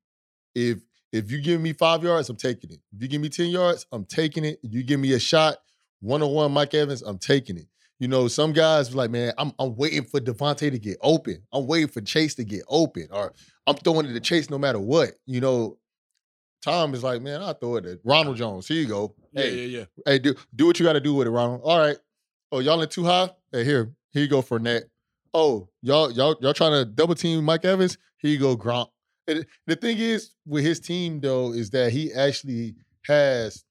If 0.55 0.79
if 1.17 1.31
you 1.31 1.41
give 1.41 1.59
me 1.61 1.73
five 1.73 2.03
yards, 2.03 2.29
I'm 2.29 2.35
taking 2.37 2.71
it. 2.71 2.79
If 2.95 3.01
you 3.01 3.07
give 3.07 3.21
me 3.21 3.29
ten 3.29 3.47
yards, 3.47 3.85
I'm 3.91 4.05
taking 4.05 4.45
it. 4.45 4.59
If 4.63 4.73
you 4.73 4.83
give 4.83 4.99
me 4.99 5.13
a 5.13 5.19
shot, 5.19 5.57
one 6.01 6.21
on 6.23 6.31
one, 6.31 6.51
Mike 6.51 6.73
Evans, 6.73 7.01
I'm 7.01 7.17
taking 7.17 7.57
it. 7.57 7.67
You 7.99 8.07
know, 8.07 8.27
some 8.27 8.53
guys 8.53 8.93
like, 8.95 9.09
man, 9.09 9.33
I'm 9.37 9.51
I'm 9.59 9.75
waiting 9.75 10.03
for 10.03 10.19
Davante 10.19 10.69
to 10.71 10.77
get 10.79 10.97
open. 11.01 11.41
I'm 11.51 11.65
waiting 11.65 11.87
for 11.87 12.01
Chase 12.01 12.35
to 12.35 12.43
get 12.43 12.61
open, 12.69 13.07
or 13.11 13.33
I'm 13.65 13.75
throwing 13.75 14.05
it 14.05 14.13
to 14.13 14.19
Chase 14.19 14.49
no 14.49 14.57
matter 14.59 14.79
what. 14.79 15.11
You 15.25 15.41
know, 15.41 15.77
Tom 16.61 16.93
is 16.93 17.03
like, 17.03 17.21
man, 17.21 17.41
I'll 17.41 17.53
throw 17.53 17.77
it 17.77 17.85
at 17.85 17.99
Ronald 18.03 18.37
Jones. 18.37 18.67
Here 18.67 18.81
you 18.81 18.87
go. 18.87 19.15
yeah, 19.31 19.41
Hey, 19.43 19.55
yeah, 19.65 19.79
yeah. 19.79 19.85
hey, 20.05 20.19
do 20.19 20.35
do 20.55 20.67
what 20.67 20.79
you 20.79 20.85
got 20.85 20.93
to 20.93 20.99
do 20.99 21.13
with 21.15 21.27
it, 21.27 21.31
Ronald. 21.31 21.61
All 21.63 21.79
right. 21.79 21.97
Oh, 22.51 22.59
y'all 22.59 22.81
in 22.81 22.89
too 22.89 23.03
high? 23.03 23.29
Hey, 23.51 23.63
here, 23.63 23.91
here 24.11 24.21
you 24.23 24.29
go 24.29 24.41
for 24.41 24.57
net. 24.59 24.83
Oh, 25.33 25.67
y'all, 25.81 26.11
y'all, 26.11 26.35
y'all 26.39 26.53
trying 26.53 26.71
to 26.73 26.85
double 26.85 27.13
team 27.15 27.43
Mike 27.43 27.65
Evans? 27.65 27.97
Here 28.17 28.31
you 28.31 28.39
go, 28.39 28.55
Gronk. 28.55 28.89
And 29.27 29.45
the 29.65 29.75
thing 29.75 29.97
is 29.97 30.31
with 30.45 30.63
his 30.63 30.79
team 30.79 31.19
though 31.19 31.51
is 31.53 31.69
that 31.71 31.91
he 31.91 32.13
actually 32.13 32.75
has 33.05 33.63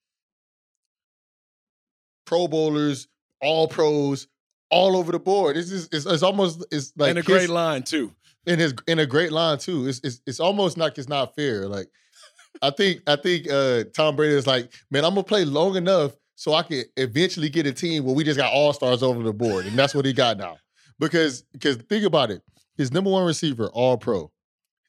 Pro 2.24 2.48
Bowlers, 2.48 3.08
All 3.40 3.68
Pros, 3.68 4.28
all 4.70 4.96
over 4.96 5.12
the 5.12 5.18
board. 5.18 5.56
It's 5.56 5.70
just, 5.70 5.94
it's, 5.94 6.06
it's 6.06 6.22
almost 6.22 6.64
it's 6.72 6.92
like 6.96 7.10
and 7.10 7.18
a 7.18 7.22
his- 7.22 7.26
great 7.26 7.48
line 7.50 7.82
too. 7.82 8.12
in 8.46 8.58
his 8.58 8.74
in 8.86 8.98
a 8.98 9.06
great 9.06 9.32
line 9.32 9.58
too. 9.58 9.86
It's 9.86 10.00
it's, 10.02 10.20
it's 10.26 10.40
almost 10.40 10.76
like 10.76 10.98
it's 10.98 11.08
not 11.08 11.34
fair. 11.36 11.68
Like 11.68 11.88
I 12.62 12.70
think 12.70 13.02
I 13.06 13.16
think 13.16 13.48
uh 13.50 13.84
Tom 13.94 14.16
Brady 14.16 14.34
is 14.34 14.46
like, 14.46 14.72
man, 14.90 15.04
I'm 15.04 15.12
gonna 15.14 15.22
play 15.24 15.44
long 15.44 15.76
enough 15.76 16.12
so 16.34 16.52
I 16.52 16.62
can 16.64 16.82
eventually 16.96 17.48
get 17.48 17.66
a 17.66 17.72
team 17.72 18.04
where 18.04 18.14
we 18.14 18.24
just 18.24 18.36
got 18.38 18.52
all 18.52 18.72
stars 18.72 19.02
over 19.02 19.22
the 19.22 19.32
board, 19.32 19.66
and 19.66 19.78
that's 19.78 19.94
what 19.94 20.04
he 20.04 20.12
got 20.12 20.36
now. 20.36 20.58
Because 20.98 21.42
because 21.52 21.76
think 21.76 22.04
about 22.04 22.30
it, 22.30 22.42
his 22.76 22.90
number 22.92 23.10
one 23.10 23.24
receiver, 23.24 23.68
all 23.72 23.96
pro. 23.96 24.30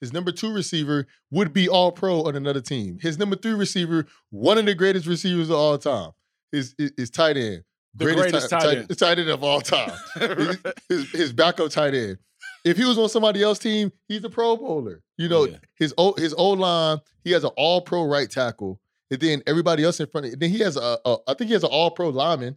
His 0.01 0.13
number 0.13 0.31
two 0.31 0.53
receiver 0.53 1.07
would 1.31 1.53
be 1.53 1.67
all 1.67 1.91
pro 1.91 2.23
on 2.23 2.35
another 2.35 2.61
team. 2.61 2.99
His 3.01 3.17
number 3.17 3.35
three 3.35 3.53
receiver, 3.53 4.05
one 4.29 4.57
of 4.57 4.65
the 4.65 4.75
greatest 4.75 5.07
receivers 5.07 5.49
of 5.49 5.55
all 5.55 5.77
time. 5.77 6.11
is, 6.51 6.75
his, 6.77 6.91
his 6.97 7.09
tight 7.09 7.35
end, 7.37 7.63
The 7.95 8.13
greatest 8.13 8.49
tight 8.49 8.77
end. 8.77 8.97
tight 8.97 9.19
end 9.19 9.29
of 9.29 9.43
all 9.43 9.61
time. 9.61 9.91
his, 10.15 10.57
his, 10.89 11.11
his 11.11 11.33
backup 11.33 11.71
tight 11.71 11.93
end. 11.95 12.17
If 12.63 12.77
he 12.77 12.85
was 12.85 12.97
on 12.97 13.09
somebody 13.09 13.41
else's 13.41 13.63
team, 13.63 13.91
he's 14.07 14.23
a 14.23 14.29
Pro 14.29 14.55
Bowler. 14.57 15.01
You 15.17 15.29
know, 15.29 15.45
Yeah. 15.45 15.57
his 15.75 15.93
o, 15.97 16.13
his 16.13 16.33
O 16.37 16.49
line, 16.51 16.99
he 17.23 17.31
has 17.31 17.43
an 17.43 17.51
All 17.57 17.81
Pro 17.81 18.03
right 18.05 18.29
tackle, 18.29 18.79
and 19.09 19.19
then 19.19 19.41
everybody 19.47 19.83
else 19.83 19.99
in 19.99 20.07
front 20.07 20.27
of. 20.27 20.33
Him. 20.33 20.39
Then 20.39 20.49
he 20.49 20.59
has 20.59 20.75
a, 20.77 20.99
a 21.05 21.17
I 21.27 21.33
think 21.33 21.47
he 21.47 21.53
has 21.53 21.63
an 21.63 21.69
All 21.71 21.91
Pro 21.91 22.09
lineman. 22.09 22.55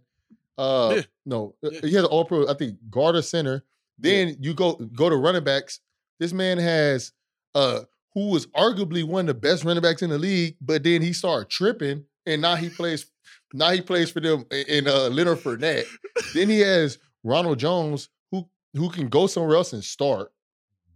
Uh, 0.58 0.94
Yeah. 0.96 1.02
no, 1.24 1.54
uh, 1.64 1.70
Yeah. 1.70 1.80
he 1.82 1.94
has 1.94 2.04
an 2.04 2.10
All 2.10 2.24
Pro. 2.24 2.48
I 2.48 2.54
think 2.54 2.76
guard 2.90 3.14
or 3.16 3.22
center. 3.22 3.62
Then 3.98 4.36
you 4.40 4.52
go 4.54 4.74
go 4.74 5.08
to 5.08 5.16
running 5.16 5.44
backs. 5.44 5.80
This 6.18 6.32
man 6.32 6.58
has 6.58 7.12
uh 7.54 7.80
who 8.14 8.30
was 8.30 8.46
arguably 8.48 9.04
one 9.04 9.22
of 9.22 9.26
the 9.28 9.34
best 9.34 9.64
running 9.64 9.82
backs 9.82 10.02
in 10.02 10.10
the 10.10 10.18
league, 10.18 10.56
but 10.60 10.82
then 10.82 11.00
he 11.02 11.12
started 11.12 11.48
tripping, 11.48 12.04
and 12.26 12.42
now 12.42 12.56
he 12.56 12.68
plays. 12.68 13.06
Now 13.52 13.70
he 13.70 13.80
plays 13.80 14.10
for 14.10 14.20
them 14.20 14.44
in 14.50 14.86
uh, 14.86 15.08
Leonard 15.08 15.38
Fournette. 15.38 15.86
then 16.34 16.48
he 16.48 16.60
has 16.60 16.98
Ronald 17.24 17.58
Jones, 17.58 18.08
who 18.30 18.48
who 18.74 18.90
can 18.90 19.08
go 19.08 19.26
somewhere 19.26 19.56
else 19.56 19.72
and 19.72 19.84
start. 19.84 20.32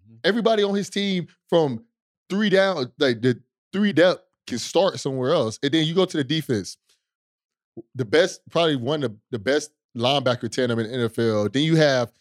Mm-hmm. 0.06 0.16
Everybody 0.24 0.62
on 0.62 0.74
his 0.74 0.90
team 0.90 1.28
from 1.48 1.84
three 2.30 2.50
down, 2.50 2.92
like 2.98 3.20
the 3.20 3.40
three 3.72 3.92
depth, 3.92 4.22
can 4.46 4.58
start 4.58 5.00
somewhere 5.00 5.32
else. 5.32 5.58
And 5.62 5.72
then 5.72 5.86
you 5.86 5.94
go 5.94 6.04
to 6.04 6.16
the 6.16 6.24
defense. 6.24 6.76
The 7.96 8.04
best, 8.04 8.40
probably 8.50 8.76
one 8.76 9.02
of 9.02 9.16
the 9.32 9.38
best 9.38 9.72
linebacker 9.96 10.50
tandem 10.50 10.78
in 10.78 10.90
the 10.90 11.08
NFL. 11.08 11.52
Then 11.52 11.62
you 11.62 11.74
have 11.76 12.12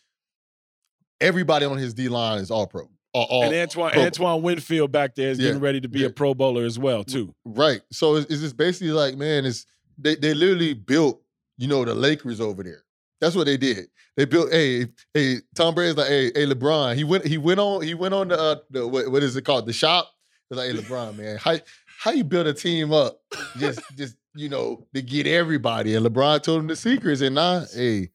everybody 1.21 1.65
on 1.65 1.77
his 1.77 1.93
D 1.93 2.09
line 2.09 2.39
is 2.39 2.49
all 2.49 2.65
pro. 2.65 2.89
All- 3.13 3.43
and 3.43 3.53
Antoine 3.53 3.91
pro. 3.91 4.01
Antoine 4.03 4.41
Winfield 4.41 4.91
back 4.91 5.15
there 5.15 5.29
is 5.31 5.39
Yeah, 5.39 5.47
getting 5.49 5.61
ready 5.61 5.79
to 5.81 5.87
be 5.87 5.99
yeah. 5.99 6.07
a 6.07 6.09
Pro 6.09 6.33
Bowler 6.33 6.65
as 6.65 6.79
well 6.79 7.03
too. 7.03 7.33
Right. 7.45 7.81
So 7.91 8.15
it's, 8.15 8.29
it's 8.31 8.41
just 8.41 8.57
basically 8.57 8.91
like, 8.91 9.15
man, 9.17 9.45
it's 9.45 9.65
they 9.97 10.15
they 10.15 10.33
literally 10.33 10.73
built, 10.73 11.21
you 11.57 11.67
know, 11.67 11.85
the 11.85 11.93
Lakers 11.93 12.41
over 12.41 12.63
there. 12.63 12.83
That's 13.21 13.35
what 13.35 13.45
they 13.45 13.57
did. 13.57 13.85
They 14.17 14.25
built. 14.25 14.51
Hey, 14.51 14.87
hey, 15.13 15.37
Tom 15.55 15.73
Brady's 15.75 15.95
like, 15.97 16.07
hey, 16.07 16.25
hey, 16.35 16.45
LeBron. 16.45 16.95
He 16.95 17.03
went. 17.03 17.25
He 17.25 17.37
went 17.37 17.59
on. 17.59 17.81
He 17.81 17.93
went 17.93 18.13
on 18.13 18.27
the, 18.27 18.39
uh, 18.39 18.55
the 18.69 18.87
what, 18.87 19.09
what 19.11 19.23
is 19.23 19.35
it 19.35 19.43
called? 19.43 19.65
The 19.65 19.73
shop. 19.73 20.11
It's 20.51 20.57
like, 20.57 20.71
hey, 20.71 20.77
LeBron, 20.77 21.17
man, 21.17 21.37
how 21.37 21.57
how 21.99 22.11
you 22.11 22.23
build 22.23 22.47
a 22.47 22.53
team 22.53 22.91
up? 22.91 23.21
Just 23.57 23.79
just 23.95 24.15
you 24.35 24.49
know 24.49 24.85
to 24.93 25.01
get 25.01 25.25
everybody. 25.25 25.95
And 25.95 26.05
LeBron 26.05 26.41
told 26.43 26.59
him 26.61 26.67
the 26.67 26.75
secrets. 26.75 27.21
And 27.21 27.35
now, 27.35 27.63
hey, 27.73 28.09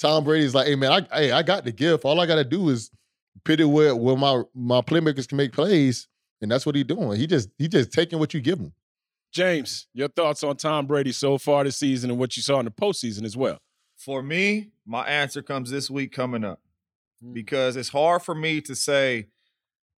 Tom 0.00 0.24
Brady's 0.24 0.54
like, 0.54 0.66
hey, 0.66 0.74
man, 0.74 0.92
I 1.12 1.16
hey, 1.18 1.32
I 1.32 1.42
got 1.42 1.64
the 1.64 1.72
gift. 1.72 2.04
All 2.04 2.20
I 2.20 2.26
got 2.26 2.36
to 2.36 2.44
do 2.44 2.68
is 2.70 2.90
put 3.44 3.60
it 3.60 3.64
where 3.66 3.94
where 3.94 4.16
my 4.16 4.42
my 4.54 4.80
playmakers 4.80 5.28
can 5.28 5.36
make 5.36 5.52
plays, 5.52 6.08
and 6.40 6.50
that's 6.50 6.64
what 6.66 6.74
he's 6.74 6.84
doing. 6.84 7.18
He 7.18 7.26
just 7.26 7.48
he 7.58 7.68
just 7.68 7.92
taking 7.92 8.18
what 8.18 8.34
you 8.34 8.40
give 8.40 8.58
him. 8.58 8.72
James, 9.32 9.86
your 9.92 10.08
thoughts 10.08 10.42
on 10.42 10.56
Tom 10.56 10.86
Brady 10.86 11.12
so 11.12 11.36
far 11.38 11.62
this 11.64 11.76
season 11.76 12.10
and 12.10 12.18
what 12.18 12.36
you 12.36 12.42
saw 12.42 12.58
in 12.60 12.64
the 12.64 12.70
postseason 12.70 13.24
as 13.24 13.36
well? 13.36 13.58
For 13.96 14.22
me, 14.22 14.70
my 14.86 15.06
answer 15.06 15.42
comes 15.42 15.70
this 15.70 15.90
week 15.90 16.12
coming 16.12 16.44
up 16.44 16.60
Mm. 17.24 17.34
because 17.34 17.74
it's 17.76 17.88
hard 17.88 18.22
for 18.22 18.34
me 18.34 18.60
to 18.62 18.74
say 18.76 19.26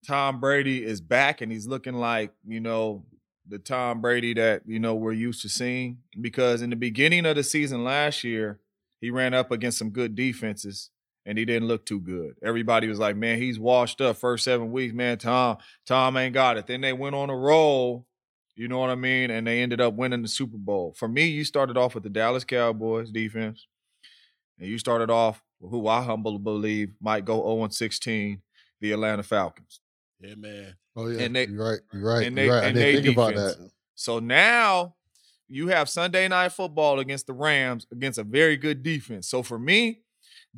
Tom 0.07 0.39
Brady 0.39 0.83
is 0.85 1.01
back 1.01 1.41
and 1.41 1.51
he's 1.51 1.67
looking 1.67 1.95
like, 1.95 2.31
you 2.47 2.59
know, 2.61 3.03
the 3.47 3.59
Tom 3.59 3.99
Brady 4.01 4.33
that, 4.35 4.61
you 4.65 4.79
know, 4.79 4.95
we're 4.95 5.11
used 5.11 5.41
to 5.41 5.49
seeing. 5.49 5.97
Because 6.19 6.61
in 6.61 6.69
the 6.69 6.75
beginning 6.77 7.25
of 7.25 7.35
the 7.35 7.43
season 7.43 7.83
last 7.83 8.23
year, 8.23 8.59
he 9.01 9.11
ran 9.11 9.33
up 9.33 9.51
against 9.51 9.77
some 9.77 9.89
good 9.89 10.15
defenses 10.15 10.91
and 11.25 11.37
he 11.37 11.45
didn't 11.45 11.67
look 11.67 11.85
too 11.85 11.99
good. 11.99 12.35
Everybody 12.43 12.87
was 12.87 12.99
like, 12.99 13.15
man, 13.15 13.37
he's 13.37 13.59
washed 13.59 14.01
up 14.01 14.17
first 14.17 14.43
seven 14.43 14.71
weeks. 14.71 14.93
Man, 14.93 15.17
Tom, 15.17 15.57
Tom 15.85 16.17
ain't 16.17 16.33
got 16.33 16.57
it. 16.57 16.67
Then 16.67 16.81
they 16.81 16.93
went 16.93 17.15
on 17.15 17.29
a 17.29 17.35
roll. 17.35 18.05
You 18.55 18.67
know 18.67 18.79
what 18.79 18.89
I 18.89 18.95
mean? 18.95 19.29
And 19.31 19.47
they 19.47 19.61
ended 19.61 19.79
up 19.79 19.93
winning 19.93 20.21
the 20.21 20.27
Super 20.27 20.57
Bowl. 20.57 20.93
For 20.97 21.07
me, 21.07 21.25
you 21.27 21.43
started 21.45 21.77
off 21.77 21.93
with 21.95 22.03
the 22.03 22.09
Dallas 22.09 22.43
Cowboys 22.43 23.09
defense. 23.11 23.67
And 24.59 24.67
you 24.67 24.77
started 24.77 25.09
off 25.09 25.41
with 25.61 25.71
who 25.71 25.87
I 25.87 26.01
humbly 26.01 26.37
believe 26.39 26.89
might 26.99 27.23
go 27.25 27.41
0 27.57 27.69
16, 27.69 28.41
the 28.81 28.91
Atlanta 28.91 29.23
Falcons. 29.23 29.79
Yeah, 30.19 30.35
man. 30.35 30.75
Oh 30.97 31.07
yeah, 31.07 31.21
And 31.21 31.35
they- 31.35 31.47
you're 31.47 31.63
right. 31.71 31.79
You're 31.93 32.01
right. 32.03 32.27
and 32.27 32.35
you're 32.35 32.45
they- 32.45 32.51
right. 32.51 32.63
I 32.63 32.67
and 32.67 32.77
they 32.77 33.01
think 33.01 33.15
about 33.15 33.33
defense. 33.35 33.55
that. 33.55 33.71
So 33.95 34.19
now 34.19 34.95
you 35.47 35.69
have 35.69 35.87
Sunday 35.87 36.27
night 36.27 36.51
football 36.51 36.99
against 36.99 37.27
the 37.27 37.33
Rams 37.33 37.87
against 37.91 38.19
a 38.19 38.23
very 38.23 38.57
good 38.57 38.83
defense. 38.83 39.29
So 39.29 39.41
for 39.43 39.57
me, 39.57 40.01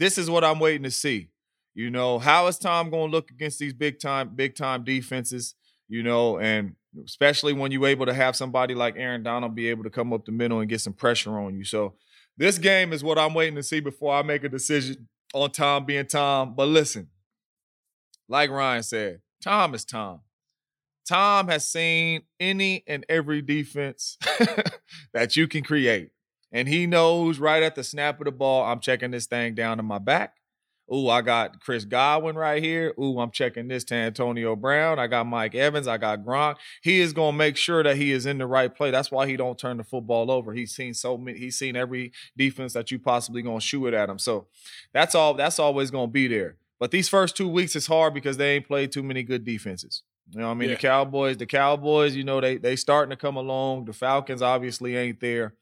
this 0.01 0.17
is 0.17 0.29
what 0.29 0.43
I'm 0.43 0.59
waiting 0.59 0.83
to 0.83 0.91
see. 0.91 1.29
You 1.73 1.89
know, 1.89 2.19
how 2.19 2.47
is 2.47 2.57
Tom 2.57 2.89
going 2.89 3.11
to 3.11 3.15
look 3.15 3.29
against 3.29 3.59
these 3.59 3.73
big 3.73 3.99
time, 3.99 4.31
big 4.35 4.55
time 4.55 4.83
defenses? 4.83 5.55
You 5.87 6.03
know, 6.03 6.39
and 6.39 6.75
especially 7.05 7.53
when 7.53 7.71
you're 7.71 7.87
able 7.87 8.05
to 8.07 8.13
have 8.13 8.35
somebody 8.35 8.73
like 8.73 8.95
Aaron 8.97 9.23
Donald 9.23 9.55
be 9.55 9.69
able 9.69 9.83
to 9.83 9.89
come 9.89 10.11
up 10.11 10.25
the 10.25 10.31
middle 10.31 10.59
and 10.59 10.69
get 10.69 10.81
some 10.81 10.93
pressure 10.93 11.37
on 11.39 11.55
you. 11.55 11.63
So 11.63 11.93
this 12.37 12.57
game 12.57 12.93
is 12.93 13.03
what 13.03 13.19
I'm 13.19 13.33
waiting 13.33 13.55
to 13.55 13.63
see 13.63 13.79
before 13.79 14.13
I 14.13 14.23
make 14.23 14.43
a 14.43 14.49
decision 14.49 15.07
on 15.33 15.51
Tom 15.51 15.85
being 15.85 16.07
Tom. 16.07 16.55
But 16.55 16.67
listen, 16.67 17.09
like 18.27 18.49
Ryan 18.49 18.83
said, 18.83 19.21
Tom 19.43 19.73
is 19.73 19.85
Tom. 19.85 20.21
Tom 21.07 21.47
has 21.47 21.67
seen 21.67 22.23
any 22.39 22.83
and 22.87 23.05
every 23.09 23.41
defense 23.41 24.17
that 25.13 25.35
you 25.35 25.47
can 25.47 25.63
create. 25.63 26.11
And 26.51 26.67
he 26.67 26.85
knows 26.85 27.39
right 27.39 27.63
at 27.63 27.75
the 27.75 27.83
snap 27.83 28.19
of 28.19 28.25
the 28.25 28.31
ball, 28.31 28.65
I'm 28.65 28.79
checking 28.79 29.11
this 29.11 29.25
thing 29.25 29.55
down 29.55 29.77
to 29.77 29.83
my 29.83 29.99
back 29.99 30.35
Ooh, 30.93 31.07
I 31.07 31.21
got 31.21 31.61
Chris 31.61 31.85
Godwin 31.85 32.35
right 32.35 32.61
here. 32.61 32.93
Ooh, 32.99 33.19
I'm 33.19 33.31
checking 33.31 33.69
this 33.69 33.85
to 33.85 33.95
Antonio 33.95 34.57
Brown. 34.57 34.99
I 34.99 35.07
got 35.07 35.25
Mike 35.25 35.55
Evans. 35.55 35.87
I 35.87 35.97
got 35.97 36.25
Gronk. 36.25 36.57
He 36.81 36.99
is 36.99 37.13
gonna 37.13 37.37
make 37.37 37.55
sure 37.55 37.81
that 37.81 37.95
he 37.95 38.11
is 38.11 38.25
in 38.25 38.37
the 38.37 38.45
right 38.45 38.73
play. 38.73 38.91
That's 38.91 39.09
why 39.09 39.25
he 39.25 39.37
don't 39.37 39.57
turn 39.57 39.77
the 39.77 39.85
football 39.85 40.29
over. 40.29 40.51
He's 40.53 40.75
seen 40.75 40.93
so 40.93 41.17
many. 41.17 41.39
He's 41.39 41.57
seen 41.57 41.77
every 41.77 42.11
defense 42.35 42.73
that 42.73 42.91
you 42.91 42.99
possibly 42.99 43.41
gonna 43.41 43.61
shoot 43.61 43.87
it 43.87 43.93
at 43.93 44.09
him. 44.09 44.19
So 44.19 44.47
that's 44.91 45.15
all. 45.15 45.33
That's 45.33 45.59
always 45.59 45.91
gonna 45.91 46.07
be 46.07 46.27
there. 46.27 46.57
But 46.77 46.91
these 46.91 47.07
first 47.07 47.37
two 47.37 47.47
weeks 47.47 47.75
is 47.77 47.87
hard 47.87 48.13
because 48.13 48.35
they 48.35 48.55
ain't 48.55 48.67
played 48.67 48.91
too 48.91 49.03
many 49.03 49.23
good 49.23 49.45
defenses. 49.45 50.03
You 50.31 50.41
know, 50.41 50.47
what 50.47 50.51
I 50.51 50.55
mean, 50.55 50.69
Yeah. 50.69 50.75
the 50.75 50.81
Cowboys, 50.81 51.37
the 51.37 51.45
Cowboys, 51.45 52.15
you 52.15 52.25
know, 52.25 52.41
they 52.41 52.57
they 52.57 52.75
starting 52.75 53.11
to 53.11 53.15
come 53.15 53.37
along. 53.37 53.85
The 53.85 53.93
Falcons 53.93 54.41
obviously 54.41 54.97
ain't 54.97 55.21
there, 55.21 55.53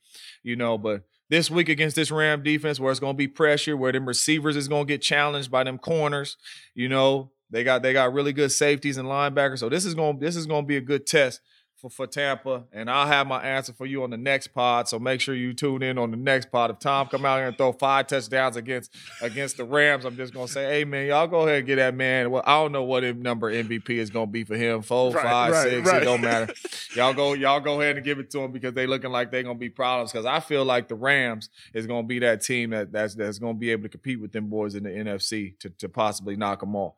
you 0.44 0.56
know, 0.56 0.78
but 0.78 1.04
this 1.30 1.52
week 1.52 1.70
against 1.70 1.96
this 1.96 2.12
Ram 2.12 2.44
defense, 2.44 2.80
where 2.80 2.92
it's 2.92 3.00
gonna 3.00 3.14
be 3.14 3.28
pressure, 3.28 3.78
where 3.78 3.92
them 3.92 4.08
receivers 4.08 4.56
is 4.56 4.68
gonna 4.68 4.86
get 4.86 5.02
challenged 5.02 5.52
by 5.52 5.64
them 5.64 5.78
corners, 5.78 6.38
you 6.74 6.90
know, 6.90 7.32
they 7.50 7.64
got 7.64 7.82
they 7.82 7.94
got 7.94 8.14
really 8.14 8.34
good 8.34 8.52
safeties 8.52 8.98
and 8.98 9.08
linebackers. 9.08 9.60
So 9.60 9.70
this 9.70 9.86
is 9.86 9.96
gonna 9.96 10.20
this 10.20 10.36
is 10.36 10.46
gonna 10.46 10.66
be 10.66 10.78
a 10.78 10.82
good 10.82 11.06
test 11.06 11.42
for, 11.80 11.90
for 11.90 12.08
Tampa, 12.08 12.66
and 12.74 12.90
I'll 12.90 13.08
have 13.08 13.26
my 13.28 13.42
answer 13.42 13.72
for 13.74 13.86
you 13.86 14.04
on 14.04 14.10
the 14.10 14.18
next 14.18 14.48
pod. 14.48 14.88
So 14.90 15.00
make 15.00 15.22
sure 15.22 15.34
you 15.34 15.54
tune 15.54 15.82
in 15.82 15.98
on 15.98 16.12
the 16.12 16.18
next 16.18 16.52
pod. 16.52 16.72
If 16.72 16.80
Tom 16.80 17.08
come 17.08 17.26
out 17.26 17.38
here 17.38 17.48
and 17.48 17.58
throw 17.58 17.72
five 17.72 18.08
touchdowns 18.08 18.56
against 18.56 18.94
against 19.22 19.58
the 19.58 19.64
Rams, 19.64 20.06
I'm 20.06 20.16
just 20.18 20.34
gonna 20.34 20.48
say, 20.48 20.66
hey 20.66 20.84
man, 20.86 21.08
y'all 21.08 21.28
go 21.28 21.42
ahead 21.42 21.60
and 21.60 21.68
get 21.68 21.78
that 21.78 21.96
man. 21.96 22.32
Well, 22.32 22.44
I 22.46 22.62
don't 22.62 22.72
know 22.72 22.84
what 22.84 23.04
number 23.18 23.52
MVP 23.52 23.90
is 23.92 24.10
gonna 24.10 24.28
be 24.28 24.44
for 24.44 24.56
him. 24.58 24.82
Four, 24.82 25.12
Right, 25.12 25.24
five, 25.24 25.52
right, 25.54 25.70
six, 25.70 25.88
right. 25.90 26.02
it 26.02 26.06
don't 26.06 26.22
matter. 26.22 26.54
y'all 26.96 27.14
go, 27.14 27.34
y'all 27.34 27.60
go 27.60 27.80
ahead 27.82 27.96
and 27.96 28.06
give 28.06 28.20
it 28.20 28.30
to 28.32 28.40
him 28.40 28.52
because 28.52 28.74
they 28.74 28.86
looking 28.86 29.12
like 29.12 29.32
they're 29.32 29.44
gonna 29.44 29.58
be 29.58 29.70
problems. 29.70 30.12
Because 30.12 30.26
I 30.26 30.40
feel 30.42 30.66
like 30.66 30.88
the 30.88 30.96
Rams 30.96 31.50
is 31.74 31.88
gonna 31.88 32.04
be 32.08 32.20
that 32.20 32.42
team 32.42 32.72
that 32.72 32.92
that's 32.92 33.16
that's 33.16 33.40
gonna 33.40 33.54
be 33.54 33.72
able 33.72 33.84
to 33.84 33.90
compete 33.90 34.20
with 34.20 34.32
them 34.32 34.50
boys 34.50 34.76
in 34.76 34.84
the 34.84 34.90
NFC 34.90 35.58
to 35.60 35.70
to 35.70 35.88
possibly 35.88 36.36
knock 36.36 36.60
them 36.60 36.76
off. 36.76 36.96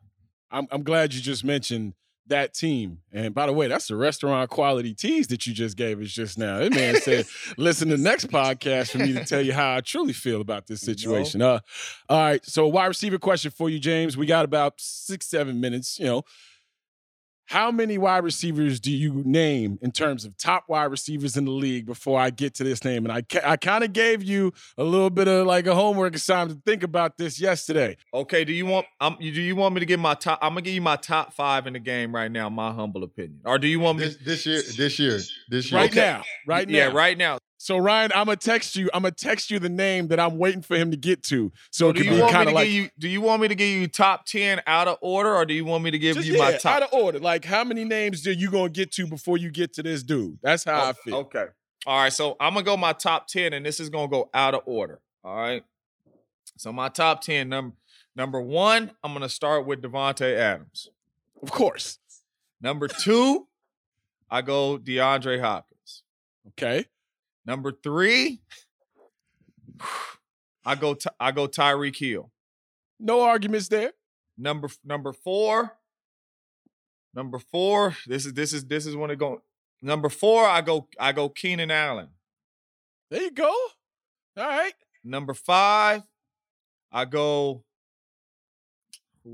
I'm, 0.50 0.66
I'm 0.70 0.82
glad 0.82 1.14
you 1.14 1.20
just 1.20 1.44
mentioned 1.44 1.94
that 2.28 2.54
team. 2.54 2.98
And 3.12 3.34
by 3.34 3.46
the 3.46 3.52
way, 3.52 3.66
that's 3.68 3.88
the 3.88 3.96
restaurant 3.96 4.48
quality 4.48 4.94
tease 4.94 5.26
that 5.28 5.46
you 5.46 5.52
just 5.52 5.76
gave 5.76 6.00
us 6.00 6.08
just 6.10 6.38
now. 6.38 6.58
That 6.60 6.72
man 6.72 7.00
said, 7.00 7.26
listen 7.58 7.88
to 7.88 7.96
the 7.96 8.02
next 8.02 8.28
podcast 8.28 8.92
for 8.92 8.98
me 8.98 9.12
to 9.12 9.24
tell 9.24 9.40
you 9.40 9.52
how 9.52 9.76
I 9.76 9.80
truly 9.80 10.12
feel 10.12 10.40
about 10.40 10.66
this 10.66 10.82
You 10.86 10.92
know? 10.92 10.96
situation. 10.96 11.42
Uh, 11.42 11.58
all 12.08 12.18
right. 12.18 12.44
So, 12.46 12.66
wide 12.68 12.86
receiver 12.86 13.18
question 13.18 13.50
for 13.50 13.68
you, 13.68 13.78
James. 13.78 14.16
We 14.16 14.26
got 14.26 14.44
about 14.44 14.74
six, 14.78 15.26
seven 15.26 15.60
minutes. 15.60 15.98
You 15.98 16.06
know, 16.06 16.22
how 17.52 17.70
many 17.70 17.98
wide 17.98 18.24
receivers 18.24 18.80
do 18.80 18.90
you 18.90 19.22
name 19.26 19.78
in 19.82 19.92
terms 19.92 20.24
of 20.24 20.34
top 20.38 20.64
wide 20.68 20.84
receivers 20.90 21.36
in 21.36 21.44
the 21.44 21.50
league 21.50 21.84
before 21.84 22.18
I 22.18 22.30
get 22.30 22.54
to 22.54 22.64
this 22.64 22.82
name? 22.82 23.04
And 23.04 23.12
I, 23.12 23.20
ca- 23.20 23.42
I 23.44 23.58
kind 23.58 23.84
of 23.84 23.92
gave 23.92 24.22
you 24.22 24.54
a 24.78 24.82
little 24.84 25.10
bit 25.10 25.28
of 25.28 25.46
like 25.46 25.66
a 25.66 25.74
homework 25.74 26.14
assignment 26.14 26.64
to 26.64 26.70
think 26.70 26.82
about 26.82 27.18
this 27.18 27.38
yesterday. 27.38 27.98
Okay, 28.14 28.46
do 28.46 28.54
you 28.54 28.64
want 28.64 28.86
um 29.02 29.18
you- 29.20 29.32
do 29.32 29.42
you 29.42 29.54
want 29.54 29.74
me 29.74 29.80
to 29.80 29.86
give 29.86 30.00
my 30.00 30.14
top 30.14 30.38
I'm 30.40 30.52
gonna 30.52 30.62
give 30.62 30.72
you 30.72 30.80
my 30.80 30.96
top 30.96 31.34
five 31.34 31.66
in 31.66 31.74
the 31.74 31.78
game 31.78 32.14
right 32.14 32.32
now, 32.32 32.48
my 32.48 32.72
humble 32.72 33.04
opinion. 33.04 33.40
Or 33.44 33.58
do 33.58 33.68
you 33.68 33.80
want 33.80 33.98
me 33.98 34.04
This 34.06 34.16
this 34.16 34.46
year, 34.46 34.62
this 34.76 34.98
year, 34.98 35.20
this 35.50 35.70
year. 35.70 35.80
Right 35.80 35.90
Okay. 35.90 36.00
now. 36.00 36.22
Right 36.46 36.66
now. 36.66 36.74
Yeah, 36.78 36.86
right 36.86 37.18
now. 37.18 37.38
So 37.62 37.78
Ryan, 37.78 38.10
I'm 38.12 38.26
gonna 38.26 38.34
text 38.34 38.74
you. 38.74 38.90
I'm 38.92 39.02
gonna 39.02 39.12
text 39.12 39.48
you 39.48 39.60
the 39.60 39.68
name 39.68 40.08
that 40.08 40.18
I'm 40.18 40.36
waiting 40.36 40.62
for 40.62 40.76
him 40.76 40.90
to 40.90 40.96
get 40.96 41.22
to. 41.26 41.52
So 41.70 41.90
it 41.90 41.92
do 41.92 42.02
could 42.02 42.10
be 42.10 42.18
kind 42.18 42.32
to 42.32 42.48
of 42.48 42.54
like 42.54 42.66
give 42.66 42.74
you 42.74 42.90
do 42.98 43.08
you 43.08 43.20
want 43.20 43.40
me 43.40 43.46
to 43.46 43.54
give 43.54 43.68
you 43.68 43.86
top 43.86 44.26
10 44.26 44.62
out 44.66 44.88
of 44.88 44.98
order 45.00 45.32
or 45.32 45.46
do 45.46 45.54
you 45.54 45.64
want 45.64 45.84
me 45.84 45.92
to 45.92 45.98
give 45.98 46.16
just 46.16 46.26
you 46.26 46.38
yeah, 46.38 46.50
my 46.50 46.56
top 46.56 46.74
out 46.74 46.82
of 46.82 46.92
order. 46.92 47.20
Like 47.20 47.44
how 47.44 47.62
many 47.62 47.84
names 47.84 48.26
are 48.26 48.32
you 48.32 48.50
gonna 48.50 48.68
get 48.68 48.90
to 48.94 49.06
before 49.06 49.38
you 49.38 49.48
get 49.52 49.74
to 49.74 49.82
this 49.84 50.02
dude? 50.02 50.40
That's 50.42 50.64
how 50.64 50.72
oh, 50.72 50.86
I 50.86 50.90
Oh, 50.90 50.92
feel. 51.04 51.14
Okay. 51.18 51.46
All 51.86 52.02
right. 52.02 52.12
So 52.12 52.36
I'm 52.40 52.54
gonna 52.54 52.64
go 52.64 52.76
my 52.76 52.94
top 52.94 53.28
10, 53.28 53.52
and 53.52 53.64
this 53.64 53.78
is 53.78 53.90
gonna 53.90 54.08
go 54.08 54.28
out 54.34 54.54
of 54.56 54.62
order. 54.66 55.00
All 55.22 55.36
right. 55.36 55.62
So 56.58 56.72
my 56.72 56.88
top 56.88 57.20
10, 57.20 57.48
number 57.48 57.76
number 58.16 58.40
one, 58.40 58.90
I'm 59.04 59.12
gonna 59.12 59.28
start 59.28 59.68
with 59.68 59.82
Davante 59.82 60.36
Adams. 60.36 60.88
Of 61.40 61.52
course. 61.52 62.00
Number 62.60 62.88
two, 62.88 63.46
I 64.28 64.42
go 64.42 64.78
DeAndre 64.78 65.40
Hopkins. 65.40 66.02
Okay. 66.48 66.86
Number 67.44 67.72
three, 67.72 68.40
I 70.64 70.74
go 70.74 70.94
Ty- 70.94 71.10
I 71.18 71.32
go 71.32 71.48
Tyreek 71.48 71.96
Hill. 71.96 72.30
No 73.00 73.22
arguments 73.22 73.68
there. 73.68 73.92
Number 74.38 74.68
number 74.84 75.12
four, 75.12 75.76
number 77.14 77.38
four. 77.38 77.96
This 78.06 78.26
is 78.26 78.32
this 78.34 78.52
is 78.52 78.66
this 78.66 78.86
is 78.86 78.96
when 78.96 79.10
it 79.10 79.18
go. 79.18 79.42
Number 79.82 80.08
four, 80.08 80.44
I 80.46 80.60
go 80.60 80.88
I 80.98 81.12
go 81.12 81.28
Keenan 81.28 81.70
Allen. 81.70 82.08
There 83.10 83.22
you 83.22 83.30
go. 83.32 83.50
All 83.50 84.46
right. 84.48 84.72
Number 85.04 85.34
five, 85.34 86.02
I 86.90 87.04
go. 87.04 87.64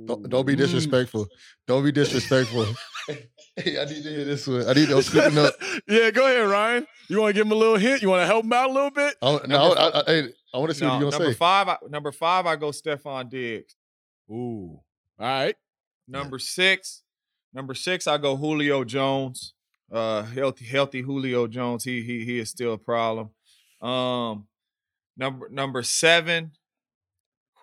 Don't, 0.06 0.28
don't 0.28 0.46
be 0.46 0.56
disrespectful. 0.56 1.28
Don't 1.66 1.84
be 1.84 1.92
disrespectful. 1.92 2.66
hey, 3.62 3.78
I 3.80 3.84
need 3.84 4.02
to 4.02 4.09
hear 4.11 4.24
this 4.24 4.46
one. 4.46 4.66
I 4.68 4.72
need 4.72 4.88
to 4.88 5.02
scooping 5.02 5.38
up. 5.38 5.54
yeah, 5.88 6.11
go 6.11 6.26
ahead, 6.26 6.48
Ryan. 6.48 6.86
You 7.09 7.20
want 7.20 7.30
to 7.30 7.34
give 7.34 7.46
him 7.46 7.52
a 7.52 7.56
little 7.56 7.76
hint? 7.76 8.02
You 8.02 8.09
want 8.11 8.22
to 8.22 8.26
help 8.26 8.44
him 8.44 8.52
out 8.52 8.70
a 8.70 8.72
little 8.72 8.90
bit? 8.90 9.14
I, 9.22 9.40
no, 9.46 9.72
I, 9.72 9.88
I, 9.88 10.02
I, 10.06 10.22
I 10.54 10.59
want 10.59 10.70
to 10.70 10.74
see 10.74 10.84
No, 10.84 10.92
what 10.94 11.00
you're 11.00 11.11
number 11.11 11.24
gonna 11.24 11.32
say. 11.32 11.38
five, 11.38 11.68
I, 11.68 11.76
number 11.88 12.12
five, 12.12 12.46
I 12.46 12.56
go 12.56 12.68
Stefon 12.70 13.28
Diggs. 13.30 13.76
Ooh. 14.30 14.80
All 15.18 15.26
right. 15.26 15.56
Number 16.06 16.38
six, 16.38 17.02
number 17.52 17.74
six, 17.74 18.06
I 18.06 18.18
go 18.18 18.36
Julio 18.36 18.84
Jones. 18.84 19.54
Uh, 19.90 20.22
healthy, 20.22 20.64
healthy 20.66 21.00
Julio 21.02 21.46
Jones. 21.46 21.84
He 21.84 22.02
he 22.02 22.24
he 22.24 22.38
is 22.38 22.50
still 22.50 22.74
a 22.74 22.78
problem. 22.78 23.30
Um, 23.80 24.46
number 25.16 25.48
number 25.50 25.82
seven. 25.82 26.52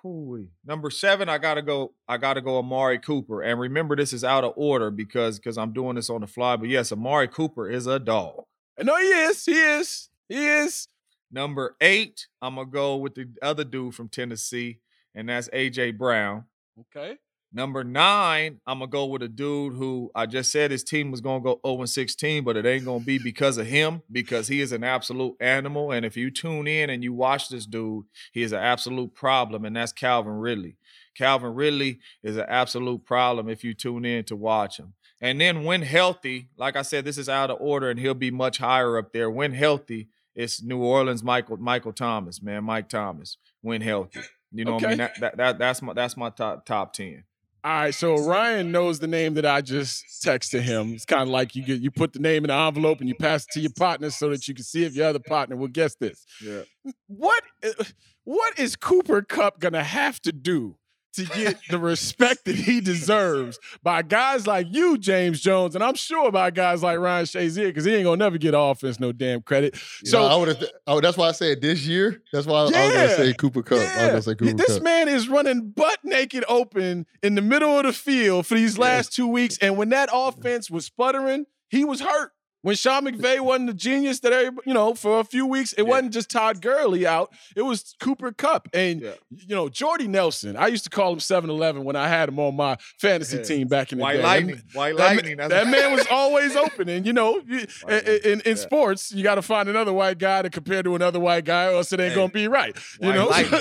Hooey. 0.05 0.49
Number 0.63 0.91
seven, 0.91 1.29
I 1.29 1.39
gotta 1.39 1.63
go. 1.63 1.93
I 2.07 2.17
gotta 2.17 2.39
go 2.39 2.59
Amari 2.59 2.99
Cooper. 2.99 3.41
And 3.41 3.59
remember, 3.59 3.95
this 3.95 4.13
is 4.13 4.23
out 4.23 4.43
of 4.43 4.53
order 4.55 4.91
because 4.91 5.39
because 5.39 5.57
I'm 5.57 5.73
doing 5.73 5.95
this 5.95 6.11
on 6.11 6.21
the 6.21 6.27
fly. 6.27 6.55
But 6.57 6.69
yes, 6.69 6.91
Amari 6.91 7.27
Cooper 7.27 7.67
is 7.67 7.87
a 7.87 7.97
dog. 7.97 8.43
No, 8.79 8.95
he 8.97 9.07
is. 9.07 9.43
He 9.43 9.59
is. 9.59 10.09
He 10.29 10.45
is. 10.45 10.87
Number 11.31 11.75
eight, 11.81 12.27
I'm 12.39 12.55
gonna 12.55 12.67
go 12.67 12.97
with 12.97 13.15
the 13.15 13.27
other 13.41 13.63
dude 13.63 13.95
from 13.95 14.09
Tennessee, 14.09 14.79
and 15.15 15.27
that's 15.27 15.49
AJ 15.49 15.97
Brown. 15.97 16.45
Okay. 16.79 17.17
Number 17.55 17.85
nine, 17.85 18.59
I'm 18.67 18.79
gonna 18.79 18.91
go 18.91 19.05
with 19.05 19.23
a 19.23 19.29
dude 19.29 19.75
who 19.75 20.11
I 20.13 20.25
just 20.25 20.51
said 20.51 20.71
his 20.71 20.83
team 20.83 21.09
was 21.09 21.21
gonna 21.21 21.39
go 21.39 21.61
0 21.65 21.85
16, 21.85 22.43
but 22.43 22.57
it 22.57 22.65
ain't 22.65 22.83
gonna 22.83 22.99
be 23.01 23.17
because 23.17 23.57
of 23.57 23.65
him, 23.65 24.01
because 24.11 24.49
he 24.49 24.59
is 24.59 24.73
an 24.73 24.83
absolute 24.83 25.37
animal. 25.39 25.93
And 25.93 26.05
if 26.05 26.17
you 26.17 26.31
tune 26.31 26.67
in 26.67 26.89
and 26.89 27.01
you 27.01 27.13
watch 27.13 27.47
this 27.47 27.65
dude, 27.65 28.07
he 28.33 28.41
is 28.41 28.51
an 28.51 28.59
absolute 28.59 29.13
problem, 29.13 29.63
and 29.63 29.73
that's 29.73 29.93
Calvin 29.93 30.33
Ridley. 30.33 30.75
Calvin 31.15 31.55
Ridley 31.55 31.99
is 32.21 32.35
an 32.35 32.43
absolute 32.49 33.05
problem 33.05 33.47
if 33.47 33.63
you 33.63 33.73
tune 33.73 34.03
in 34.03 34.25
to 34.25 34.35
watch 34.35 34.77
him. 34.77 34.91
And 35.21 35.39
then 35.39 35.63
when 35.63 35.81
healthy, 35.81 36.49
like 36.57 36.75
I 36.75 36.81
said, 36.81 37.05
this 37.05 37.17
is 37.17 37.29
out 37.29 37.51
of 37.51 37.61
order, 37.61 37.89
and 37.89 37.97
he'll 37.97 38.15
be 38.15 38.31
much 38.31 38.57
higher 38.57 38.97
up 38.97 39.13
there. 39.13 39.31
When 39.31 39.53
healthy, 39.53 40.09
it's 40.35 40.61
New 40.61 40.83
Orleans 40.83 41.23
Michael 41.23 41.55
Michael 41.55 41.93
Thomas, 41.93 42.41
man, 42.41 42.65
Mike 42.65 42.89
Thomas. 42.89 43.37
When 43.61 43.79
healthy, 43.79 44.19
you 44.51 44.65
know 44.65 44.73
what 44.73 44.83
I 44.83 44.89
mean. 44.89 44.97
That, 44.97 45.19
that, 45.21 45.37
that 45.37 45.57
that's 45.57 45.81
my 45.81 45.93
that's 45.93 46.17
my 46.17 46.31
top 46.31 46.65
top 46.65 46.91
ten. 46.91 47.23
All 47.65 47.71
right, 47.71 47.95
so 47.95 48.17
Ryan 48.17 48.71
knows 48.71 48.99
the 48.99 49.07
name 49.07 49.33
that 49.33 49.45
I 49.47 49.59
just 49.61 50.05
texted 50.23 50.61
him. 50.61 50.93
It's 50.93 51.03
kind 51.03 51.23
of 51.23 51.29
like 51.29 51.55
you 51.55 51.63
get 51.63 51.81
you 51.81 51.89
put 51.89 52.13
the 52.13 52.19
name 52.19 52.43
in 52.43 52.49
the 52.49 52.53
envelope 52.53 52.99
and 52.99 53.09
you 53.09 53.15
pass 53.15 53.43
it 53.45 53.53
to 53.53 53.59
your 53.59 53.71
partner 53.71 54.11
so 54.11 54.29
that 54.29 54.47
you 54.47 54.53
can 54.53 54.63
see 54.63 54.83
if 54.83 54.93
your 54.93 55.07
other 55.07 55.17
partner 55.17 55.55
will 55.55 55.69
guess 55.69 55.95
this. 55.95 56.23
Yeah. 56.43 56.61
What 57.07 57.43
uh, 57.63 57.83
what 58.23 58.59
is 58.59 58.75
Cooper 58.75 59.23
Kupp 59.23 59.59
gonna 59.59 59.83
have 59.83 60.21
to 60.21 60.31
do 60.31 60.77
to 61.15 61.25
get 61.25 61.57
the 61.69 61.77
respect 61.79 62.45
that 62.45 62.55
he 62.55 62.81
deserves 62.81 63.59
by 63.83 64.01
guys 64.01 64.45
like 64.47 64.67
you, 64.69 64.97
James 64.97 65.41
Jones, 65.41 65.75
and 65.75 65.83
I'm 65.83 65.95
sure 65.95 66.31
by 66.31 66.51
guys 66.51 66.83
like 66.83 66.99
Ryan 66.99 67.25
Shazier, 67.25 67.67
because 67.67 67.85
he 67.85 67.93
ain't 67.95 68.03
gonna 68.05 68.17
never 68.17 68.37
get 68.37 68.53
offense 68.55 68.99
no 68.99 69.11
damn 69.11 69.41
credit. 69.41 69.75
You 70.03 70.09
So 70.11 70.19
know, 70.19 70.27
I 70.27 70.35
would 70.35 70.47
have. 70.49 70.63
Oh, 70.87 71.01
that's 71.01 71.17
why 71.17 71.29
I 71.29 71.31
said 71.31 71.61
this 71.61 71.85
year. 71.85 72.21
That's 72.31 72.45
why 72.47 72.55
I, 72.55 72.61
I 72.61 72.63
was 72.65 72.71
Yeah. 72.73 72.91
gonna 72.93 73.09
say 73.09 73.33
Cooper 73.33 73.63
Kupp. 73.63 73.79
I 73.79 73.81
was 73.83 74.09
gonna 74.09 74.21
say 74.21 74.35
Cooper 74.35 74.51
Kupp. 74.51 74.57
this 74.67 74.75
Kupp. 74.75 74.83
man 74.83 75.07
is 75.09 75.27
running 75.29 75.69
butt 75.69 75.99
naked 76.03 76.43
open 76.47 77.05
in 77.23 77.35
the 77.35 77.41
middle 77.41 77.77
of 77.77 77.85
the 77.85 77.93
field 77.93 78.45
for 78.45 78.55
these 78.55 78.77
last 78.77 79.13
two 79.13 79.27
weeks. 79.27 79.57
And 79.59 79.77
when 79.77 79.89
that 79.89 80.09
offense 80.13 80.69
was 80.69 80.85
sputtering, 80.85 81.45
he 81.69 81.83
was 81.85 82.01
hurt. 82.01 82.31
When 82.65 82.75
Sean 82.75 83.05
McVay 83.05 83.39
wasn't 83.41 83.67
the 83.67 83.73
genius 83.75 84.21
that 84.21 84.33
everybody, 84.33 84.67
you 84.67 84.73
know, 84.73 84.95
for 84.95 85.19
a 85.19 85.23
few 85.23 85.45
weeks, 85.45 85.73
it 85.73 85.83
Yeah. 85.83 85.89
wasn't 85.89 86.13
just 86.13 86.31
Todd 86.31 86.63
Gurley 86.63 87.05
out, 87.05 87.31
it 87.55 87.61
was 87.61 87.93
Cooper 87.99 88.31
Kupp. 88.31 88.67
And, 88.73 89.01
Yeah. 89.01 89.11
you 89.29 89.55
know, 89.55 89.69
Jordy 89.69 90.07
Nelson, 90.07 90.57
I 90.57 90.65
used 90.67 90.83
to 90.85 90.89
call 90.89 91.13
him 91.13 91.19
7 91.19 91.47
Eleven 91.51 91.83
when 91.83 91.95
I 91.95 92.07
had 92.07 92.27
him 92.27 92.39
on 92.39 92.55
my 92.55 92.75
fantasy 92.99 93.37
Yeah. 93.37 93.43
team 93.43 93.67
back 93.67 93.91
in 93.91 93.99
the 93.99 94.01
White 94.01 94.17
day. 94.17 94.23
lightning. 94.23 94.61
White 94.73 94.97
That, 94.97 95.15
lightning. 95.15 95.37
that's 95.37 95.51
that 95.51 95.67
man 95.67 95.91
was 95.93 96.07
always 96.11 96.55
open, 96.55 96.89
and 96.89 97.05
you 97.05 97.13
know, 97.13 97.39
you- 97.47 97.67
in, 97.87 97.99
in, 98.31 98.41
in 98.41 98.57
sports, 98.57 99.11
you 99.11 99.21
got 99.21 99.35
to 99.35 99.43
find 99.43 99.69
another 99.69 99.93
white 99.93 100.17
guy 100.17 100.41
to 100.41 100.49
compare 100.49 100.81
to 100.81 100.95
another 100.95 101.19
white 101.19 101.45
guy, 101.45 101.65
or 101.67 101.75
else 101.75 101.93
it 101.93 101.99
ain't 101.99 102.13
Hey. 102.13 102.15
gonna 102.15 102.29
be 102.29 102.47
right. 102.47 102.75
You 102.99 103.09
White 103.13 103.51
know. 103.51 103.59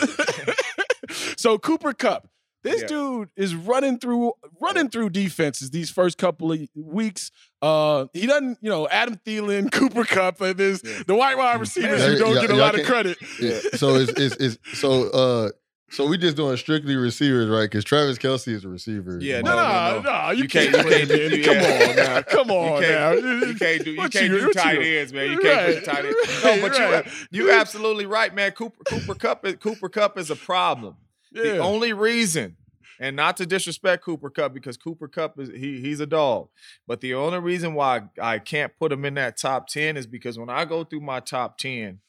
so 1.36 1.58
Cooper 1.58 1.92
Kupp, 1.92 2.26
this 2.64 2.80
Yeah. 2.80 2.86
dude 2.88 3.28
is 3.36 3.54
running 3.54 3.98
through 4.00 4.32
running 4.60 4.88
through 4.90 5.10
defenses 5.10 5.70
these 5.70 5.90
first 5.90 6.18
couple 6.18 6.50
of 6.50 6.58
weeks. 6.74 7.30
Uh, 7.62 8.06
he 8.12 8.26
doesn't, 8.26 8.58
you 8.60 8.68
know, 8.70 8.88
Adam 8.88 9.20
Thielen, 9.24 9.70
Cooper 9.72 10.04
Kupp, 10.04 10.40
and 10.40 10.56
there's 10.58 10.82
Yeah. 10.84 11.02
the 11.06 11.14
white 11.14 11.38
wide 11.38 11.60
receivers 11.60 12.00
Yeah, 12.00 12.08
who 12.08 12.18
don't 12.18 12.40
get 12.40 12.50
a 12.50 12.56
lot 12.56 12.78
of 12.78 12.84
credit. 12.84 13.18
Yeah. 13.40 13.60
So 13.76 13.94
it's, 13.94 14.12
it's, 14.18 14.36
it's 14.36 14.58
so 14.78 15.10
uh 15.10 15.50
So 15.90 16.06
we 16.08 16.18
just 16.18 16.36
doing 16.36 16.56
strictly 16.56 16.96
receivers, 16.96 17.48
right? 17.48 17.70
Because 17.70 17.84
Travis 17.84 18.18
Kelce 18.18 18.48
is 18.48 18.64
a 18.64 18.68
receiver. 18.68 19.18
Yeah, 19.20 19.42
No, 19.42 19.54
no, 19.54 19.62
no, 19.62 20.00
no, 20.00 20.24
no, 20.26 20.30
you, 20.32 20.42
You 20.42 20.48
can't. 20.48 20.74
can't- 20.74 20.88
you 20.88 21.06
can't 21.06 21.08
do- 21.08 21.44
Come 21.44 21.56
yeah. 21.56 21.88
on 21.88 21.96
now, 21.96 22.22
come 22.36 22.50
on 22.50 22.82
you 22.82 22.88
can't, 22.88 23.20
you 23.24 23.54
can't 23.54 23.84
do 23.84 23.90
you 23.92 23.96
What 23.98 24.12
can't 24.12 24.30
do 24.32 24.46
what 24.46 24.54
tight 24.56 24.82
ends, 24.82 25.12
man. 25.12 25.30
You 25.30 25.38
can't 25.38 25.56
Right. 25.56 25.74
put 25.76 25.84
tight 25.84 26.04
ends. 26.06 26.44
No, 26.44 26.60
but 26.62 26.78
Right. 26.78 27.06
you 27.30 27.44
you 27.46 27.52
absolutely 27.52 28.06
right, 28.06 28.34
man. 28.34 28.50
Cooper 28.52 28.82
Cooper 28.84 29.14
Kupp 29.14 29.46
is 29.46 29.56
Cooper 29.56 29.88
Kupp 29.88 30.18
is 30.18 30.30
a 30.30 30.36
problem. 30.36 30.96
The 31.42 31.58
only 31.58 31.92
reason, 31.92 32.56
and 33.00 33.16
not 33.16 33.36
to 33.38 33.46
disrespect 33.46 34.04
Cooper 34.04 34.30
Kupp 34.30 34.54
because 34.54 34.76
Cooper 34.76 35.08
Kupp 35.08 35.38
is 35.38 35.48
he 35.50 35.80
he's 35.80 36.00
a 36.00 36.06
dog, 36.06 36.48
but 36.86 37.00
the 37.00 37.14
only 37.14 37.38
reason 37.38 37.74
why 37.74 38.02
I 38.20 38.38
can't 38.38 38.76
put 38.78 38.92
him 38.92 39.04
in 39.04 39.14
that 39.14 39.36
top 39.36 39.66
ten 39.68 39.96
is 39.96 40.06
because 40.06 40.38
when 40.38 40.50
I 40.50 40.64
go 40.64 40.84
through 40.84 41.00
my 41.00 41.20
top 41.20 41.58
ten, 41.58 42.00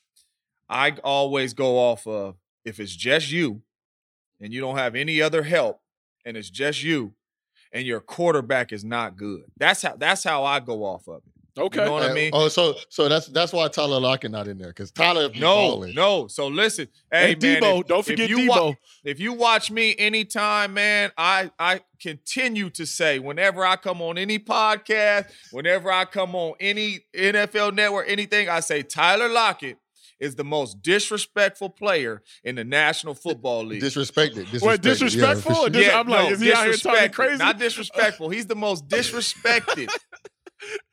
I 0.69 0.91
always 1.03 1.53
go 1.53 1.77
off 1.77 2.05
of 2.07 2.35
if 2.63 2.79
it's 2.79 2.95
just 2.95 3.31
you, 3.31 3.61
and 4.39 4.53
you 4.53 4.61
don't 4.61 4.77
have 4.77 4.95
any 4.95 5.21
other 5.21 5.43
help, 5.43 5.81
and 6.25 6.37
it's 6.37 6.49
just 6.49 6.83
you, 6.83 7.13
and 7.71 7.85
your 7.85 7.99
quarterback 7.99 8.71
is 8.71 8.83
not 8.83 9.17
good. 9.17 9.43
That's 9.57 9.81
how 9.81 9.95
that's 9.95 10.23
how 10.23 10.43
I 10.43 10.59
go 10.59 10.83
off 10.83 11.07
of 11.07 11.21
it. 11.25 11.34
Okay. 11.57 11.79
You 11.79 11.85
know 11.85 11.93
what 11.93 12.03
I 12.03 12.13
mean? 12.13 12.31
Oh, 12.33 12.47
so 12.49 12.75
so 12.89 13.07
that's 13.07 13.27
that's 13.27 13.53
why 13.53 13.67
Tyler 13.69 13.99
Lockett 13.99 14.31
not 14.31 14.47
in 14.47 14.57
there 14.57 14.67
because 14.67 14.91
Tyler 14.91 15.29
No, 15.35 15.69
balling. 15.71 15.95
no. 15.95 16.27
So 16.27 16.47
listen, 16.47 16.89
Hey, 17.11 17.27
hey, 17.33 17.35
man, 17.35 17.61
Deebo, 17.61 17.79
if- 17.81 17.87
don't 17.87 17.99
if 17.99 18.05
forget 18.07 18.29
you 18.29 18.47
wa- 18.49 18.57
Deebo. 18.57 18.77
if 19.05 19.19
you 19.21 19.33
watch 19.33 19.71
me 19.71 19.95
anytime, 19.97 20.73
man, 20.73 21.11
I 21.17 21.51
I 21.57 21.81
continue 22.01 22.69
to 22.71 22.85
say 22.85 23.19
whenever 23.19 23.65
I 23.65 23.77
come 23.77 24.01
on 24.01 24.17
any 24.17 24.37
podcast, 24.37 25.27
whenever 25.51 25.91
I 25.91 26.05
come 26.05 26.35
on 26.35 26.55
any 26.59 26.99
NFL 27.15 27.73
network, 27.73 28.05
anything, 28.09 28.49
I 28.49 28.59
say 28.59 28.83
Tyler 28.83 29.29
Lockett 29.29 29.77
is 30.19 30.35
the 30.35 30.43
most 30.45 30.81
disrespectful 30.81 31.69
player 31.69 32.21
in 32.43 32.55
the 32.55 32.63
National 32.63 33.13
Football 33.13 33.65
League. 33.65 33.81
Disrespected. 33.81 34.45
disrespected. 34.45 34.61
What, 34.61 34.81
disrespectful 34.81 35.63
Yeah, 35.63 35.69
dis- 35.69 35.85
sure. 35.87 35.95
I'm 35.95 36.07
like, 36.07 36.31
is 36.31 36.39
he 36.41 36.53
out 36.53 36.65
here 36.65 36.73
talking 36.77 37.11
crazy? 37.11 37.37
Not 37.37 37.59
disrespectful. 37.59 38.29
He's 38.29 38.45
the 38.45 38.55
most 38.55 38.87
disrespected 38.89 39.89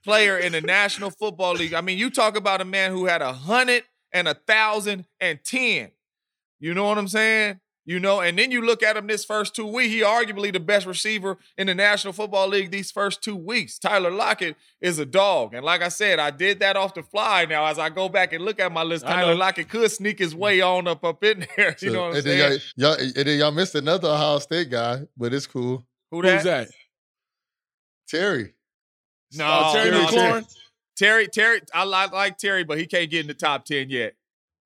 player 0.05 0.37
in 0.39 0.53
the 0.53 0.61
National 0.61 1.11
Football 1.11 1.55
League. 1.55 1.75
I 1.75 1.81
mean, 1.81 1.99
you 1.99 2.11
talk 2.11 2.37
about 2.37 2.61
a 2.61 2.65
man 2.65 2.91
who 2.91 3.07
had 3.07 3.23
a 3.23 3.33
hundred 3.33 3.85
and 4.13 4.29
a 4.29 4.35
thousand 4.35 5.07
and 5.21 5.39
ten. 5.45 5.91
You 6.61 6.75
know 6.75 6.85
what 6.85 6.99
I'm 6.99 7.09
saying? 7.09 7.59
You 7.85 7.99
know, 7.99 8.21
and 8.21 8.39
then 8.39 8.53
you 8.53 8.63
look 8.65 8.81
at 8.85 8.97
him 8.97 9.09
this 9.09 9.25
first 9.25 9.57
two 9.57 9.67
weeks. 9.67 9.93
He 9.93 10.03
arguably 10.03 10.53
the 10.53 10.61
best 10.61 10.87
receiver 10.87 11.37
in 11.59 11.67
the 11.67 11.75
National 11.75 12.13
Football 12.13 12.47
League 12.47 12.71
these 12.71 12.93
first 12.93 13.23
two 13.25 13.35
weeks. 13.35 13.77
Tyler 13.77 14.13
Lockett 14.13 14.55
is 14.81 15.01
a 15.01 15.05
dog. 15.05 15.53
And 15.53 15.65
like 15.65 15.83
I 15.83 15.89
said, 15.89 16.21
I 16.21 16.31
did 16.31 16.61
that 16.61 16.77
off 16.77 16.95
the 16.95 17.03
fly. 17.03 17.45
Now, 17.45 17.67
as 17.67 17.81
I 17.81 17.89
go 17.89 18.09
back 18.09 18.33
and 18.33 18.45
look 18.45 18.61
at 18.61 18.71
my 18.71 18.85
list, 18.85 19.05
I 19.05 19.15
Tyler 19.17 19.33
know. 19.35 19.41
Lockett 19.41 19.69
could 19.69 19.91
sneak 19.91 20.21
his 20.21 20.33
way 20.33 20.61
on 20.61 20.87
up 20.87 21.05
up 21.05 21.25
in 21.25 21.45
there. 21.57 21.75
You 21.81 21.89
So- 21.89 21.93
know 21.95 22.01
what 22.03 22.11
I'm 22.11 22.17
and 22.19 22.25
then 22.25 22.39
saying? 22.51 22.61
y'all, 22.77 22.91
y'all, 22.97 23.01
and 23.17 23.27
then 23.27 23.39
y'all 23.41 23.51
missed 23.51 23.75
another 23.75 24.11
Ohio 24.11 24.39
State 24.39 24.71
guy, 24.71 25.01
but 25.17 25.35
it's 25.35 25.49
cool. 25.49 25.85
Who 26.13 26.23
Who's 26.23 26.45
that? 26.45 26.69
Terry. 28.09 28.55
No, 29.35 29.47
Oh, 29.47 29.73
Terry 29.75 29.91
no, 29.91 30.07
McLaurin? 30.07 30.55
Terry, 30.97 31.27
Terry, 31.29 31.61
I 31.75 31.85
like, 31.85 32.13
like 32.13 32.39
Terry, 32.39 32.65
but 32.65 32.79
he 32.79 32.87
can't 32.87 33.11
get 33.11 33.21
in 33.21 33.27
the 33.27 33.35
top 33.35 33.65
10 33.65 33.89
yet. 33.91 34.15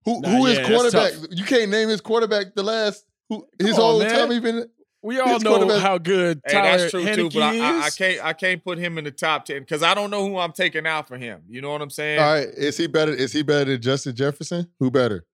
Who 0.05 0.21
Nah, 0.21 0.29
who 0.29 0.47
is 0.47 0.59
yeah, 0.59 0.67
quarterback? 0.69 1.13
You 1.31 1.45
can't 1.45 1.71
name 1.71 1.89
his 1.89 2.01
quarterback 2.01 2.55
the 2.55 2.63
last 2.63 3.05
who 3.29 3.47
his 3.59 3.73
on, 3.75 3.81
whole 3.81 3.99
man. 4.01 4.11
time 4.11 4.31
he 4.31 4.41
been. 4.41 4.69
We 5.03 5.21
all 5.21 5.39
know 5.39 5.51
quarterback- 5.57 5.83
how 5.83 5.99
good 5.99 6.41
Hey, 6.45 6.53
that's 6.55 6.91
true 6.91 7.03
too, 7.05 7.29
Heinicke 7.29 7.35
but 7.35 7.43
I, 7.43 7.59
I, 7.59 7.87
I 7.87 7.91
can't 7.91 8.25
I 8.25 8.33
can't 8.33 8.65
put 8.65 8.79
him 8.79 8.99
in 8.99 9.05
the 9.05 9.11
top 9.13 9.45
10 9.45 9.61
because 9.61 9.83
I 9.83 9.95
don't 9.95 10.11
know 10.11 10.27
who 10.29 10.39
I'm 10.39 10.53
taking 10.53 10.87
out 10.87 11.07
for 11.09 11.17
him. 11.17 11.43
You 11.49 11.61
know 11.61 11.71
what 11.71 11.81
I'm 11.83 11.91
saying? 11.91 12.19
All 12.21 12.33
right, 12.35 12.49
is 12.49 12.77
he 12.77 12.87
better? 12.89 13.13
Is 13.13 13.33
he 13.33 13.43
better 13.43 13.71
than 13.71 13.81
Justin 13.83 14.15
Jefferson? 14.17 14.69
Who 14.81 14.91
better? 14.91 15.25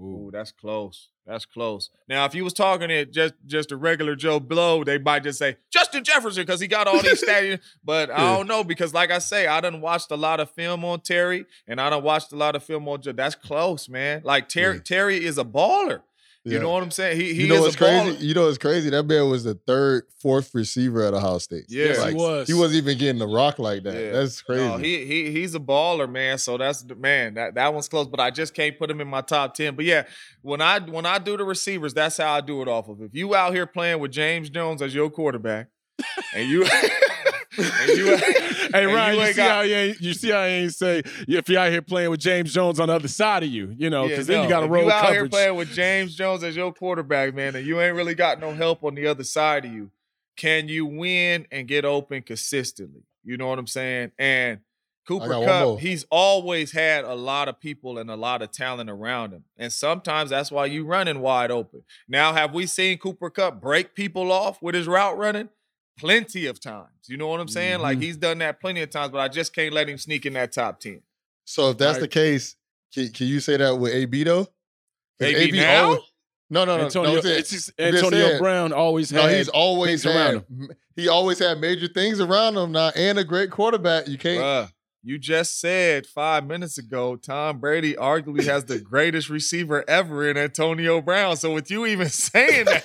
Ooh, 0.00 0.30
that's 0.32 0.52
close. 0.52 1.08
That's 1.26 1.46
close. 1.46 1.88
Now, 2.08 2.26
if 2.26 2.34
you 2.34 2.44
was 2.44 2.52
talking 2.52 2.88
to 2.88 3.06
just 3.06 3.32
just 3.46 3.72
a 3.72 3.76
regular 3.76 4.14
Joe 4.14 4.40
Blow, 4.40 4.84
they 4.84 4.98
might 4.98 5.22
just 5.22 5.38
say 5.38 5.56
Justin 5.70 6.04
Jefferson 6.04 6.42
because 6.42 6.60
he 6.60 6.66
got 6.66 6.86
all 6.86 7.00
these 7.00 7.24
stats. 7.26 7.60
But 7.82 8.10
I 8.10 8.36
don't 8.36 8.46
know 8.46 8.62
because, 8.62 8.92
like 8.92 9.10
I 9.10 9.18
say, 9.18 9.46
I 9.46 9.60
done 9.60 9.80
watched 9.80 10.10
a 10.10 10.16
lot 10.16 10.38
of 10.40 10.50
film 10.50 10.84
on 10.84 11.00
Terry, 11.00 11.46
and 11.66 11.80
I 11.80 11.88
done 11.88 12.02
watched 12.02 12.32
a 12.32 12.36
lot 12.36 12.54
of 12.56 12.62
film 12.62 12.86
on 12.88 13.00
Joe. 13.00 13.12
That's 13.12 13.34
close, 13.34 13.88
man. 13.88 14.20
Like 14.22 14.48
Terry, 14.48 14.74
Yeah. 14.76 14.82
Terry 14.84 15.24
is 15.24 15.38
a 15.38 15.44
baller. 15.44 16.02
You 16.46 16.52
Yeah. 16.52 16.58
know 16.58 16.70
what 16.72 16.82
I'm 16.82 16.90
saying? 16.90 17.18
He 17.18 17.32
he 17.32 17.42
you 17.42 17.48
know 17.48 17.54
is 17.54 17.60
what's 17.62 17.76
crazy? 17.76 18.24
You 18.26 18.34
know 18.34 18.44
what's 18.46 18.58
crazy? 18.58 18.90
That 18.90 19.04
man 19.06 19.30
was 19.30 19.44
the 19.44 19.54
third, 19.66 20.04
fourth 20.20 20.50
receiver 20.54 21.02
at 21.02 21.14
Ohio 21.14 21.38
State. 21.38 21.64
Yeah. 21.68 21.86
Yes, 21.86 22.04
he 22.04 22.14
was. 22.14 22.46
He 22.48 22.52
wasn't 22.54 22.82
even 22.82 22.98
getting 22.98 23.18
the 23.18 23.26
rock 23.26 23.58
like 23.58 23.82
that. 23.84 23.94
Yeah. 23.94 24.12
That's 24.12 24.42
crazy. 24.42 24.62
No, 24.62 24.76
he 24.76 25.06
he 25.06 25.30
he's 25.30 25.54
a 25.54 25.58
baller, 25.60 26.10
man. 26.10 26.36
So 26.36 26.58
that's 26.58 26.84
man. 26.98 27.34
That 27.34 27.54
that 27.54 27.72
one's 27.72 27.88
close, 27.88 28.06
but 28.08 28.20
I 28.20 28.30
just 28.30 28.52
can't 28.52 28.78
put 28.78 28.90
him 28.90 29.00
in 29.00 29.08
my 29.08 29.22
top 29.22 29.54
ten. 29.54 29.74
But 29.74 29.86
yeah, 29.86 30.04
when 30.42 30.60
I 30.60 30.80
when 30.80 31.06
I 31.06 31.18
do 31.18 31.38
the 31.38 31.44
receivers, 31.44 31.94
that's 31.94 32.18
how 32.18 32.34
I 32.34 32.42
do 32.42 32.60
it 32.60 32.68
off 32.68 32.88
of. 32.90 33.00
If 33.00 33.14
you 33.14 33.34
out 33.34 33.54
here 33.54 33.66
playing 33.66 34.00
with 34.00 34.10
James 34.12 34.50
Jones 34.50 34.82
as 34.82 34.94
your 34.94 35.08
quarterback, 35.08 35.68
and 36.34 36.46
you 36.48 36.66
and 37.58 37.88
you 37.98 38.16
Hey 38.72 38.86
Ryan, 38.86 39.16
you, 39.16 39.22
ain't 39.22 39.34
see 39.34 39.36
got- 39.36 39.50
how 39.50 39.62
he 39.62 39.72
ain't, 39.72 40.00
you 40.00 40.14
see 40.14 40.30
how 40.30 40.44
he 40.44 40.52
ain't 40.52 40.74
say 40.74 41.02
if 41.28 41.48
you're 41.48 41.60
out 41.60 41.70
here 41.70 41.82
playing 41.82 42.10
with 42.10 42.20
James 42.20 42.52
Jones 42.52 42.80
on 42.80 42.88
the 42.88 42.94
other 42.94 43.08
side 43.08 43.42
of 43.42 43.48
you, 43.48 43.74
you 43.78 43.90
know, 43.90 44.04
Yeah, 44.04 44.08
because 44.10 44.26
then 44.26 44.36
no, 44.38 44.42
you 44.44 44.48
got 44.48 44.60
to 44.60 44.66
if 44.66 44.72
roll 44.72 44.84
you 44.84 44.90
out 44.90 45.12
here 45.12 45.28
playing 45.28 45.56
with 45.56 45.72
James 45.72 46.14
Jones 46.14 46.42
as 46.42 46.56
your 46.56 46.72
quarterback, 46.72 47.34
man, 47.34 47.54
and 47.54 47.66
you 47.66 47.80
ain't 47.80 47.94
really 47.96 48.14
got 48.14 48.40
no 48.40 48.54
help 48.54 48.84
on 48.84 48.94
the 48.94 49.06
other 49.06 49.24
side 49.24 49.64
of 49.64 49.72
you. 49.72 49.90
Can 50.36 50.68
you 50.68 50.84
win 50.86 51.46
and 51.52 51.68
get 51.68 51.84
open 51.84 52.22
consistently? 52.22 53.02
You 53.22 53.36
know 53.36 53.46
what 53.46 53.58
I'm 53.58 53.66
saying? 53.66 54.10
And 54.18 54.60
Cooper 55.06 55.28
Kupp, 55.28 55.80
he's 55.80 56.06
always 56.10 56.72
had 56.72 57.04
a 57.04 57.14
lot 57.14 57.48
of 57.48 57.60
people 57.60 57.98
and 57.98 58.10
a 58.10 58.16
lot 58.16 58.42
of 58.42 58.50
talent 58.50 58.88
around 58.88 59.32
him. 59.32 59.44
And 59.58 59.72
sometimes 59.72 60.30
that's 60.30 60.50
why 60.50 60.66
you 60.66 60.84
running 60.84 61.20
wide 61.20 61.50
open. 61.50 61.82
Now, 62.08 62.32
have 62.32 62.54
we 62.54 62.66
seen 62.66 62.98
Cooper 62.98 63.28
Kupp 63.30 63.60
break 63.60 63.94
people 63.94 64.32
off 64.32 64.62
with 64.62 64.74
his 64.74 64.86
route 64.86 65.18
running? 65.18 65.50
Plenty 65.98 66.46
of 66.46 66.60
times. 66.60 66.88
You 67.06 67.16
know 67.16 67.28
what 67.28 67.40
I'm 67.40 67.48
saying? 67.48 67.80
Like 67.80 67.96
Mm-hmm. 67.98 68.02
he's 68.02 68.16
done 68.16 68.38
that 68.38 68.60
plenty 68.60 68.82
of 68.82 68.90
times, 68.90 69.10
but 69.12 69.18
I 69.18 69.28
just 69.28 69.54
can't 69.54 69.72
let 69.72 69.88
him 69.88 69.98
sneak 69.98 70.26
in 70.26 70.32
that 70.34 70.52
top 70.52 70.80
10. 70.80 71.02
so 71.44 71.70
if 71.70 71.78
that's 71.78 71.94
Right. 71.94 72.00
the 72.02 72.08
case, 72.08 72.56
can, 72.92 73.08
can 73.10 73.26
you 73.26 73.40
say 73.40 73.56
that 73.58 73.76
with 73.78 73.92
AB 73.92 74.24
though? 74.24 74.44
'Cause 74.44 75.28
AB 75.34 75.52
now? 75.58 75.84
always- 75.84 76.00
no, 76.50 76.64
no, 76.64 76.76
no. 76.76 76.84
Antonio, 76.84 77.12
no, 77.12 77.18
I'm 77.20 77.26
it's 77.26 77.50
just 77.50 77.70
Antonio 77.78 78.10
saying- 78.28 78.38
Brown 78.38 78.72
always 78.72 79.10
No, 79.12 79.22
had. 79.22 79.36
he's 79.36 79.48
always 79.48 80.02
things 80.02 80.14
around 80.16 80.34
had. 80.34 80.76
He 80.96 81.08
always 81.08 81.38
had 81.38 81.58
major 81.60 81.88
things 81.88 82.20
around 82.20 82.56
him 82.56 82.72
now, 82.72 82.90
and 82.94 83.18
a 83.18 83.24
great 83.24 83.50
quarterback. 83.50 84.06
You 84.08 84.18
can't. 84.18 84.40
Bruh, 84.40 84.72
you 85.04 85.18
just 85.18 85.60
said 85.60 86.06
five 86.06 86.46
minutes 86.46 86.78
ago 86.78 87.16
Tom 87.16 87.58
Brady 87.60 87.94
arguably 87.94 88.44
has 88.44 88.64
the 88.64 88.78
greatest 88.80 89.28
receiver 89.28 89.84
ever 89.88 90.28
in 90.28 90.36
Antonio 90.36 91.00
Brown. 91.02 91.36
So 91.36 91.52
with 91.54 91.70
you 91.70 91.86
even 91.86 92.08
saying 92.10 92.64
that, 92.64 92.84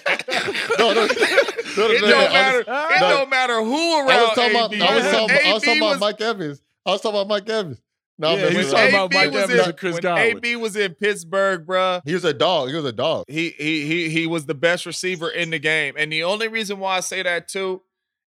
No, 0.78 0.94
no, 0.94 1.06
no, 1.06 1.08
no, 1.08 1.08
it 1.08 1.16
no, 1.78 1.88
no, 1.88 2.12
don't 2.12 2.14
I 2.14 2.24
was- 2.24 2.34
matter. 2.34 2.60
It 2.60 3.00
no. 3.02 3.10
don't 3.10 3.30
matter 3.30 3.64
who 3.64 4.00
around. 4.00 4.10
I 4.10 4.22
was 4.24 4.30
talking 4.36 4.56
about. 4.56 4.74
I 4.90 4.96
was 4.96 5.04
talking 5.12 5.26
about, 5.26 5.46
I 5.46 5.54
was 5.54 5.64
AB 5.64 5.66
talking 5.66 5.78
about 5.78 5.90
was- 5.92 6.00
Mike 6.00 6.22
Evans. 6.22 6.62
I 6.86 6.92
was 6.92 7.02
talking 7.02 7.20
about 7.20 7.28
Mike 7.30 7.50
Evans. 7.50 7.82
No, 8.22 8.36
Yeah, 8.36 8.42
man, 8.44 8.52
he 8.52 8.58
was 8.58 8.72
talking 8.72 8.90
about 8.90 9.14
Mike 9.14 9.34
Evans 9.34 9.50
in- 9.52 9.60
and 9.66 9.78
Chris 9.78 9.94
when 9.94 10.02
Godwin. 10.02 10.38
AB 10.38 10.56
was 10.58 10.76
in 10.76 10.94
Pittsburgh, 10.96 11.66
bruh. 11.66 12.02
he 12.04 12.14
was 12.14 12.26
a 12.26 12.34
dog. 12.34 12.68
He 12.70 12.76
was 12.76 12.84
a 12.84 12.92
dog. 12.92 13.24
He 13.30 13.52
he 13.58 13.86
he 13.86 14.10
he 14.10 14.28
was 14.28 14.46
the 14.46 14.54
best 14.56 14.86
receiver 14.86 15.30
in 15.30 15.52
the 15.52 15.60
game. 15.60 15.94
And 15.98 16.12
the 16.12 16.24
only 16.26 16.50
reason 16.50 16.80
why 16.80 16.98
I 16.98 17.00
say 17.00 17.24
that 17.24 17.48
too 17.48 17.82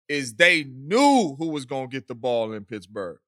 is 0.09 0.35
they 0.37 0.65
knew 0.65 1.37
who 1.39 1.49
was 1.51 1.67
gonna 1.67 1.89
get 1.89 2.09
the 2.09 2.15
ball 2.15 2.53
in 2.55 2.65
Pittsburgh. 2.65 3.19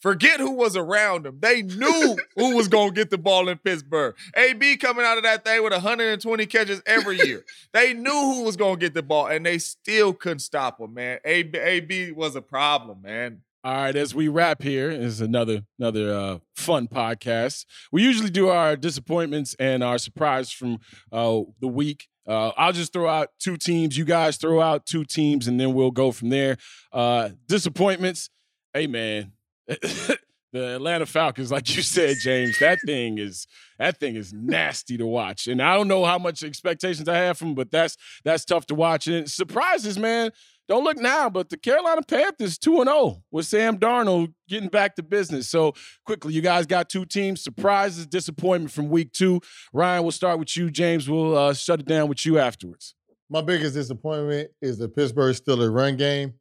Forget 0.00 0.40
who 0.40 0.52
was 0.52 0.76
around 0.76 1.26
him. 1.26 1.38
They 1.40 1.62
knew 1.62 2.16
who 2.36 2.56
was 2.56 2.68
gonna 2.68 2.92
get 2.92 3.10
the 3.10 3.18
ball 3.18 3.48
in 3.48 3.58
Pittsburgh. 3.58 4.14
AB 4.34 4.78
coming 4.78 5.04
out 5.04 5.18
of 5.18 5.24
that 5.24 5.44
thing 5.44 5.62
with 5.62 5.72
120 5.72 6.46
catches 6.46 6.82
every 6.86 7.18
year. 7.18 7.44
They 7.72 7.92
knew 7.92 8.10
who 8.10 8.44
was 8.44 8.56
gonna 8.56 8.76
get 8.78 8.94
the 8.94 9.02
ball, 9.02 9.26
and 9.26 9.44
they 9.44 9.58
still 9.58 10.12
couldn't 10.12 10.40
stop 10.40 10.80
him, 10.80 10.94
man. 10.94 11.18
AB, 11.24 11.58
AB 11.58 12.12
was 12.12 12.34
a 12.34 12.42
problem, 12.42 13.02
man. 13.02 13.42
All 13.62 13.74
right, 13.74 13.94
as 13.94 14.14
we 14.14 14.28
wrap 14.28 14.62
here 14.62 14.90
is 14.90 15.20
another 15.20 15.62
another 15.78 16.14
uh, 16.14 16.38
fun 16.56 16.88
podcast. 16.88 17.66
We 17.92 18.02
usually 18.02 18.30
do 18.30 18.48
our 18.48 18.74
disappointments 18.74 19.54
and 19.58 19.84
our 19.84 19.98
surprise 19.98 20.50
from 20.50 20.78
uh, 21.12 21.42
the 21.60 21.68
week. 21.68 22.08
Uh, 22.26 22.52
I'll 22.56 22.72
just 22.72 22.94
throw 22.94 23.06
out 23.06 23.30
two 23.38 23.58
teams. 23.58 23.98
You 23.98 24.06
guys 24.06 24.38
throw 24.38 24.62
out 24.62 24.86
two 24.86 25.04
teams, 25.04 25.46
and 25.46 25.60
then 25.60 25.74
we'll 25.74 25.90
go 25.90 26.10
from 26.10 26.30
there. 26.30 26.56
Uh, 26.90 27.30
disappointments. 27.48 28.30
Hey 28.72 28.86
man, 28.86 29.32
the 30.52 30.74
Atlanta 30.74 31.06
Falcons, 31.06 31.52
like 31.52 31.74
you 31.74 31.82
said, 31.82 32.16
James, 32.20 32.58
that 32.58 32.78
thing 32.84 33.18
is 33.18 33.46
that 33.78 33.98
thing 33.98 34.16
is 34.16 34.32
nasty 34.32 34.96
to 34.98 35.06
watch. 35.06 35.46
And 35.46 35.62
I 35.62 35.76
don't 35.76 35.88
know 35.88 36.04
how 36.04 36.18
much 36.18 36.42
expectations 36.42 37.08
I 37.08 37.16
have 37.16 37.38
from, 37.38 37.54
but 37.54 37.70
that's 37.70 37.96
that's 38.24 38.44
tough 38.44 38.66
to 38.66 38.74
watch. 38.74 39.06
And 39.06 39.30
surprises, 39.30 39.98
man. 39.98 40.32
Don't 40.68 40.84
look 40.84 40.98
now, 40.98 41.28
but 41.28 41.48
the 41.48 41.56
Carolina 41.56 42.00
Panthers 42.02 42.56
2 42.56 42.84
0 42.84 43.24
with 43.32 43.44
Sam 43.44 43.76
Darnold 43.76 44.32
getting 44.48 44.68
back 44.68 44.94
to 44.94 45.02
business. 45.02 45.48
So, 45.48 45.74
quickly, 46.06 46.32
you 46.32 46.42
guys 46.42 46.64
got 46.64 46.88
two 46.88 47.04
teams. 47.04 47.42
Surprises, 47.42 48.06
disappointment 48.06 48.70
from 48.70 48.88
week 48.88 49.12
two. 49.12 49.40
Ryan, 49.72 50.04
we'll 50.04 50.12
start 50.12 50.38
with 50.38 50.56
you. 50.56 50.70
James, 50.70 51.10
we'll 51.10 51.36
uh, 51.36 51.54
shut 51.54 51.80
it 51.80 51.86
down 51.86 52.08
with 52.08 52.24
you 52.24 52.38
afterwards. 52.38 52.94
My 53.28 53.42
biggest 53.42 53.74
disappointment 53.74 54.50
is 54.62 54.78
the 54.78 54.88
Pittsburgh 54.88 55.34
Steelers 55.34 55.74
run 55.74 55.96
game. 55.96 56.34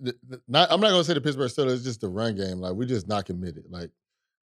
The- 0.00 0.16
the- 0.28 0.42
not, 0.48 0.70
I'm 0.70 0.80
not 0.80 0.90
gonna 0.90 1.04
say 1.04 1.14
the 1.14 1.20
Pittsburgh 1.20 1.50
Steelers 1.50 1.74
it's 1.76 1.84
just 1.84 2.00
the 2.00 2.08
run 2.08 2.36
game. 2.36 2.58
Like 2.60 2.72
we're 2.74 2.86
just 2.88 3.08
not 3.08 3.24
committed. 3.26 3.64
Like, 3.70 3.90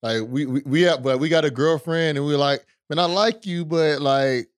like 0.02 0.22
we 0.28 0.46
we, 0.46 0.62
we 0.66 0.82
have, 0.84 1.04
but 1.04 1.20
we 1.20 1.30
got 1.30 1.46
a 1.46 1.52
girlfriend 1.52 2.18
and 2.18 2.26
we're 2.26 2.38
like, 2.38 2.66
man, 2.90 3.00
I 3.00 3.06
like 3.06 3.46
you, 3.46 3.66
but 3.66 4.02
like 4.02 4.50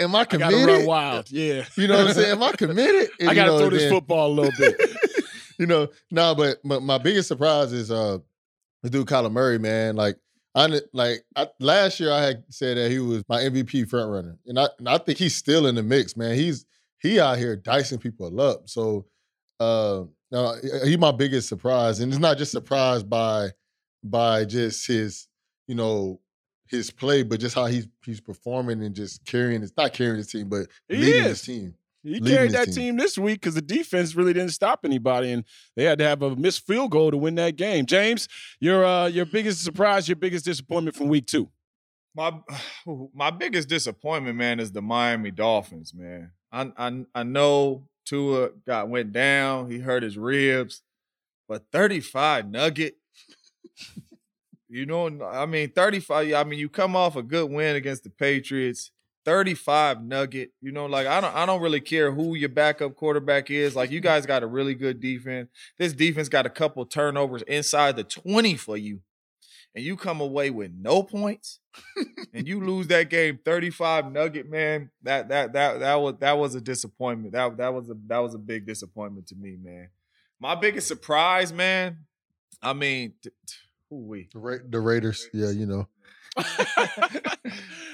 am 0.00 0.14
I 0.14 0.20
I 0.20 0.24
committed? 0.24 0.52
gotta 0.66 0.72
run 0.78 0.86
wild. 0.86 1.30
Yeah. 1.30 1.64
You 1.76 1.88
know 1.88 1.98
what 1.98 2.08
I'm 2.08 2.14
saying? 2.14 2.32
Am 2.32 2.42
I 2.42 2.52
committed? 2.56 3.10
And, 3.20 3.30
I 3.30 3.34
gotta 3.34 3.52
know, 3.52 3.58
throw 3.58 3.70
this 3.70 3.82
then- 3.82 3.92
football 3.92 4.30
a 4.30 4.34
little 4.34 4.52
bit. 4.58 4.80
you 5.58 5.66
know, 5.66 5.88
no, 6.10 6.34
but, 6.34 6.58
but 6.64 6.82
my 6.82 6.98
biggest 6.98 7.28
surprise 7.28 7.72
is 7.72 7.90
uh 7.90 8.18
the 8.82 8.90
dude 8.90 9.06
Kyler 9.06 9.32
Murray, 9.32 9.58
man. 9.58 9.96
Like 9.96 10.16
I 10.54 10.66
like 10.92 11.24
I, 11.36 11.48
last 11.60 12.00
year 12.00 12.12
I 12.12 12.22
had 12.22 12.44
said 12.50 12.76
that 12.76 12.90
he 12.90 12.98
was 12.98 13.22
my 13.28 13.40
MVP 13.42 13.88
front 13.88 14.10
runner, 14.10 14.38
and 14.46 14.58
I 14.58 14.68
and 14.78 14.88
I 14.88 14.98
think 14.98 15.18
he's 15.18 15.34
still 15.36 15.66
in 15.66 15.74
the 15.74 15.82
mix, 15.82 16.16
man. 16.16 16.34
He's 16.36 16.64
he 17.00 17.20
out 17.20 17.38
here 17.38 17.54
dicing 17.56 17.98
people 17.98 18.40
up. 18.40 18.68
So 18.68 19.06
uh 19.60 20.04
no, 20.30 20.54
he 20.84 20.96
my 20.96 21.12
biggest 21.12 21.48
surprise, 21.48 22.00
and 22.00 22.12
it's 22.12 22.20
not 22.20 22.36
just 22.38 22.52
surprised 22.52 23.08
by 23.08 23.48
by 24.04 24.44
just 24.44 24.86
his 24.86 25.26
you 25.66 25.74
know 25.74 26.20
his 26.66 26.90
play, 26.90 27.22
but 27.22 27.40
just 27.40 27.54
how 27.54 27.66
he's 27.66 27.88
he's 28.04 28.20
performing 28.20 28.82
and 28.82 28.94
just 28.94 29.24
carrying. 29.24 29.62
It's 29.62 29.72
not 29.76 29.92
carrying 29.94 30.16
his 30.16 30.28
team, 30.28 30.48
but 30.48 30.66
He 30.88 30.96
leading 30.96 31.22
is. 31.22 31.26
his 31.28 31.42
team. 31.42 31.74
He 32.04 32.20
carried 32.20 32.52
that 32.52 32.66
team. 32.66 32.74
team 32.74 32.96
this 32.96 33.18
week 33.18 33.40
because 33.40 33.54
the 33.54 33.62
defense 33.62 34.14
really 34.14 34.32
didn't 34.32 34.52
stop 34.52 34.80
anybody, 34.84 35.32
and 35.32 35.44
they 35.76 35.84
had 35.84 35.98
to 35.98 36.04
have 36.04 36.22
a 36.22 36.36
missed 36.36 36.66
field 36.66 36.90
goal 36.90 37.10
to 37.10 37.16
win 37.16 37.34
that 37.36 37.56
game. 37.56 37.86
James, 37.86 38.28
your 38.60 38.84
uh, 38.84 39.06
your 39.06 39.26
biggest 39.26 39.64
surprise, 39.64 40.08
your 40.08 40.16
biggest 40.16 40.44
disappointment 40.44 40.96
from 40.96 41.08
week 41.08 41.26
two. 41.26 41.48
My 42.14 42.32
my 43.14 43.30
biggest 43.30 43.68
disappointment, 43.68 44.36
man, 44.36 44.60
is 44.60 44.72
the 44.72 44.82
Miami 44.82 45.30
Dolphins, 45.30 45.92
man. 45.94 46.32
I 46.52 46.70
I, 46.76 47.04
I 47.14 47.22
know 47.24 47.88
Tua 48.08 48.50
got 48.66 48.88
went 48.88 49.12
down, 49.12 49.70
he 49.70 49.78
hurt 49.78 50.02
his 50.02 50.16
ribs, 50.16 50.82
but 51.48 51.64
35 51.72 52.50
nugget. 52.50 52.96
you 54.68 54.86
know, 54.86 55.22
I 55.24 55.46
mean, 55.46 55.70
35. 55.70 56.32
I 56.32 56.44
mean, 56.44 56.58
you 56.58 56.68
come 56.68 56.96
off 56.96 57.16
a 57.16 57.22
good 57.22 57.50
win 57.50 57.76
against 57.76 58.04
the 58.04 58.10
Patriots. 58.10 58.90
35 59.24 60.02
nugget. 60.02 60.52
You 60.62 60.72
know, 60.72 60.86
like 60.86 61.06
I 61.06 61.20
don't 61.20 61.34
I 61.34 61.44
don't 61.44 61.60
really 61.60 61.80
care 61.80 62.10
who 62.10 62.34
your 62.34 62.48
backup 62.48 62.96
quarterback 62.96 63.50
is. 63.50 63.76
Like 63.76 63.90
you 63.90 64.00
guys 64.10 64.24
got 64.24 64.42
a 64.42 64.46
really 64.46 64.74
good 64.74 65.00
defense. 65.00 65.50
This 65.76 65.92
defense 65.92 66.30
got 66.30 66.46
a 66.46 66.50
couple 66.50 66.84
turnovers 66.86 67.42
inside 67.42 67.96
the 67.96 68.04
20 68.04 68.54
for 68.54 68.78
you. 68.78 69.00
And 69.78 69.86
you 69.86 69.96
come 69.96 70.20
away 70.20 70.50
with 70.50 70.72
no 70.76 71.04
points 71.04 71.60
and 72.34 72.48
you 72.48 72.60
lose 72.60 72.88
that 72.88 73.10
game 73.10 73.38
35 73.44 74.10
nugget, 74.10 74.50
man. 74.50 74.90
That 75.04 75.28
that 75.28 75.52
that 75.52 75.78
that 75.78 75.94
was 75.94 76.14
that 76.18 76.36
was 76.36 76.56
a 76.56 76.60
disappointment. 76.60 77.32
That 77.34 77.56
that 77.58 77.72
was 77.72 77.88
a 77.88 77.94
that 78.08 78.18
was 78.18 78.34
a 78.34 78.38
big 78.38 78.66
disappointment 78.66 79.28
to 79.28 79.36
me, 79.36 79.56
man. 79.56 79.90
My 80.40 80.56
biggest 80.56 80.88
surprise, 80.88 81.52
man. 81.52 81.98
I 82.60 82.72
mean, 82.72 83.12
t- 83.22 83.30
t- 83.46 83.54
who 83.88 83.98
we? 83.98 84.28
The, 84.32 84.38
Ra- 84.40 84.56
the 84.68 84.80
Raiders, 84.80 85.28
yeah, 85.32 85.50
you 85.50 85.64
know. 85.66 85.86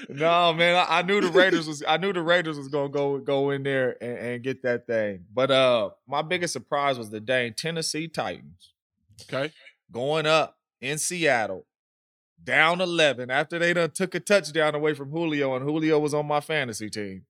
no, 0.09 0.53
man, 0.53 0.75
I, 0.75 0.99
I 0.99 1.01
knew 1.03 1.21
the 1.21 1.29
Raiders 1.29 1.67
was 1.67 1.83
I 1.87 1.97
knew 1.97 2.13
the 2.13 2.23
Raiders 2.23 2.57
was 2.57 2.67
gonna 2.67 2.89
go 2.89 3.19
go 3.19 3.51
in 3.51 3.61
there 3.61 3.95
and, 4.01 4.17
and 4.17 4.43
get 4.43 4.63
that 4.63 4.87
thing. 4.87 5.25
But 5.31 5.51
uh 5.51 5.91
my 6.07 6.23
biggest 6.23 6.53
surprise 6.53 6.97
was 6.97 7.11
the 7.11 7.19
dang 7.19 7.53
Tennessee 7.53 8.07
Titans 8.07 8.73
Okay. 9.31 9.53
going 9.91 10.25
up 10.25 10.57
in 10.81 10.97
Seattle, 10.97 11.65
down 12.45 12.79
11 12.79 13.29
after 13.29 13.59
they 13.59 13.73
done 13.73 13.91
took 13.91 14.15
a 14.15 14.19
touchdown 14.19 14.75
away 14.75 14.93
from 14.93 15.09
Julio, 15.09 15.55
and 15.55 15.65
Julio 15.65 15.99
was 15.99 16.13
on 16.13 16.27
my 16.27 16.39
fantasy 16.39 16.89
team. 16.89 17.25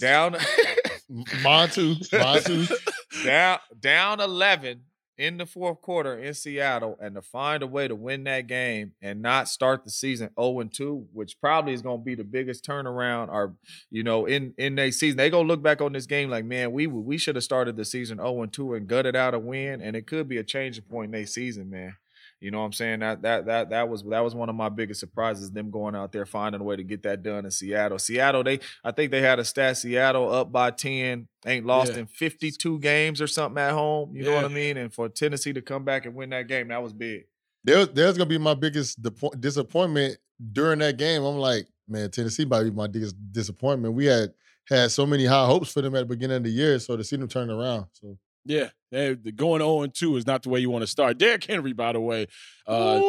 Down 0.00 0.32
Montu, 1.42 1.98
Montu. 2.10 2.72
down 3.24 3.58
down 3.78 4.20
11 4.20 4.82
in 5.18 5.36
the 5.36 5.46
fourth 5.46 5.80
quarter 5.82 6.18
in 6.18 6.32
Seattle 6.34 6.96
and 7.00 7.14
to 7.14 7.22
find 7.22 7.62
a 7.62 7.66
way 7.66 7.86
to 7.86 7.94
win 7.94 8.24
that 8.24 8.46
game 8.46 8.92
and 9.02 9.20
not 9.20 9.48
start 9.48 9.84
the 9.84 9.90
season 9.90 10.30
0 10.40 10.64
2, 10.64 11.08
which 11.12 11.38
probably 11.40 11.74
is 11.74 11.82
going 11.82 11.98
to 11.98 12.04
be 12.04 12.14
the 12.14 12.24
biggest 12.24 12.64
turnaround 12.66 13.28
or 13.28 13.54
you 13.90 14.02
know 14.02 14.26
in 14.26 14.54
in 14.56 14.74
their 14.74 14.90
season. 14.90 15.18
They 15.18 15.30
going 15.30 15.46
to 15.46 15.52
look 15.52 15.62
back 15.62 15.80
on 15.80 15.92
this 15.92 16.06
game 16.06 16.30
like, 16.30 16.44
man, 16.44 16.72
we 16.72 16.86
we 16.86 17.18
should 17.18 17.36
have 17.36 17.44
started 17.44 17.76
the 17.76 17.84
season 17.84 18.18
0 18.18 18.46
2 18.46 18.74
and 18.74 18.88
gutted 18.88 19.16
out 19.16 19.34
a 19.34 19.38
win 19.38 19.80
and 19.80 19.94
it 19.94 20.06
could 20.06 20.28
be 20.28 20.38
a 20.38 20.44
changing 20.44 20.84
point 20.84 21.06
in 21.06 21.12
their 21.12 21.26
season, 21.26 21.70
man. 21.70 21.96
You 22.42 22.50
know 22.50 22.58
what 22.58 22.64
I'm 22.66 22.72
saying? 22.72 23.00
That 23.00 23.22
that 23.22 23.46
that 23.46 23.70
that 23.70 23.88
was 23.88 24.02
that 24.02 24.20
was 24.20 24.34
one 24.34 24.48
of 24.48 24.54
my 24.54 24.68
biggest 24.68 25.00
surprises. 25.00 25.50
Them 25.52 25.70
going 25.70 25.94
out 25.94 26.10
there 26.12 26.26
finding 26.26 26.60
a 26.60 26.64
way 26.64 26.76
to 26.76 26.82
get 26.82 27.02
that 27.04 27.22
done 27.22 27.44
in 27.44 27.50
Seattle. 27.50 27.98
Seattle, 27.98 28.42
they 28.42 28.58
I 28.82 28.90
think 28.90 29.10
they 29.12 29.20
had 29.20 29.38
a 29.38 29.44
stat. 29.44 29.76
Seattle 29.76 30.32
up 30.32 30.50
by 30.50 30.70
ten, 30.72 31.28
ain't 31.46 31.64
lost 31.66 31.92
Yeah. 31.92 32.00
in 32.00 32.06
52 32.06 32.78
games 32.80 33.20
or 33.22 33.26
something 33.26 33.62
at 33.62 33.72
home. 33.72 34.14
You 34.16 34.24
know 34.24 34.34
what 34.34 34.44
I 34.44 34.48
mean? 34.48 34.76
And 34.76 34.92
for 34.92 35.08
Tennessee 35.08 35.52
to 35.52 35.62
come 35.62 35.84
back 35.84 36.04
and 36.04 36.14
win 36.14 36.30
that 36.30 36.48
game, 36.48 36.68
that 36.68 36.82
was 36.82 36.92
big. 36.92 37.26
There, 37.64 37.86
there's 37.86 38.18
gonna 38.18 38.26
be 38.28 38.38
my 38.38 38.54
biggest 38.54 38.98
disappointment 39.40 40.18
during 40.52 40.80
that 40.80 40.96
game. 40.96 41.22
I'm 41.24 41.38
like, 41.38 41.66
man, 41.88 42.10
Tennessee 42.10 42.44
might 42.44 42.64
be 42.64 42.70
my 42.70 42.86
biggest 42.88 43.14
disappointment. 43.32 43.94
We 43.94 44.06
had 44.06 44.32
had 44.68 44.90
so 44.90 45.06
many 45.06 45.26
high 45.26 45.46
hopes 45.46 45.72
for 45.72 45.80
them 45.82 45.94
at 45.94 46.00
the 46.00 46.06
beginning 46.06 46.38
of 46.38 46.44
the 46.44 46.50
year, 46.50 46.78
so 46.78 46.96
to 46.96 47.04
see 47.04 47.16
them 47.16 47.28
turn 47.28 47.50
around. 47.50 47.86
So 47.92 48.16
Yeah, 48.44 48.70
they- 48.90 49.14
the 49.14 49.30
going 49.32 49.60
0 49.60 49.82
and 49.82 49.94
2 49.94 50.16
is 50.16 50.26
not 50.26 50.42
the 50.42 50.48
way 50.48 50.60
you 50.60 50.68
want 50.70 50.82
to 50.82 50.86
start. 50.88 51.16
Derrick 51.18 51.44
Henry, 51.44 51.72
by 51.72 51.92
the 51.92 52.00
way, 52.00 52.26
uh, 52.66 53.00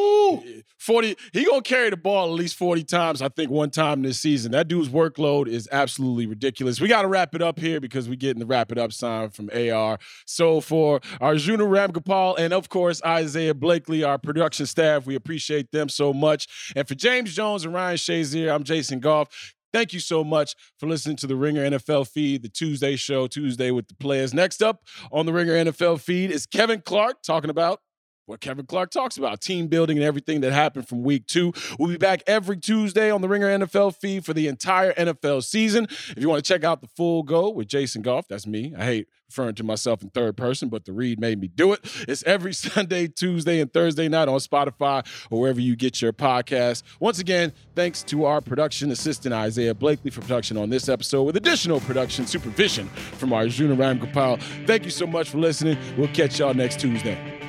40, 0.78 1.16
he 1.32 1.46
going 1.46 1.62
to 1.62 1.68
carry 1.70 1.90
the 1.90 1.98
ball 1.98 2.28
at 2.28 2.34
least 2.40 2.56
40 2.56 2.84
times, 2.84 3.22
I 3.22 3.30
think, 3.30 3.50
one 3.52 3.70
time 3.70 4.02
this 4.02 4.20
season. 4.20 4.52
That 4.52 4.68
dude's 4.68 4.90
workload 4.90 5.48
is 5.48 5.68
absolutely 5.72 6.26
ridiculous. 6.26 6.80
We 6.82 6.88
got 6.88 7.04
to 7.04 7.08
wrap 7.08 7.34
it 7.36 7.42
up 7.42 7.60
here 7.60 7.80
because 7.80 8.08
we're 8.10 8.16
getting 8.16 8.40
the 8.40 8.46
wrap 8.46 8.72
it 8.72 8.78
up 8.78 8.92
sign 8.94 9.30
from 9.30 9.50
AR. 9.54 10.00
So 10.26 10.60
for 10.62 11.02
Arjuna 11.22 11.64
Ramgopal 11.66 12.38
and, 12.38 12.54
of 12.54 12.70
course, 12.70 13.02
Isaiah 13.06 13.54
Blakely, 13.54 14.04
our 14.04 14.18
production 14.18 14.66
staff, 14.66 15.06
we 15.06 15.16
appreciate 15.16 15.72
them 15.72 15.90
so 15.90 16.14
much. 16.14 16.48
And 16.76 16.88
for 16.88 16.96
James 16.96 17.36
Jones 17.36 17.66
and 17.66 17.74
Ryan 17.74 17.98
Shazier, 17.98 18.54
I'm 18.54 18.64
Jason 18.64 19.00
Goff. 19.00 19.53
Thank 19.74 19.92
you 19.92 20.00
so 20.00 20.24
much 20.24 20.56
for 20.80 20.88
listening 20.88 21.16
to 21.18 21.28
the 21.28 21.36
Ringer 21.36 21.68
NFL 21.72 22.08
feed, 22.08 22.44
the 22.44 22.50
Tuesday 22.50 22.96
show, 22.96 23.26
Tuesday 23.26 23.72
with 23.72 23.88
the 23.88 23.96
players. 23.96 24.32
Next 24.32 24.62
up 24.62 24.84
on 25.12 25.26
the 25.26 25.34
Ringer 25.34 25.54
NFL 25.66 26.00
feed 26.00 26.30
is 26.30 26.46
Kevin 26.46 26.82
Clark 26.82 27.24
talking 27.24 27.50
about 27.50 27.80
what 28.26 28.42
Kevin 28.42 28.66
Clark 28.66 28.92
talks 28.92 29.18
about 29.18 29.42
team 29.42 29.68
building 29.68 29.98
and 29.98 30.06
everything 30.06 30.42
that 30.42 30.54
happened 30.54 30.88
from 30.88 31.04
week 31.04 31.28
two. 31.28 31.54
We'll 31.78 31.90
be 31.90 31.98
back 31.98 32.24
every 32.28 32.58
Tuesday 32.58 33.12
on 33.12 33.22
the 33.22 33.28
Ringer 33.28 33.48
NFL 33.60 33.96
feed 33.96 34.26
for 34.26 34.34
the 34.34 34.48
entire 34.48 34.94
NFL 34.94 35.44
season. 35.44 35.86
If 35.86 36.16
you 36.18 36.30
want 36.30 36.44
to 36.44 36.48
check 36.48 36.64
out 36.64 36.82
the 36.82 36.88
full 36.88 37.24
go 37.24 37.50
with 37.50 37.68
Jason 37.68 38.02
Goff, 38.02 38.28
that's 38.28 38.48
me. 38.48 38.74
I 38.78 38.86
hate 38.86 39.08
referring 39.30 39.56
to 39.56 39.64
myself 39.64 40.04
in 40.04 40.10
third 40.12 40.38
person, 40.38 40.70
but 40.70 40.86
the 40.86 40.94
read 40.94 41.20
made 41.20 41.40
me 41.40 41.48
do 41.48 41.74
it. 41.74 41.80
It's 42.08 42.24
every 42.24 42.54
Sunday, 42.54 43.08
Tuesday, 43.08 43.60
and 43.60 43.72
Thursday 43.74 44.08
night 44.08 44.28
on 44.28 44.40
Spotify 44.40 45.06
or 45.32 45.42
wherever 45.42 45.60
you 45.60 45.76
get 45.76 46.02
your 46.02 46.14
podcast. 46.14 46.84
Once 47.00 47.20
again, 47.20 47.52
thanks 47.76 48.04
to 48.04 48.26
our 48.26 48.42
production 48.42 48.92
assistant, 48.92 49.34
Isaiah 49.34 49.74
Blakely, 49.74 50.12
for 50.12 50.22
production 50.22 50.58
on 50.58 50.70
this 50.70 50.88
episode 50.88 51.24
with 51.24 51.36
additional 51.36 51.80
production 51.82 52.28
supervision 52.28 52.88
from 52.88 53.34
our 53.34 53.42
Arjuna 53.42 53.76
Ramgopal. 53.76 54.40
Thank 54.66 54.86
you 54.86 54.92
so 54.92 55.06
much 55.06 55.30
for 55.30 55.40
listening. 55.40 55.78
We'll 55.98 56.08
catch 56.10 56.40
y'all 56.40 56.54
next 56.54 56.80
Tuesday. 56.80 57.43